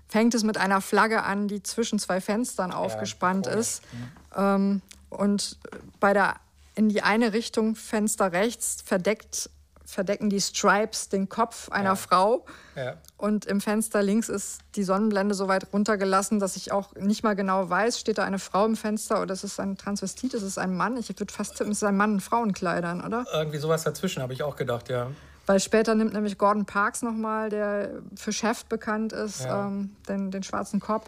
fängt 0.07 0.33
es 0.33 0.41
mit 0.41 0.57
einer 0.57 0.81
Flagge 0.81 1.21
an, 1.21 1.47
die 1.47 1.61
zwischen 1.61 1.99
zwei 1.99 2.19
Fenstern 2.19 2.71
aufgespannt 2.71 3.45
ja, 3.45 3.51
ist. 3.51 3.83
Mhm. 3.93 4.09
Ähm, 4.35 4.81
und 5.11 5.59
bei 5.99 6.13
der 6.13 6.37
in 6.75 6.89
die 6.89 7.01
eine 7.01 7.33
Richtung 7.33 7.75
Fenster 7.75 8.31
rechts 8.31 8.81
verdeckt, 8.85 9.49
verdecken 9.85 10.29
die 10.29 10.39
Stripes 10.39 11.09
den 11.09 11.27
Kopf 11.27 11.69
einer 11.69 11.89
ja. 11.89 11.95
Frau. 11.95 12.45
Ja. 12.75 12.95
Und 13.17 13.45
im 13.45 13.59
Fenster 13.59 14.01
links 14.01 14.29
ist 14.29 14.59
die 14.75 14.83
Sonnenblende 14.83 15.35
so 15.35 15.47
weit 15.47 15.67
runtergelassen, 15.73 16.39
dass 16.39 16.55
ich 16.55 16.71
auch 16.71 16.95
nicht 16.95 17.23
mal 17.23 17.35
genau 17.35 17.69
weiß, 17.69 17.99
steht 17.99 18.17
da 18.17 18.23
eine 18.23 18.39
Frau 18.39 18.65
im 18.65 18.75
Fenster 18.75 19.21
oder 19.21 19.33
ist 19.33 19.43
es 19.43 19.59
ein 19.59 19.77
Transvestit, 19.77 20.33
ist 20.33 20.43
es 20.43 20.57
ein 20.57 20.75
Mann? 20.75 20.97
Ich 20.97 21.09
würde 21.09 21.33
fast 21.33 21.57
tippen, 21.57 21.71
es 21.71 21.79
ist 21.79 21.83
ein 21.83 21.97
Mann 21.97 22.13
in 22.15 22.19
Frauenkleidern, 22.21 23.03
oder? 23.05 23.25
Irgendwie 23.33 23.57
sowas 23.57 23.83
dazwischen, 23.83 24.23
habe 24.23 24.33
ich 24.33 24.43
auch 24.43 24.55
gedacht, 24.55 24.89
ja. 24.89 25.07
Weil 25.45 25.59
später 25.59 25.95
nimmt 25.95 26.13
nämlich 26.13 26.37
Gordon 26.37 26.65
Parks 26.65 27.01
nochmal, 27.01 27.49
der 27.49 27.89
für 28.15 28.31
Chef 28.31 28.63
bekannt 28.65 29.11
ist, 29.11 29.43
ja. 29.43 29.67
ähm, 29.67 29.95
den, 30.07 30.31
den 30.31 30.43
schwarzen 30.43 30.79
Kopf, 30.79 31.07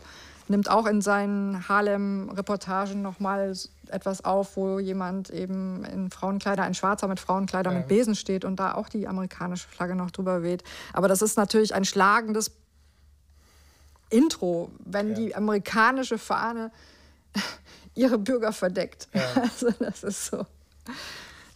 nimmt 0.49 0.69
auch 0.69 0.85
in 0.85 1.01
seinen 1.01 1.67
Harlem-Reportagen 1.67 3.01
nochmal 3.01 3.53
etwas 3.87 4.25
auf, 4.25 4.57
wo 4.57 4.79
jemand 4.79 5.29
eben 5.29 5.85
in 5.85 6.09
Frauenkleider, 6.09 6.63
ein 6.63 6.73
Schwarzer 6.73 7.07
mit 7.07 7.19
Frauenkleider 7.19 7.71
ja. 7.71 7.79
mit 7.79 7.87
Besen 7.87 8.15
steht 8.15 8.45
und 8.45 8.57
da 8.57 8.73
auch 8.73 8.89
die 8.89 9.07
amerikanische 9.07 9.67
Flagge 9.67 9.95
noch 9.95 10.11
drüber 10.11 10.43
weht. 10.43 10.63
Aber 10.93 11.07
das 11.07 11.21
ist 11.21 11.37
natürlich 11.37 11.73
ein 11.73 11.85
schlagendes 11.85 12.51
Intro, 14.09 14.69
wenn 14.79 15.09
ja. 15.09 15.15
die 15.15 15.35
amerikanische 15.35 16.17
Fahne 16.17 16.71
ihre 17.95 18.17
Bürger 18.17 18.53
verdeckt. 18.53 19.07
Ja. 19.13 19.21
Also 19.41 19.71
das 19.79 20.03
ist 20.03 20.25
so. 20.25 20.45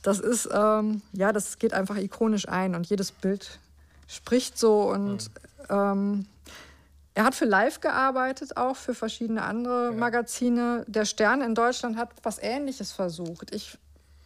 Das 0.02 0.20
ist, 0.20 0.48
ähm, 0.54 1.02
ja, 1.12 1.34
das 1.34 1.60
geht 1.60 1.74
einfach 1.74 1.98
ikonisch 1.98 2.48
ein 2.48 2.76
und 2.76 2.88
jedes 2.88 3.12
Bild 3.12 3.60
spricht 4.08 4.58
so 4.58 4.90
und 4.90 5.30
mhm. 5.70 5.70
ähm, 5.70 6.26
er 7.18 7.24
hat 7.24 7.34
für 7.34 7.46
Live 7.46 7.82
gearbeitet, 7.82 8.58
auch 8.58 8.76
für 8.76 8.94
verschiedene 8.94 9.42
andere 9.42 9.86
ja. 9.86 9.92
Magazine. 9.92 10.86
Der 10.88 11.04
Stern 11.04 11.42
in 11.42 11.56
Deutschland 11.56 11.98
hat 11.98 12.12
was 12.22 12.38
Ähnliches 12.38 12.92
versucht. 12.92 13.56
Ich 13.56 13.80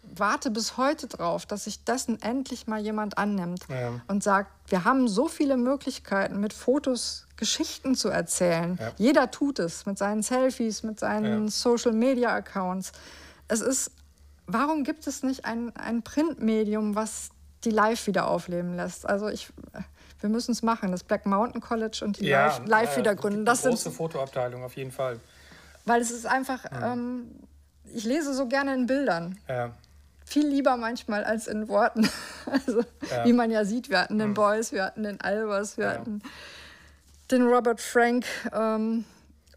warte 0.03 0.51
bis 0.51 0.75
heute 0.75 1.07
drauf, 1.07 1.45
dass 1.45 1.63
sich 1.63 1.85
dessen 1.85 2.21
endlich 2.21 2.67
mal 2.67 2.81
jemand 2.81 3.17
annimmt 3.17 3.63
ja. 3.69 4.01
und 4.09 4.23
sagt, 4.23 4.51
wir 4.69 4.83
haben 4.83 5.07
so 5.07 5.29
viele 5.29 5.55
Möglichkeiten, 5.55 6.41
mit 6.41 6.51
Fotos 6.51 7.27
Geschichten 7.37 7.95
zu 7.95 8.09
erzählen. 8.09 8.77
Ja. 8.77 8.91
Jeder 8.97 9.31
tut 9.31 9.59
es 9.59 9.85
mit 9.85 9.97
seinen 9.97 10.21
Selfies, 10.21 10.83
mit 10.83 10.99
seinen 10.99 11.47
Social-Media-Accounts. 11.47 12.91
Es 13.47 13.61
ist, 13.61 13.91
warum 14.47 14.83
gibt 14.83 15.07
es 15.07 15.23
nicht 15.23 15.45
ein, 15.45 15.73
ein 15.77 16.01
Printmedium, 16.01 16.93
was 16.95 17.29
die 17.63 17.71
Live 17.71 18.05
wieder 18.07 18.27
aufleben 18.27 18.75
lässt? 18.75 19.07
Also 19.07 19.29
ich 19.29 19.47
wir 20.21 20.29
müssen 20.29 20.51
es 20.51 20.61
machen. 20.61 20.91
Das 20.91 21.03
Black 21.03 21.25
Mountain 21.25 21.61
College 21.61 22.01
und 22.03 22.19
die 22.19 22.27
ja, 22.27 22.47
Live, 22.47 22.67
Live 22.67 22.97
wieder 22.97 23.15
gründen. 23.15 23.45
Das 23.45 23.63
große 23.63 23.83
sind, 23.83 23.93
Fotoabteilung 23.93 24.63
auf 24.63 24.75
jeden 24.75 24.91
Fall. 24.91 25.19
Weil 25.85 26.01
es 26.01 26.11
ist 26.11 26.25
einfach, 26.25 26.63
ja. 26.71 26.93
ähm, 26.93 27.31
ich 27.93 28.05
lese 28.05 28.33
so 28.33 28.47
gerne 28.47 28.73
in 28.73 28.85
Bildern. 28.85 29.39
Ja. 29.47 29.73
Viel 30.25 30.47
lieber 30.47 30.77
manchmal 30.77 31.23
als 31.23 31.47
in 31.47 31.67
Worten. 31.67 32.07
Also, 32.45 32.83
wie 33.23 33.31
man 33.31 33.49
ja 33.49 33.63
sieht, 33.63 33.89
wir 33.89 34.01
hatten 34.01 34.17
den 34.17 34.29
mhm. 34.29 34.33
Boys, 34.33 34.73
wir 34.73 34.83
hatten 34.83 35.03
den 35.03 35.21
Albers, 35.21 35.77
wir 35.77 35.89
hatten 35.89 36.21
den 37.29 37.43
Robert 37.43 37.79
Frank. 37.79 38.25
Ähm, 38.51 39.05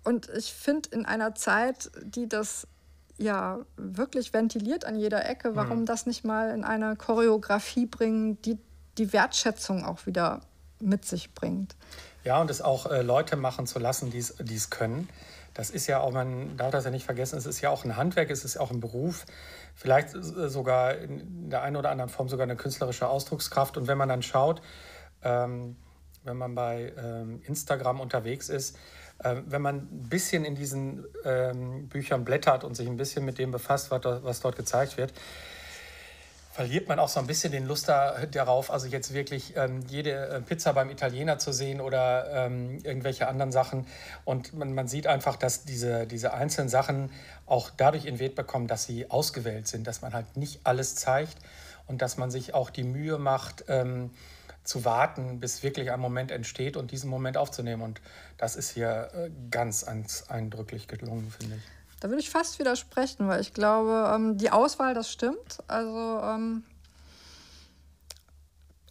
und 0.04 0.28
ich 0.28 0.52
finde, 0.52 0.90
in 0.90 1.06
einer 1.06 1.34
Zeit, 1.34 1.90
die 2.04 2.28
das 2.28 2.68
ja 3.16 3.60
wirklich 3.76 4.32
ventiliert 4.32 4.84
an 4.84 4.96
jeder 4.96 5.28
Ecke, 5.28 5.56
warum 5.56 5.80
mhm. 5.80 5.86
das 5.86 6.06
nicht 6.06 6.24
mal 6.24 6.50
in 6.50 6.62
eine 6.62 6.94
Choreografie 6.94 7.86
bringen, 7.86 8.40
die 8.42 8.58
die 8.98 9.12
Wertschätzung 9.12 9.84
auch 9.84 10.06
wieder 10.06 10.40
mit 10.80 11.04
sich 11.04 11.34
bringt. 11.34 11.76
Ja, 12.24 12.40
und 12.40 12.50
es 12.50 12.62
auch 12.62 12.90
äh, 12.90 13.02
Leute 13.02 13.36
machen 13.36 13.66
zu 13.66 13.78
lassen, 13.78 14.10
die 14.10 14.18
es 14.18 14.70
können. 14.70 15.08
Das 15.54 15.70
ist 15.70 15.86
ja 15.86 16.00
auch, 16.00 16.10
man 16.10 16.56
darf 16.56 16.72
das 16.72 16.84
ja 16.84 16.90
nicht 16.90 17.04
vergessen, 17.04 17.38
es 17.38 17.46
ist 17.46 17.60
ja 17.60 17.70
auch 17.70 17.84
ein 17.84 17.96
Handwerk, 17.96 18.28
es 18.30 18.44
ist 18.44 18.56
auch 18.56 18.72
ein 18.72 18.80
Beruf, 18.80 19.24
vielleicht 19.74 20.14
äh, 20.14 20.48
sogar 20.48 20.96
in 20.96 21.48
der 21.48 21.62
einen 21.62 21.76
oder 21.76 21.90
anderen 21.90 22.10
Form 22.10 22.28
sogar 22.28 22.42
eine 22.42 22.56
künstlerische 22.56 23.08
Ausdruckskraft. 23.08 23.76
Und 23.76 23.86
wenn 23.86 23.96
man 23.96 24.08
dann 24.08 24.22
schaut, 24.22 24.60
ähm, 25.22 25.76
wenn 26.24 26.36
man 26.36 26.54
bei 26.56 26.92
ähm, 26.98 27.40
Instagram 27.44 28.00
unterwegs 28.00 28.48
ist, 28.48 28.76
äh, 29.20 29.36
wenn 29.46 29.62
man 29.62 29.76
ein 29.76 30.08
bisschen 30.08 30.44
in 30.44 30.56
diesen 30.56 31.04
ähm, 31.24 31.88
Büchern 31.88 32.24
blättert 32.24 32.64
und 32.64 32.74
sich 32.74 32.88
ein 32.88 32.96
bisschen 32.96 33.24
mit 33.24 33.38
dem 33.38 33.52
befasst, 33.52 33.92
was, 33.92 34.02
was 34.02 34.40
dort 34.40 34.56
gezeigt 34.56 34.96
wird, 34.96 35.12
verliert 36.54 36.86
man 36.86 37.00
auch 37.00 37.08
so 37.08 37.18
ein 37.18 37.26
bisschen 37.26 37.50
den 37.50 37.66
Lust 37.66 37.88
da, 37.88 38.26
darauf, 38.26 38.70
also 38.70 38.86
jetzt 38.86 39.12
wirklich 39.12 39.56
ähm, 39.56 39.80
jede 39.88 40.28
äh, 40.28 40.40
Pizza 40.40 40.72
beim 40.72 40.88
Italiener 40.88 41.36
zu 41.40 41.52
sehen 41.52 41.80
oder 41.80 42.30
ähm, 42.46 42.78
irgendwelche 42.84 43.26
anderen 43.26 43.50
Sachen. 43.50 43.88
Und 44.24 44.54
man, 44.54 44.72
man 44.72 44.86
sieht 44.86 45.08
einfach, 45.08 45.34
dass 45.34 45.64
diese, 45.64 46.06
diese 46.06 46.32
einzelnen 46.32 46.68
Sachen 46.68 47.10
auch 47.46 47.70
dadurch 47.76 48.04
in 48.04 48.20
Wert 48.20 48.36
bekommen, 48.36 48.68
dass 48.68 48.84
sie 48.84 49.10
ausgewählt 49.10 49.66
sind, 49.66 49.88
dass 49.88 50.00
man 50.00 50.14
halt 50.14 50.36
nicht 50.36 50.60
alles 50.62 50.94
zeigt 50.94 51.38
und 51.88 52.02
dass 52.02 52.18
man 52.18 52.30
sich 52.30 52.54
auch 52.54 52.70
die 52.70 52.84
Mühe 52.84 53.18
macht, 53.18 53.64
ähm, 53.66 54.12
zu 54.62 54.84
warten, 54.84 55.40
bis 55.40 55.64
wirklich 55.64 55.90
ein 55.90 55.98
Moment 55.98 56.30
entsteht 56.30 56.76
und 56.76 56.92
diesen 56.92 57.10
Moment 57.10 57.36
aufzunehmen. 57.36 57.82
Und 57.82 58.00
das 58.38 58.54
ist 58.54 58.70
hier 58.70 59.10
äh, 59.12 59.30
ganz, 59.50 59.86
ganz 59.86 60.26
eindrücklich 60.28 60.86
gelungen, 60.86 61.34
finde 61.36 61.56
ich. 61.56 61.73
Da 62.04 62.10
würde 62.10 62.20
ich 62.20 62.28
fast 62.28 62.58
widersprechen, 62.58 63.28
weil 63.28 63.40
ich 63.40 63.54
glaube, 63.54 64.12
ähm, 64.14 64.36
die 64.36 64.50
Auswahl, 64.50 64.92
das 64.92 65.10
stimmt. 65.10 65.60
Also 65.68 66.20
ähm, 66.22 66.62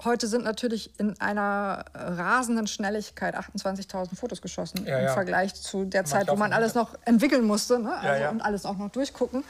heute 0.03 0.25
sind 0.25 0.43
natürlich 0.43 0.99
in 0.99 1.21
einer 1.21 1.85
rasenden 1.93 2.65
Schnelligkeit 2.65 3.37
28.000 3.37 4.15
Fotos 4.15 4.41
geschossen 4.41 4.83
ja, 4.87 4.97
im 4.97 5.05
ja. 5.05 5.13
Vergleich 5.13 5.53
zu 5.53 5.85
der 5.85 6.05
Zeit, 6.05 6.27
wo 6.27 6.35
man 6.35 6.53
alles 6.53 6.73
noch 6.73 6.95
entwickeln 7.05 7.45
musste 7.45 7.77
ne? 7.77 7.95
also, 7.95 8.23
ja, 8.23 8.31
und 8.31 8.41
alles 8.41 8.65
auch 8.65 8.77
noch 8.77 8.89
durchgucken. 8.89 9.43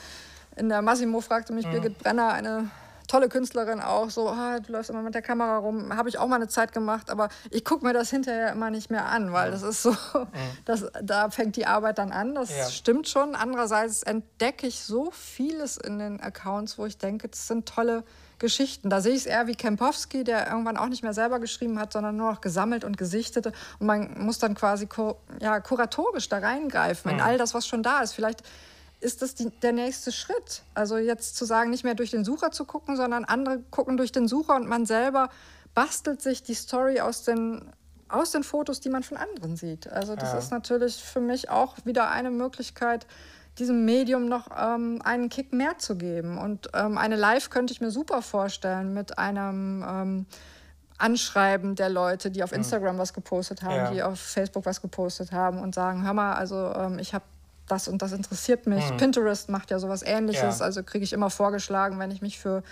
In 0.57 0.67
der 0.67 0.81
Massimo 0.81 1.21
fragte 1.21 1.53
mich 1.53 1.65
mhm. 1.65 1.71
Birgit 1.71 1.99
Brenner, 1.99 2.33
eine 2.33 2.69
tolle 3.13 3.29
Künstlerin 3.29 3.79
auch, 3.79 4.09
so, 4.09 4.27
ah, 4.27 4.59
du 4.59 4.71
läufst 4.71 4.89
immer 4.89 5.03
mit 5.03 5.13
der 5.13 5.21
Kamera 5.21 5.57
rum, 5.57 5.95
habe 5.95 6.09
ich 6.09 6.17
auch 6.17 6.27
mal 6.27 6.37
eine 6.37 6.47
Zeit 6.47 6.73
gemacht, 6.73 7.11
aber 7.11 7.29
ich 7.51 7.63
gucke 7.63 7.85
mir 7.85 7.93
das 7.93 8.09
hinterher 8.09 8.51
immer 8.51 8.71
nicht 8.71 8.89
mehr 8.89 9.05
an, 9.05 9.31
weil 9.31 9.51
das 9.51 9.61
ist 9.61 9.83
so, 9.83 9.91
mhm. 9.91 10.27
das, 10.65 10.87
da 10.99 11.29
fängt 11.29 11.55
die 11.55 11.67
Arbeit 11.67 11.99
dann 11.99 12.11
an, 12.11 12.33
das 12.33 12.49
ja. 12.49 12.67
stimmt 12.71 13.07
schon. 13.07 13.35
Andererseits 13.35 14.01
entdecke 14.01 14.65
ich 14.65 14.79
so 14.79 15.11
vieles 15.11 15.77
in 15.77 15.99
den 15.99 16.21
Accounts, 16.21 16.79
wo 16.79 16.87
ich 16.87 16.97
denke, 16.97 17.27
das 17.27 17.47
sind 17.47 17.69
tolle 17.69 18.03
Geschichten. 18.39 18.89
Da 18.89 18.99
sehe 18.99 19.13
ich 19.13 19.21
es 19.21 19.25
eher 19.27 19.45
wie 19.45 19.53
Kempowski, 19.53 20.23
der 20.23 20.47
irgendwann 20.47 20.77
auch 20.77 20.87
nicht 20.87 21.03
mehr 21.03 21.13
selber 21.13 21.39
geschrieben 21.39 21.79
hat, 21.79 21.93
sondern 21.93 22.17
nur 22.17 22.31
noch 22.31 22.41
gesammelt 22.41 22.83
und 22.83 22.97
gesichtete. 22.97 23.51
Und 23.77 23.85
man 23.85 24.25
muss 24.25 24.39
dann 24.39 24.55
quasi 24.55 24.89
ja, 25.39 25.59
kuratorisch 25.59 26.29
da 26.29 26.39
reingreifen 26.39 27.11
mhm. 27.11 27.19
in 27.19 27.23
all 27.23 27.37
das, 27.37 27.53
was 27.53 27.67
schon 27.67 27.83
da 27.83 28.01
ist. 28.01 28.13
Vielleicht 28.13 28.41
ist 29.03 29.21
das 29.21 29.35
die, 29.35 29.49
der 29.61 29.73
nächste 29.73 30.11
Schritt. 30.11 30.63
Also 30.73 30.97
jetzt 30.97 31.35
zu 31.35 31.45
sagen, 31.45 31.69
nicht 31.69 31.83
mehr 31.83 31.95
durch 31.95 32.11
den 32.11 32.25
Sucher 32.25 32.51
zu 32.51 32.65
gucken, 32.65 32.95
sondern 32.95 33.25
andere 33.25 33.59
gucken 33.69 33.97
durch 33.97 34.11
den 34.11 34.27
Sucher 34.27 34.55
und 34.55 34.67
man 34.67 34.85
selber 34.85 35.29
bastelt 35.73 36.21
sich 36.21 36.43
die 36.43 36.53
Story 36.53 36.99
aus 36.99 37.23
den, 37.23 37.71
aus 38.09 38.31
den 38.31 38.43
Fotos, 38.43 38.79
die 38.79 38.89
man 38.89 39.03
von 39.03 39.17
anderen 39.17 39.57
sieht. 39.57 39.87
Also 39.87 40.15
das 40.15 40.33
ja. 40.33 40.37
ist 40.37 40.51
natürlich 40.51 41.03
für 41.03 41.19
mich 41.19 41.49
auch 41.49 41.77
wieder 41.85 42.11
eine 42.11 42.31
Möglichkeit, 42.31 43.07
diesem 43.59 43.85
Medium 43.85 44.27
noch 44.27 44.47
ähm, 44.57 45.01
einen 45.03 45.29
Kick 45.29 45.53
mehr 45.53 45.77
zu 45.77 45.95
geben. 45.95 46.37
Und 46.37 46.69
ähm, 46.73 46.97
eine 46.97 47.15
Live 47.15 47.49
könnte 47.49 47.73
ich 47.73 47.81
mir 47.81 47.91
super 47.91 48.21
vorstellen 48.21 48.93
mit 48.93 49.17
einem 49.19 49.85
ähm, 49.87 50.25
Anschreiben 50.97 51.75
der 51.75 51.89
Leute, 51.89 52.31
die 52.31 52.43
auf 52.43 52.51
mhm. 52.51 52.57
Instagram 52.57 52.97
was 52.97 53.13
gepostet 53.13 53.61
haben, 53.61 53.75
ja. 53.75 53.91
die 53.91 54.03
auf 54.03 54.19
Facebook 54.19 54.65
was 54.65 54.81
gepostet 54.81 55.31
haben 55.31 55.59
und 55.59 55.75
sagen, 55.75 56.05
hör 56.05 56.13
mal, 56.13 56.33
also 56.33 56.73
ähm, 56.75 56.99
ich 56.99 57.13
habe 57.13 57.25
das 57.67 57.87
und 57.87 58.01
das 58.01 58.11
interessiert 58.11 58.67
mich. 58.67 58.89
Mhm. 58.91 58.97
Pinterest 58.97 59.49
macht 59.49 59.71
ja 59.71 59.79
sowas 59.79 60.03
ähnliches, 60.03 60.59
ja. 60.59 60.65
also 60.65 60.83
kriege 60.83 61.03
ich 61.03 61.13
immer 61.13 61.29
vorgeschlagen, 61.29 61.99
wenn 61.99 62.11
ich 62.11 62.21
mich 62.21 62.39
für 62.39 62.63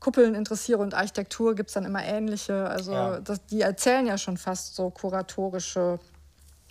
Kuppeln 0.00 0.34
interessiere 0.34 0.78
und 0.78 0.94
Architektur, 0.94 1.54
gibt 1.54 1.70
es 1.70 1.74
dann 1.74 1.84
immer 1.84 2.04
ähnliche. 2.04 2.68
Also 2.68 2.92
ja. 2.92 3.20
das, 3.20 3.44
die 3.46 3.60
erzählen 3.60 4.06
ja 4.06 4.18
schon 4.18 4.36
fast 4.36 4.74
so 4.74 4.90
kuratorische 4.90 6.00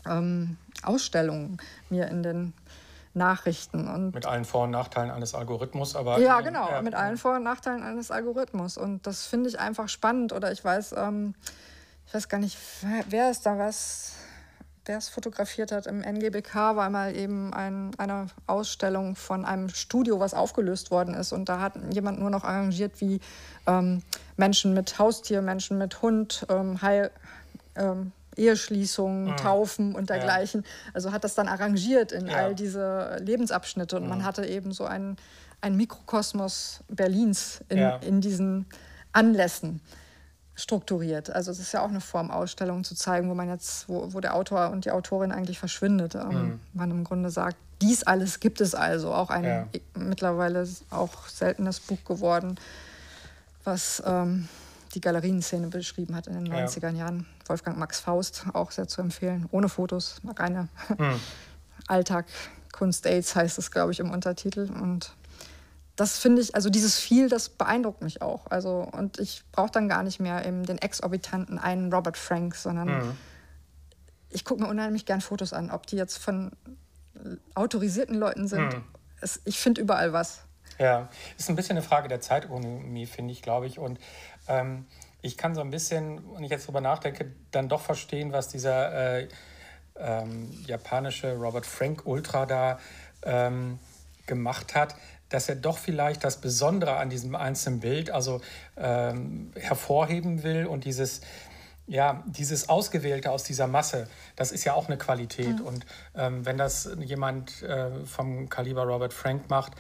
ähm, 0.05 0.57
Ausstellungen 0.83 1.57
mir 1.89 2.07
in 2.07 2.23
den 2.23 2.53
Nachrichten. 3.13 3.87
Und 3.87 4.13
mit 4.13 4.25
allen 4.25 4.45
Vor- 4.45 4.63
und 4.63 4.71
Nachteilen 4.71 5.11
eines 5.11 5.33
Algorithmus, 5.33 5.95
aber. 5.95 6.19
Ja, 6.19 6.41
genau, 6.41 6.69
ja. 6.69 6.81
mit 6.81 6.95
allen 6.95 7.17
Vor- 7.17 7.35
und 7.35 7.43
Nachteilen 7.43 7.83
eines 7.83 8.11
Algorithmus. 8.11 8.77
Und 8.77 9.05
das 9.07 9.25
finde 9.25 9.49
ich 9.49 9.59
einfach 9.59 9.89
spannend. 9.89 10.33
Oder 10.33 10.51
ich 10.51 10.63
weiß, 10.63 10.93
ähm, 10.97 11.33
ich 12.07 12.13
weiß 12.13 12.29
gar 12.29 12.39
nicht, 12.39 12.57
wer 13.09 13.31
ist 13.31 13.45
da 13.45 13.57
was 13.57 14.15
der 14.91 14.97
es 14.97 15.07
fotografiert 15.07 15.71
hat 15.71 15.87
im 15.87 16.01
NGBK, 16.01 16.53
war 16.75 16.89
mal 16.89 17.15
eben 17.15 17.53
ein, 17.53 17.91
eine 17.97 18.27
Ausstellung 18.45 19.15
von 19.15 19.45
einem 19.45 19.69
Studio, 19.69 20.19
was 20.19 20.33
aufgelöst 20.33 20.91
worden 20.91 21.13
ist. 21.13 21.31
Und 21.31 21.47
da 21.47 21.61
hat 21.61 21.75
jemand 21.93 22.19
nur 22.19 22.29
noch 22.29 22.43
arrangiert, 22.43 22.99
wie 22.99 23.21
ähm, 23.67 24.01
Menschen 24.35 24.73
mit 24.73 24.99
Haustier, 24.99 25.41
Menschen 25.41 25.77
mit 25.77 26.01
Hund, 26.01 26.45
ähm, 26.49 26.81
Heil, 26.81 27.09
ähm, 27.77 28.11
Eheschließungen, 28.35 29.31
mhm. 29.31 29.37
Taufen 29.37 29.95
und 29.95 30.09
dergleichen. 30.09 30.63
Ja. 30.63 30.91
Also 30.93 31.13
hat 31.13 31.23
das 31.23 31.35
dann 31.35 31.47
arrangiert 31.47 32.11
in 32.11 32.27
ja. 32.27 32.35
all 32.35 32.53
diese 32.53 33.15
Lebensabschnitte. 33.21 33.95
Und 33.95 34.03
mhm. 34.03 34.09
man 34.09 34.25
hatte 34.25 34.45
eben 34.45 34.73
so 34.73 34.83
einen, 34.83 35.15
einen 35.61 35.77
Mikrokosmos 35.77 36.81
Berlins 36.89 37.61
in, 37.69 37.77
ja. 37.77 37.95
in 37.95 38.19
diesen 38.19 38.65
Anlässen 39.13 39.79
strukturiert. 40.55 41.29
Also 41.29 41.51
es 41.51 41.59
ist 41.59 41.71
ja 41.71 41.81
auch 41.81 41.89
eine 41.89 42.01
Form, 42.01 42.29
Ausstellungen 42.29 42.83
zu 42.83 42.95
zeigen, 42.95 43.29
wo 43.29 43.33
man 43.33 43.49
jetzt, 43.49 43.87
wo, 43.89 44.13
wo 44.13 44.19
der 44.19 44.35
Autor 44.35 44.69
und 44.69 44.85
die 44.85 44.91
Autorin 44.91 45.31
eigentlich 45.31 45.59
verschwindet. 45.59 46.15
Ähm, 46.15 46.29
mhm. 46.29 46.59
Man 46.73 46.91
im 46.91 47.03
Grunde 47.03 47.29
sagt, 47.29 47.57
dies 47.81 48.03
alles 48.03 48.39
gibt 48.39 48.61
es 48.61 48.75
also. 48.75 49.13
Auch 49.13 49.29
ein 49.29 49.43
ja. 49.43 49.67
mittlerweile 49.95 50.67
auch 50.89 51.27
seltenes 51.27 51.79
Buch 51.79 52.03
geworden, 52.03 52.59
was 53.63 54.03
ähm, 54.05 54.47
die 54.93 55.01
Galerienszene 55.01 55.67
beschrieben 55.67 56.15
hat 56.15 56.27
in 56.27 56.33
den 56.33 56.45
ja. 56.45 56.65
90er 56.65 56.93
Jahren. 56.93 57.25
Wolfgang 57.47 57.77
Max 57.77 57.99
Faust, 57.99 58.45
auch 58.53 58.71
sehr 58.71 58.87
zu 58.87 59.01
empfehlen. 59.01 59.47
Ohne 59.51 59.69
Fotos, 59.69 60.21
reine 60.37 60.67
mhm. 60.97 61.19
Alltag, 61.87 62.25
Kunst 62.71 63.05
AIDS 63.07 63.35
heißt 63.35 63.57
es, 63.57 63.71
glaube 63.71 63.91
ich, 63.91 63.99
im 63.99 64.11
Untertitel. 64.11 64.69
Und 64.71 65.13
das 66.01 66.17
finde 66.17 66.41
ich, 66.41 66.55
also 66.55 66.71
dieses 66.71 66.97
viel, 66.97 67.29
das 67.29 67.49
beeindruckt 67.49 68.01
mich 68.01 68.23
auch. 68.23 68.47
Also, 68.49 68.89
und 68.91 69.19
ich 69.19 69.43
brauche 69.51 69.69
dann 69.69 69.87
gar 69.87 70.01
nicht 70.01 70.19
mehr 70.19 70.43
eben 70.47 70.65
den 70.65 70.79
exorbitanten 70.79 71.59
einen 71.59 71.93
Robert 71.93 72.17
Frank, 72.17 72.55
sondern 72.55 72.87
mhm. 72.87 73.17
ich 74.31 74.43
gucke 74.43 74.63
mir 74.63 74.67
unheimlich 74.67 75.05
gern 75.05 75.21
Fotos 75.21 75.53
an, 75.53 75.69
ob 75.69 75.85
die 75.85 75.97
jetzt 75.97 76.17
von 76.17 76.53
autorisierten 77.53 78.15
Leuten 78.15 78.47
sind. 78.47 78.73
Mhm. 78.73 78.83
Es, 79.21 79.41
ich 79.45 79.59
finde 79.59 79.79
überall 79.79 80.11
was. 80.11 80.41
Ja, 80.79 81.07
ist 81.37 81.51
ein 81.51 81.55
bisschen 81.55 81.77
eine 81.77 81.85
Frage 81.85 82.07
der 82.07 82.19
Zeitökonomie, 82.19 83.05
finde 83.05 83.31
ich, 83.33 83.43
glaube 83.43 83.67
ich. 83.67 83.77
Und 83.77 83.99
ähm, 84.47 84.87
ich 85.21 85.37
kann 85.37 85.53
so 85.53 85.61
ein 85.61 85.69
bisschen, 85.69 86.23
wenn 86.33 86.43
ich 86.43 86.49
jetzt 86.49 86.65
drüber 86.65 86.81
nachdenke, 86.81 87.31
dann 87.51 87.69
doch 87.69 87.81
verstehen, 87.81 88.31
was 88.31 88.47
dieser 88.47 89.19
äh, 89.19 89.27
ähm, 89.97 90.49
japanische 90.65 91.35
Robert 91.35 91.67
Frank 91.67 92.07
Ultra 92.07 92.47
da 92.47 92.79
ähm, 93.21 93.77
gemacht 94.26 94.76
hat 94.76 94.95
dass 95.32 95.47
er 95.49 95.55
doch 95.55 95.78
vielleicht 95.78 96.24
das 96.24 96.41
Besondere 96.41 96.97
an 96.97 97.09
diesem 97.09 97.36
einzelnen 97.36 97.80
Bild 97.80 98.11
also 98.11 98.41
ähm, 98.78 99.51
hervorheben 99.55 100.43
will 100.43 100.65
und 100.65 100.86
dieses 100.86 101.22
ja, 101.88 102.24
dieses 102.26 102.69
Ausgewählte 102.69 103.32
aus 103.32 103.43
dieser 103.43 103.67
Masse, 103.67 104.07
das 104.38 104.53
ist 104.53 104.63
ja 104.63 104.74
auch 104.74 104.88
eine 104.88 104.97
Qualität. 104.97 105.59
Mhm. 105.59 105.65
Und 105.65 105.86
ähm, 106.15 106.45
wenn 106.45 106.57
das 106.57 106.89
jemand 106.99 107.63
äh, 107.63 108.05
vom 108.05 108.47
Kaliber 108.47 108.84
Robert 108.84 109.13
Frank 109.13 109.49
macht, 109.49 109.74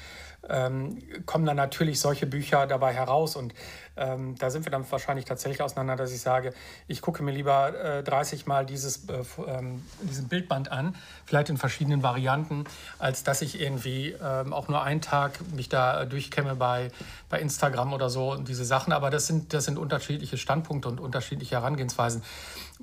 ähm, 0.49 1.01
kommen 1.25 1.45
dann 1.45 1.57
natürlich 1.57 1.99
solche 1.99 2.25
Bücher 2.25 2.67
dabei 2.67 2.93
heraus. 2.93 3.35
Und 3.35 3.53
ähm, 3.97 4.35
da 4.37 4.49
sind 4.49 4.65
wir 4.65 4.71
dann 4.71 4.89
wahrscheinlich 4.89 5.25
tatsächlich 5.25 5.61
auseinander, 5.61 5.95
dass 5.95 6.11
ich 6.11 6.21
sage, 6.21 6.53
ich 6.87 7.01
gucke 7.01 7.23
mir 7.23 7.31
lieber 7.31 7.99
äh, 7.99 8.03
30 8.03 8.47
Mal 8.47 8.65
dieses, 8.65 9.09
äh, 9.09 9.23
ähm, 9.47 9.85
diesen 10.01 10.27
Bildband 10.27 10.71
an, 10.71 10.95
vielleicht 11.25 11.49
in 11.49 11.57
verschiedenen 11.57 12.01
Varianten, 12.01 12.65
als 12.99 13.23
dass 13.23 13.41
ich 13.41 13.59
irgendwie 13.61 14.15
ähm, 14.23 14.53
auch 14.53 14.67
nur 14.67 14.81
einen 14.81 15.01
Tag 15.01 15.39
mich 15.53 15.69
da 15.69 16.05
durchkämme 16.05 16.55
bei, 16.55 16.89
bei 17.29 17.39
Instagram 17.39 17.93
oder 17.93 18.09
so 18.09 18.31
und 18.31 18.47
diese 18.47 18.65
Sachen. 18.65 18.93
Aber 18.93 19.09
das 19.09 19.27
sind, 19.27 19.53
das 19.53 19.65
sind 19.65 19.77
unterschiedliche 19.77 20.37
Standpunkte 20.37 20.87
und 20.87 20.99
unterschiedliche 20.99 21.55
Herangehensweisen. 21.55 22.23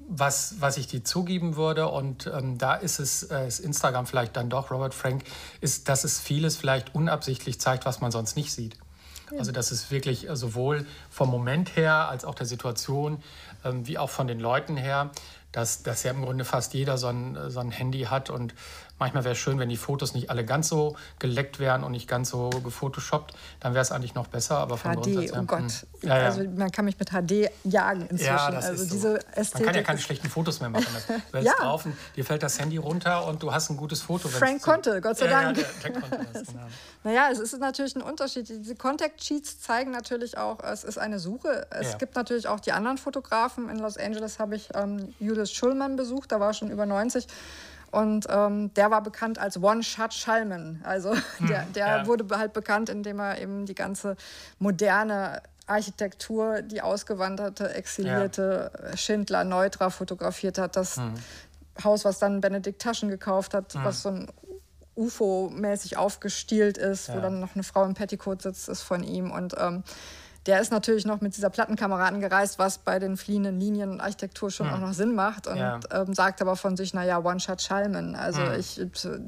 Was, 0.06 0.56
was 0.60 0.76
ich 0.76 0.86
dir 0.86 1.04
zugeben 1.04 1.56
würde, 1.56 1.88
und 1.88 2.26
ähm, 2.26 2.58
da 2.58 2.74
ist 2.74 2.98
es, 2.98 3.24
äh, 3.24 3.46
ist 3.46 3.60
Instagram 3.60 4.06
vielleicht 4.06 4.36
dann 4.36 4.50
doch, 4.50 4.70
Robert 4.70 4.94
Frank, 4.94 5.24
ist, 5.60 5.88
dass 5.88 6.04
es 6.04 6.20
vieles 6.20 6.56
vielleicht 6.56 6.94
unabsichtlich 6.94 7.60
zeigt, 7.60 7.84
was 7.84 8.00
man 8.00 8.10
sonst 8.10 8.36
nicht 8.36 8.52
sieht. 8.52 8.76
Also 9.38 9.52
dass 9.52 9.72
es 9.72 9.90
wirklich 9.90 10.26
sowohl 10.32 10.86
vom 11.10 11.28
Moment 11.30 11.76
her 11.76 12.08
als 12.08 12.24
auch 12.24 12.34
der 12.34 12.46
Situation 12.46 13.22
ähm, 13.62 13.86
wie 13.86 13.98
auch 13.98 14.08
von 14.08 14.26
den 14.26 14.40
Leuten 14.40 14.78
her 14.78 15.10
dass, 15.52 15.82
dass 15.82 16.02
ja 16.02 16.10
im 16.10 16.22
Grunde 16.22 16.44
fast 16.44 16.74
jeder 16.74 16.98
so 16.98 17.08
ein, 17.08 17.38
so 17.48 17.60
ein 17.60 17.70
Handy 17.70 18.02
hat. 18.02 18.30
Und 18.30 18.54
manchmal 18.98 19.24
wäre 19.24 19.32
es 19.32 19.38
schön, 19.38 19.58
wenn 19.58 19.68
die 19.68 19.76
Fotos 19.76 20.14
nicht 20.14 20.30
alle 20.30 20.44
ganz 20.44 20.68
so 20.68 20.96
geleckt 21.18 21.58
wären 21.58 21.84
und 21.84 21.92
nicht 21.92 22.08
ganz 22.08 22.30
so 22.30 22.50
gefotoshoppt, 22.50 23.34
dann 23.60 23.74
wäre 23.74 23.82
es 23.82 23.92
eigentlich 23.92 24.14
noch 24.14 24.26
besser. 24.26 24.58
Aber 24.58 24.76
von 24.76 24.96
HD, 24.96 25.32
oh 25.32 25.42
Gott. 25.42 25.60
Hm. 25.60 25.70
Ja, 26.02 26.18
ja. 26.18 26.24
Also 26.26 26.44
man 26.44 26.70
kann 26.70 26.84
mich 26.84 26.98
mit 26.98 27.10
HD 27.10 27.50
jagen 27.64 28.02
inzwischen. 28.02 28.24
Ja, 28.24 28.50
das 28.50 28.66
also 28.66 28.82
ist 28.82 28.92
diese 28.92 29.20
so. 29.36 29.54
Man 29.54 29.62
kann 29.64 29.74
ja 29.74 29.82
keine 29.82 29.98
schlechten 29.98 30.28
Fotos 30.28 30.60
mehr 30.60 30.70
machen. 30.70 30.86
Du 31.32 31.38
ja. 31.42 31.54
drauf 31.54 31.86
und 31.86 31.94
dir 32.16 32.24
fällt 32.24 32.42
das 32.42 32.58
Handy 32.58 32.76
runter 32.76 33.26
und 33.26 33.42
du 33.42 33.52
hast 33.52 33.70
ein 33.70 33.76
gutes 33.76 34.02
Foto. 34.02 34.28
Frank 34.28 34.62
konnte, 34.62 35.00
Gott 35.00 35.16
sei 35.16 35.28
Dank. 35.28 35.56
Ja, 35.56 35.64
der, 35.64 35.90
der 35.90 36.00
konnte 36.00 36.26
das, 36.32 36.46
genau. 36.48 36.66
Naja, 37.04 37.28
es 37.32 37.38
ist 37.38 37.58
natürlich 37.58 37.96
ein 37.96 38.02
Unterschied. 38.02 38.48
Diese 38.48 38.74
Contact 38.74 39.22
Sheets 39.22 39.60
zeigen 39.60 39.90
natürlich 39.90 40.36
auch, 40.36 40.62
es 40.62 40.84
ist 40.84 40.98
eine 40.98 41.18
Suche. 41.18 41.66
Es 41.70 41.98
gibt 41.98 42.16
natürlich 42.16 42.48
auch 42.48 42.60
die 42.60 42.72
anderen 42.72 42.98
Fotografen. 42.98 43.68
In 43.68 43.78
Los 43.78 43.96
Angeles 43.96 44.38
habe 44.38 44.56
ich 44.56 44.68
ähm, 44.74 45.14
Julius 45.18 45.52
Schulman 45.52 45.96
besucht, 45.96 46.32
da 46.32 46.40
war 46.40 46.54
schon 46.54 46.70
über 46.70 46.86
90. 46.86 47.26
Und 47.90 48.26
ähm, 48.28 48.72
der 48.74 48.90
war 48.90 49.02
bekannt 49.02 49.38
als 49.38 49.62
One-Shot-Schallman. 49.62 50.82
Also 50.84 51.14
der, 51.40 51.64
der 51.74 51.86
ja. 51.86 52.06
wurde 52.06 52.26
halt 52.36 52.52
bekannt, 52.52 52.88
indem 52.88 53.18
er 53.18 53.40
eben 53.40 53.66
die 53.66 53.74
ganze 53.74 54.16
moderne 54.58 55.42
Architektur, 55.66 56.62
die 56.62 56.82
ausgewanderte, 56.82 57.74
exilierte 57.74 58.70
ja. 58.82 58.96
Schindler, 58.96 59.44
Neutra 59.44 59.90
fotografiert 59.90 60.58
hat. 60.58 60.76
Das 60.76 60.96
mhm. 60.96 61.14
Haus, 61.82 62.04
was 62.04 62.18
dann 62.18 62.40
Benedikt 62.40 62.82
Taschen 62.82 63.08
gekauft 63.08 63.54
hat, 63.54 63.74
mhm. 63.74 63.84
was 63.84 64.02
so 64.02 64.08
ein 64.10 64.28
UFO-mäßig 64.96 65.96
aufgestielt 65.96 66.76
ist, 66.76 67.08
ja. 67.08 67.16
wo 67.16 67.20
dann 67.20 67.40
noch 67.40 67.54
eine 67.54 67.62
Frau 67.62 67.84
im 67.84 67.94
Petticoat 67.94 68.42
sitzt, 68.42 68.68
ist 68.68 68.82
von 68.82 69.04
ihm. 69.04 69.30
Und 69.30 69.54
ähm, 69.58 69.84
der 70.48 70.60
ist 70.60 70.72
natürlich 70.72 71.04
noch 71.04 71.20
mit 71.20 71.36
dieser 71.36 71.50
Plattenkamera 71.50 72.06
angereist, 72.06 72.58
was 72.58 72.78
bei 72.78 72.98
den 72.98 73.18
fliehenden 73.18 73.60
Linien 73.60 73.90
und 73.90 74.00
Architektur 74.00 74.50
schon 74.50 74.66
mhm. 74.66 74.72
auch 74.72 74.78
noch 74.78 74.92
Sinn 74.94 75.14
macht 75.14 75.46
und 75.46 75.58
ja. 75.58 75.78
ähm, 75.92 76.14
sagt 76.14 76.40
aber 76.40 76.56
von 76.56 76.74
sich, 76.74 76.94
naja, 76.94 77.22
One-Shot 77.22 77.60
Schalmen. 77.60 78.16
Also 78.16 78.40
mhm. 78.40 78.54
ich, 78.58 78.80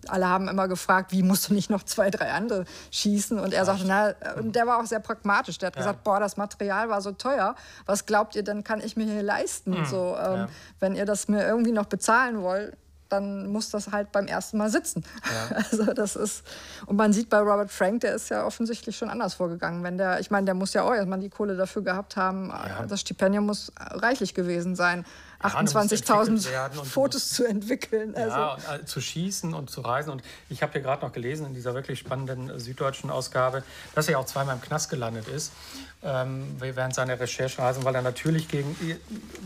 alle 0.09 0.27
haben 0.27 0.49
immer 0.49 0.67
gefragt, 0.67 1.13
wie 1.13 1.23
musst 1.23 1.51
du 1.51 1.55
nicht 1.55 1.69
noch 1.69 1.83
zwei, 1.83 2.09
drei 2.09 2.33
andere 2.33 2.65
schießen? 2.91 3.39
Und 3.39 3.53
er 3.53 3.67
sagte, 3.67 3.85
na, 3.87 4.15
und 4.39 4.57
der 4.57 4.67
war 4.67 4.81
auch 4.81 4.87
sehr 4.87 5.01
pragmatisch. 5.01 5.59
Der 5.59 5.67
hat 5.67 5.77
ja. 5.77 5.83
gesagt, 5.83 6.05
boah, 6.05 6.21
das 6.21 6.39
Material 6.39 6.89
war 6.89 7.03
so 7.03 7.13
teuer, 7.13 7.55
was 7.85 8.07
glaubt 8.07 8.35
ihr, 8.35 8.43
dann 8.43 8.65
kann 8.65 8.81
ich 8.81 8.97
mir 8.97 9.05
hier 9.05 9.23
leisten? 9.23 9.73
Mhm. 9.73 9.85
So, 9.85 10.17
ähm, 10.19 10.47
wenn 10.79 10.95
ihr 10.95 11.05
das 11.05 11.29
mir 11.29 11.47
irgendwie 11.47 11.73
noch 11.73 11.87
bezahlen 11.87 12.41
wollt, 12.41 12.79
dann 13.11 13.49
muss 13.49 13.71
das 13.71 13.93
halt 13.93 14.13
beim 14.13 14.27
ersten 14.27 14.59
Mal 14.59 14.71
sitzen. 14.71 15.05
Ja. 15.25 15.57
Also 15.71 15.93
das 15.93 16.17
ist 16.17 16.45
und 16.87 16.97
man 16.97 17.13
sieht 17.13 17.29
bei 17.29 17.39
Robert 17.39 17.71
Frank, 17.71 18.01
der 18.01 18.15
ist 18.15 18.29
ja 18.31 18.45
offensichtlich 18.45 18.97
schon 18.97 19.11
anders 19.11 19.35
vorgegangen. 19.35 19.83
Wenn 19.83 19.99
der, 19.99 20.21
ich 20.21 20.31
meine, 20.31 20.47
der 20.47 20.55
muss 20.55 20.73
ja 20.73 20.83
auch 20.83 20.95
erstmal 20.95 21.21
die 21.21 21.29
Kohle 21.29 21.57
dafür 21.57 21.83
gehabt 21.83 22.17
haben. 22.17 22.49
Ja. 22.49 22.87
Das 22.87 23.01
Stipendium 23.01 23.47
muss 23.47 23.73
reichlich 23.79 24.35
gewesen 24.35 24.75
sein. 24.75 25.05
28.000 25.43 26.85
Fotos 26.85 27.31
zu 27.31 27.45
entwickeln. 27.45 28.15
Also. 28.15 28.37
Ja, 28.37 28.59
äh, 28.75 28.85
zu 28.85 29.01
schießen 29.01 29.55
und 29.55 29.71
zu 29.71 29.81
reisen. 29.81 30.11
Und 30.11 30.23
ich 30.49 30.63
habe 30.63 30.73
hier 30.73 30.83
gerade 30.83 31.05
noch 31.05 31.13
gelesen 31.13 31.47
in 31.47 31.55
dieser 31.55 31.75
wirklich 31.75 31.99
spannenden 31.99 32.59
süddeutschen 32.59 33.11
Ausgabe, 33.11 33.63
dass 33.95 34.09
er 34.09 34.19
auch 34.19 34.27
zweimal 34.27 34.57
im 34.57 34.61
Knast 34.61 34.91
gelandet 34.91 35.29
ist 35.29 35.53
ähm, 36.03 36.57
während 36.59 36.95
seiner 36.95 37.19
Recherchereisen, 37.19 37.85
weil 37.85 37.95
er 37.95 38.03
natürlich 38.03 38.49
gegen, 38.49 38.77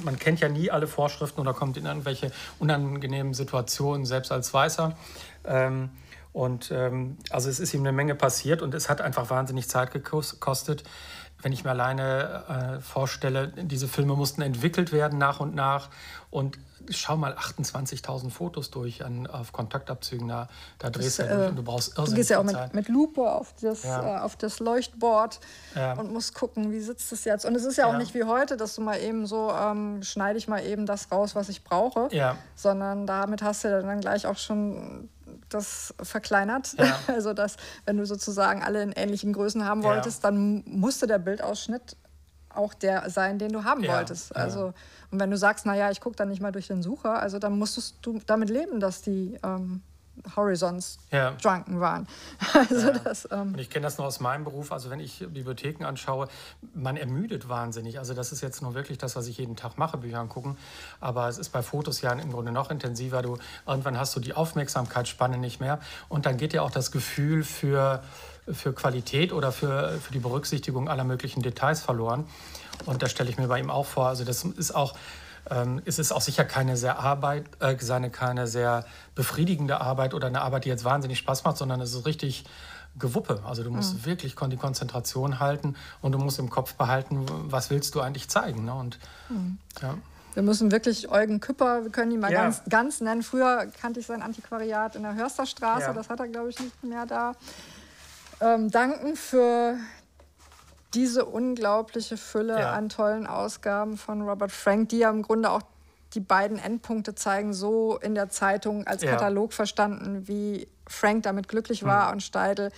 man 0.02 0.18
kennt 0.18 0.40
ja 0.40 0.48
nie 0.48 0.70
alle 0.70 0.86
Vorschriften 0.86 1.40
oder 1.40 1.54
kommt 1.54 1.76
in 1.76 1.86
irgendwelche 1.86 2.30
unangenehmen 2.58 3.34
Situationen, 3.34 4.06
selbst 4.06 4.32
als 4.32 4.52
Weißer. 4.52 4.96
Ähm, 5.44 5.90
und 6.32 6.72
ähm, 6.72 7.16
also 7.30 7.48
es 7.48 7.60
ist 7.60 7.74
ihm 7.74 7.80
eine 7.80 7.92
Menge 7.92 8.16
passiert 8.16 8.60
und 8.60 8.74
es 8.74 8.88
hat 8.88 9.00
einfach 9.00 9.30
wahnsinnig 9.30 9.68
Zeit 9.68 9.92
gekostet 9.92 10.82
wenn 11.44 11.52
ich 11.52 11.62
mir 11.62 11.70
alleine 11.70 12.78
äh, 12.78 12.80
vorstelle, 12.80 13.48
diese 13.48 13.86
Filme 13.86 14.16
mussten 14.16 14.40
entwickelt 14.40 14.92
werden 14.92 15.18
nach 15.18 15.40
und 15.40 15.54
nach 15.54 15.90
und 16.30 16.58
schau 16.88 17.18
mal 17.18 17.34
28.000 17.34 18.30
Fotos 18.30 18.70
durch 18.70 19.04
an, 19.04 19.26
auf 19.26 19.52
Kontaktabzügen, 19.52 20.26
da, 20.26 20.48
da 20.78 20.88
drehst 20.88 21.18
das, 21.18 21.28
du 21.28 21.36
durch 21.36 21.48
und 21.50 21.56
du 21.56 21.62
brauchst 21.62 21.98
irrsinnig 21.98 22.10
Du 22.10 22.16
gehst 22.16 22.30
ja 22.30 22.38
auch 22.38 22.44
mit, 22.44 22.74
mit 22.74 22.88
Lupe 22.88 23.30
auf 23.30 23.54
das, 23.60 23.84
ja. 23.84 24.16
äh, 24.16 24.20
auf 24.20 24.36
das 24.36 24.58
Leuchtboard 24.58 25.38
ja. 25.74 25.92
und 25.92 26.12
musst 26.14 26.34
gucken, 26.34 26.72
wie 26.72 26.80
sitzt 26.80 27.12
es 27.12 27.24
jetzt. 27.24 27.44
Und 27.44 27.54
es 27.54 27.64
ist 27.64 27.76
ja 27.76 27.86
auch 27.86 27.92
ja. 27.92 27.98
nicht 27.98 28.14
wie 28.14 28.24
heute, 28.24 28.56
dass 28.56 28.74
du 28.74 28.80
mal 28.80 28.98
eben 28.98 29.26
so, 29.26 29.52
ähm, 29.52 30.02
schneide 30.02 30.38
ich 30.38 30.48
mal 30.48 30.64
eben 30.64 30.86
das 30.86 31.12
raus, 31.12 31.34
was 31.34 31.50
ich 31.50 31.62
brauche, 31.62 32.08
sondern 32.54 33.06
damit 33.06 33.42
hast 33.42 33.64
du 33.64 33.68
dann 33.68 34.00
gleich 34.00 34.26
auch 34.26 34.38
schon 34.38 35.10
das 35.54 35.94
verkleinert. 36.02 36.74
Ja. 36.78 36.98
Also, 37.06 37.32
dass, 37.32 37.56
wenn 37.86 37.96
du 37.96 38.06
sozusagen 38.06 38.62
alle 38.62 38.82
in 38.82 38.92
ähnlichen 38.92 39.32
Größen 39.32 39.64
haben 39.64 39.82
wolltest, 39.82 40.22
ja. 40.22 40.30
dann 40.30 40.64
musste 40.66 41.06
der 41.06 41.18
Bildausschnitt 41.18 41.96
auch 42.50 42.74
der 42.74 43.08
sein, 43.10 43.38
den 43.38 43.52
du 43.52 43.64
haben 43.64 43.82
ja. 43.82 43.96
wolltest. 43.96 44.34
Also, 44.34 44.72
und 45.10 45.20
wenn 45.20 45.30
du 45.30 45.36
sagst, 45.36 45.66
naja, 45.66 45.90
ich 45.90 46.00
gucke 46.00 46.16
dann 46.16 46.28
nicht 46.28 46.40
mal 46.40 46.52
durch 46.52 46.66
den 46.66 46.82
Sucher, 46.82 47.20
also 47.20 47.38
dann 47.38 47.58
musstest 47.58 47.98
du 48.02 48.20
damit 48.26 48.50
leben, 48.50 48.80
dass 48.80 49.02
die 49.02 49.38
ähm, 49.42 49.82
Horizons 50.36 50.98
ja. 51.10 51.32
drunken 51.32 51.80
waren. 51.80 52.06
Also 52.54 52.88
ja. 52.88 52.98
das, 52.98 53.28
ähm 53.30 53.52
und 53.52 53.58
ich 53.58 53.68
kenne 53.68 53.84
das 53.84 53.98
nur 53.98 54.06
aus 54.06 54.20
meinem 54.20 54.44
Beruf. 54.44 54.72
Also 54.72 54.90
wenn 54.90 55.00
ich 55.00 55.18
Bibliotheken 55.18 55.84
anschaue, 55.84 56.28
man 56.74 56.96
ermüdet 56.96 57.48
wahnsinnig. 57.48 57.98
Also 57.98 58.14
das 58.14 58.32
ist 58.32 58.40
jetzt 58.40 58.62
nur 58.62 58.74
wirklich 58.74 58.98
das, 58.98 59.16
was 59.16 59.26
ich 59.26 59.38
jeden 59.38 59.56
Tag 59.56 59.76
mache, 59.76 59.98
Bücher 59.98 60.20
angucken. 60.20 60.56
Aber 61.00 61.28
es 61.28 61.38
ist 61.38 61.50
bei 61.50 61.62
Fotos 61.62 62.00
ja 62.00 62.12
im 62.12 62.32
Grunde 62.32 62.52
noch 62.52 62.70
intensiver. 62.70 63.22
Du, 63.22 63.38
irgendwann 63.66 63.98
hast 63.98 64.14
du 64.16 64.20
die 64.20 64.34
Aufmerksamkeitsspanne 64.34 65.36
nicht 65.38 65.60
mehr. 65.60 65.80
Und 66.08 66.26
dann 66.26 66.36
geht 66.36 66.52
dir 66.52 66.62
auch 66.62 66.70
das 66.70 66.90
Gefühl 66.90 67.44
für, 67.44 68.02
für 68.50 68.72
Qualität 68.72 69.32
oder 69.32 69.52
für, 69.52 69.98
für 70.00 70.12
die 70.12 70.20
Berücksichtigung 70.20 70.88
aller 70.88 71.04
möglichen 71.04 71.42
Details 71.42 71.80
verloren. 71.80 72.26
Und 72.86 73.02
das 73.02 73.10
stelle 73.10 73.30
ich 73.30 73.38
mir 73.38 73.48
bei 73.48 73.58
ihm 73.58 73.70
auch 73.70 73.86
vor. 73.86 74.06
Also 74.06 74.24
das 74.24 74.44
ist 74.44 74.74
auch 74.74 74.94
ähm, 75.50 75.80
ist 75.84 75.98
es 75.98 76.12
auch 76.12 76.20
sicher 76.20 76.44
keine 76.44 76.76
sehr 76.76 76.98
Arbeit, 76.98 77.44
äh, 77.60 77.76
seine, 77.80 78.10
keine 78.10 78.46
sehr 78.46 78.84
befriedigende 79.14 79.80
Arbeit 79.80 80.14
oder 80.14 80.26
eine 80.26 80.42
Arbeit, 80.42 80.64
die 80.64 80.68
jetzt 80.68 80.84
wahnsinnig 80.84 81.18
Spaß 81.18 81.44
macht, 81.44 81.56
sondern 81.56 81.80
es 81.80 81.94
ist 81.94 82.06
richtig 82.06 82.44
Gewuppe. 82.98 83.40
Also 83.44 83.62
du 83.62 83.70
musst 83.70 83.94
mhm. 83.94 84.04
wirklich 84.06 84.36
die 84.36 84.56
Konzentration 84.56 85.40
halten 85.40 85.74
und 86.00 86.12
du 86.12 86.18
musst 86.18 86.38
im 86.38 86.48
Kopf 86.48 86.74
behalten, 86.74 87.26
was 87.28 87.70
willst 87.70 87.94
du 87.94 88.00
eigentlich 88.00 88.28
zeigen. 88.28 88.64
Ne? 88.64 88.74
Und, 88.74 88.98
mhm. 89.28 89.58
ja. 89.82 89.94
Wir 90.34 90.42
müssen 90.42 90.72
wirklich 90.72 91.10
Eugen 91.10 91.40
Küpper, 91.40 91.84
wir 91.84 91.90
können 91.90 92.10
ihn 92.10 92.20
mal 92.20 92.32
ja. 92.32 92.42
ganz, 92.42 92.62
ganz 92.68 93.00
nennen. 93.00 93.22
Früher 93.22 93.66
kannte 93.80 94.00
ich 94.00 94.06
sein 94.06 94.22
Antiquariat 94.22 94.96
in 94.96 95.02
der 95.02 95.14
Hörsterstraße, 95.14 95.86
ja. 95.86 95.92
das 95.92 96.08
hat 96.08 96.18
er, 96.18 96.28
glaube 96.28 96.50
ich, 96.50 96.58
nicht 96.58 96.82
mehr 96.82 97.06
da. 97.06 97.34
Ähm, 98.40 98.70
danken 98.70 99.14
für 99.14 99.76
diese 100.94 101.24
unglaubliche 101.24 102.16
Fülle 102.16 102.58
ja. 102.58 102.72
an 102.72 102.88
tollen 102.88 103.26
Ausgaben 103.26 103.96
von 103.96 104.22
Robert 104.22 104.52
Frank, 104.52 104.90
die 104.90 104.98
ja 104.98 105.10
im 105.10 105.22
Grunde 105.22 105.50
auch 105.50 105.62
die 106.14 106.20
beiden 106.20 106.58
Endpunkte 106.58 107.14
zeigen, 107.14 107.52
so 107.52 107.98
in 107.98 108.14
der 108.14 108.30
Zeitung 108.30 108.86
als 108.86 109.02
ja. 109.02 109.10
Katalog 109.10 109.52
verstanden, 109.52 110.28
wie 110.28 110.68
Frank 110.86 111.24
damit 111.24 111.48
glücklich 111.48 111.84
war 111.84 112.06
mhm. 112.06 112.12
und 112.14 112.22
Steidel. 112.22 112.70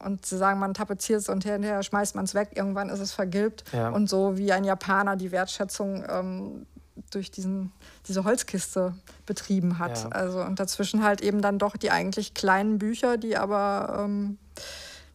Und 0.00 0.26
sie 0.26 0.36
sagen, 0.36 0.58
man 0.58 0.74
tapeziert 0.74 1.20
es 1.20 1.28
und 1.28 1.44
hinterher 1.44 1.82
schmeißt 1.82 2.14
man 2.14 2.24
es 2.24 2.34
weg, 2.34 2.50
irgendwann 2.54 2.90
ist 2.90 3.00
es 3.00 3.12
vergilbt. 3.12 3.64
Ja. 3.72 3.90
Und 3.90 4.08
so 4.10 4.36
wie 4.36 4.52
ein 4.52 4.64
Japaner 4.64 5.16
die 5.16 5.30
Wertschätzung 5.30 6.04
ähm, 6.08 6.66
durch 7.10 7.30
diesen, 7.30 7.72
diese 8.06 8.24
Holzkiste 8.24 8.94
betrieben 9.24 9.78
hat. 9.78 10.02
Ja. 10.02 10.08
Also, 10.10 10.42
und 10.42 10.60
dazwischen 10.60 11.02
halt 11.02 11.20
eben 11.20 11.40
dann 11.40 11.58
doch 11.58 11.76
die 11.76 11.90
eigentlich 11.90 12.34
kleinen 12.34 12.78
Bücher, 12.78 13.16
die 13.16 13.36
aber 13.36 14.04
ähm, 14.04 14.38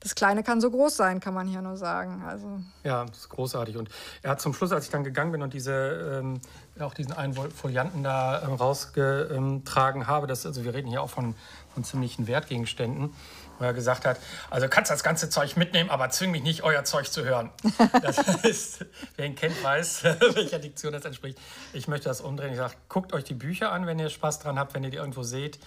das 0.02 0.16
Kleine 0.16 0.44
kann 0.44 0.62
so 0.62 0.72
groß 0.72 0.96
sein, 0.96 1.20
kann 1.20 1.34
man 1.34 1.48
hier 1.48 1.62
nur 1.62 1.76
sagen. 1.76 2.24
Also. 2.26 2.62
Ja, 2.84 3.06
das 3.06 3.18
ist 3.18 3.30
großartig. 3.30 3.76
Und 3.76 3.90
er 4.22 4.32
hat 4.32 4.42
zum 4.42 4.54
Schluss, 4.54 4.72
als 4.72 4.86
ich 4.86 4.92
dann 4.92 5.04
gegangen 5.04 5.32
bin 5.32 5.42
und 5.42 5.54
diese, 5.54 6.20
ähm, 6.22 6.40
auch 6.80 6.94
diesen 6.94 7.12
einen 7.12 7.34
Folianten 7.34 8.04
da 8.04 8.42
ähm, 8.44 8.54
rausgetragen 8.54 10.08
habe, 10.08 10.28
das, 10.28 10.46
also 10.46 10.64
wir 10.64 10.74
reden 10.74 10.88
hier 10.88 11.02
auch 11.02 11.10
von, 11.10 11.36
von 11.74 11.84
ziemlichen 11.84 12.28
Wertgegenständen, 12.28 13.14
wo 13.58 13.66
er 13.66 13.74
gesagt 13.74 14.06
hat, 14.06 14.20
also 14.50 14.70
kannst 14.70 14.90
das 14.90 15.04
ganze 15.04 15.30
Zeug 15.30 15.58
mitnehmen, 15.58 15.90
aber 15.90 16.10
zwing 16.12 16.32
mich 16.32 16.44
nicht, 16.44 16.64
euer 16.64 16.86
Zeug 16.86 17.12
zu 17.12 17.26
hören. 17.26 17.50
Das 18.02 18.18
heißt, 18.18 18.86
wer 19.18 19.26
ihn 19.26 19.36
kennt, 19.36 19.62
weiß, 19.62 20.04
welcher 20.34 20.60
Diktion 20.60 20.94
das 20.94 21.04
entspricht. 21.04 21.38
Ich 21.74 21.90
möchte 21.90 22.08
das 22.08 22.22
umdrehen. 22.22 22.52
Ich 22.52 22.58
sage, 22.58 22.76
guckt 22.88 23.12
euch 23.12 23.26
die 23.26 23.34
Bücher 23.34 23.72
an, 23.74 23.86
wenn 23.86 24.00
ihr 24.00 24.10
Spaß 24.10 24.40
dran 24.40 24.58
habt, 24.58 24.74
wenn 24.74 24.84
ihr 24.84 24.92
die 24.92 24.98
irgendwo 24.98 25.24
seht. 25.24 25.60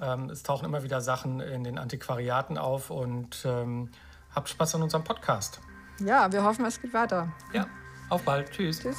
Ähm, 0.00 0.30
es 0.30 0.42
tauchen 0.42 0.64
immer 0.64 0.82
wieder 0.82 1.00
Sachen 1.00 1.40
in 1.40 1.64
den 1.64 1.78
Antiquariaten 1.78 2.58
auf 2.58 2.90
und 2.90 3.44
ähm, 3.44 3.90
habt 4.34 4.48
Spaß 4.48 4.76
an 4.76 4.82
unserem 4.82 5.04
Podcast. 5.04 5.60
Ja, 6.00 6.32
wir 6.32 6.42
hoffen, 6.42 6.64
es 6.64 6.80
geht 6.80 6.94
weiter. 6.94 7.32
Ja, 7.52 7.66
auf 8.08 8.22
bald. 8.22 8.50
Tschüss. 8.50 8.80
Tschüss. 8.80 8.98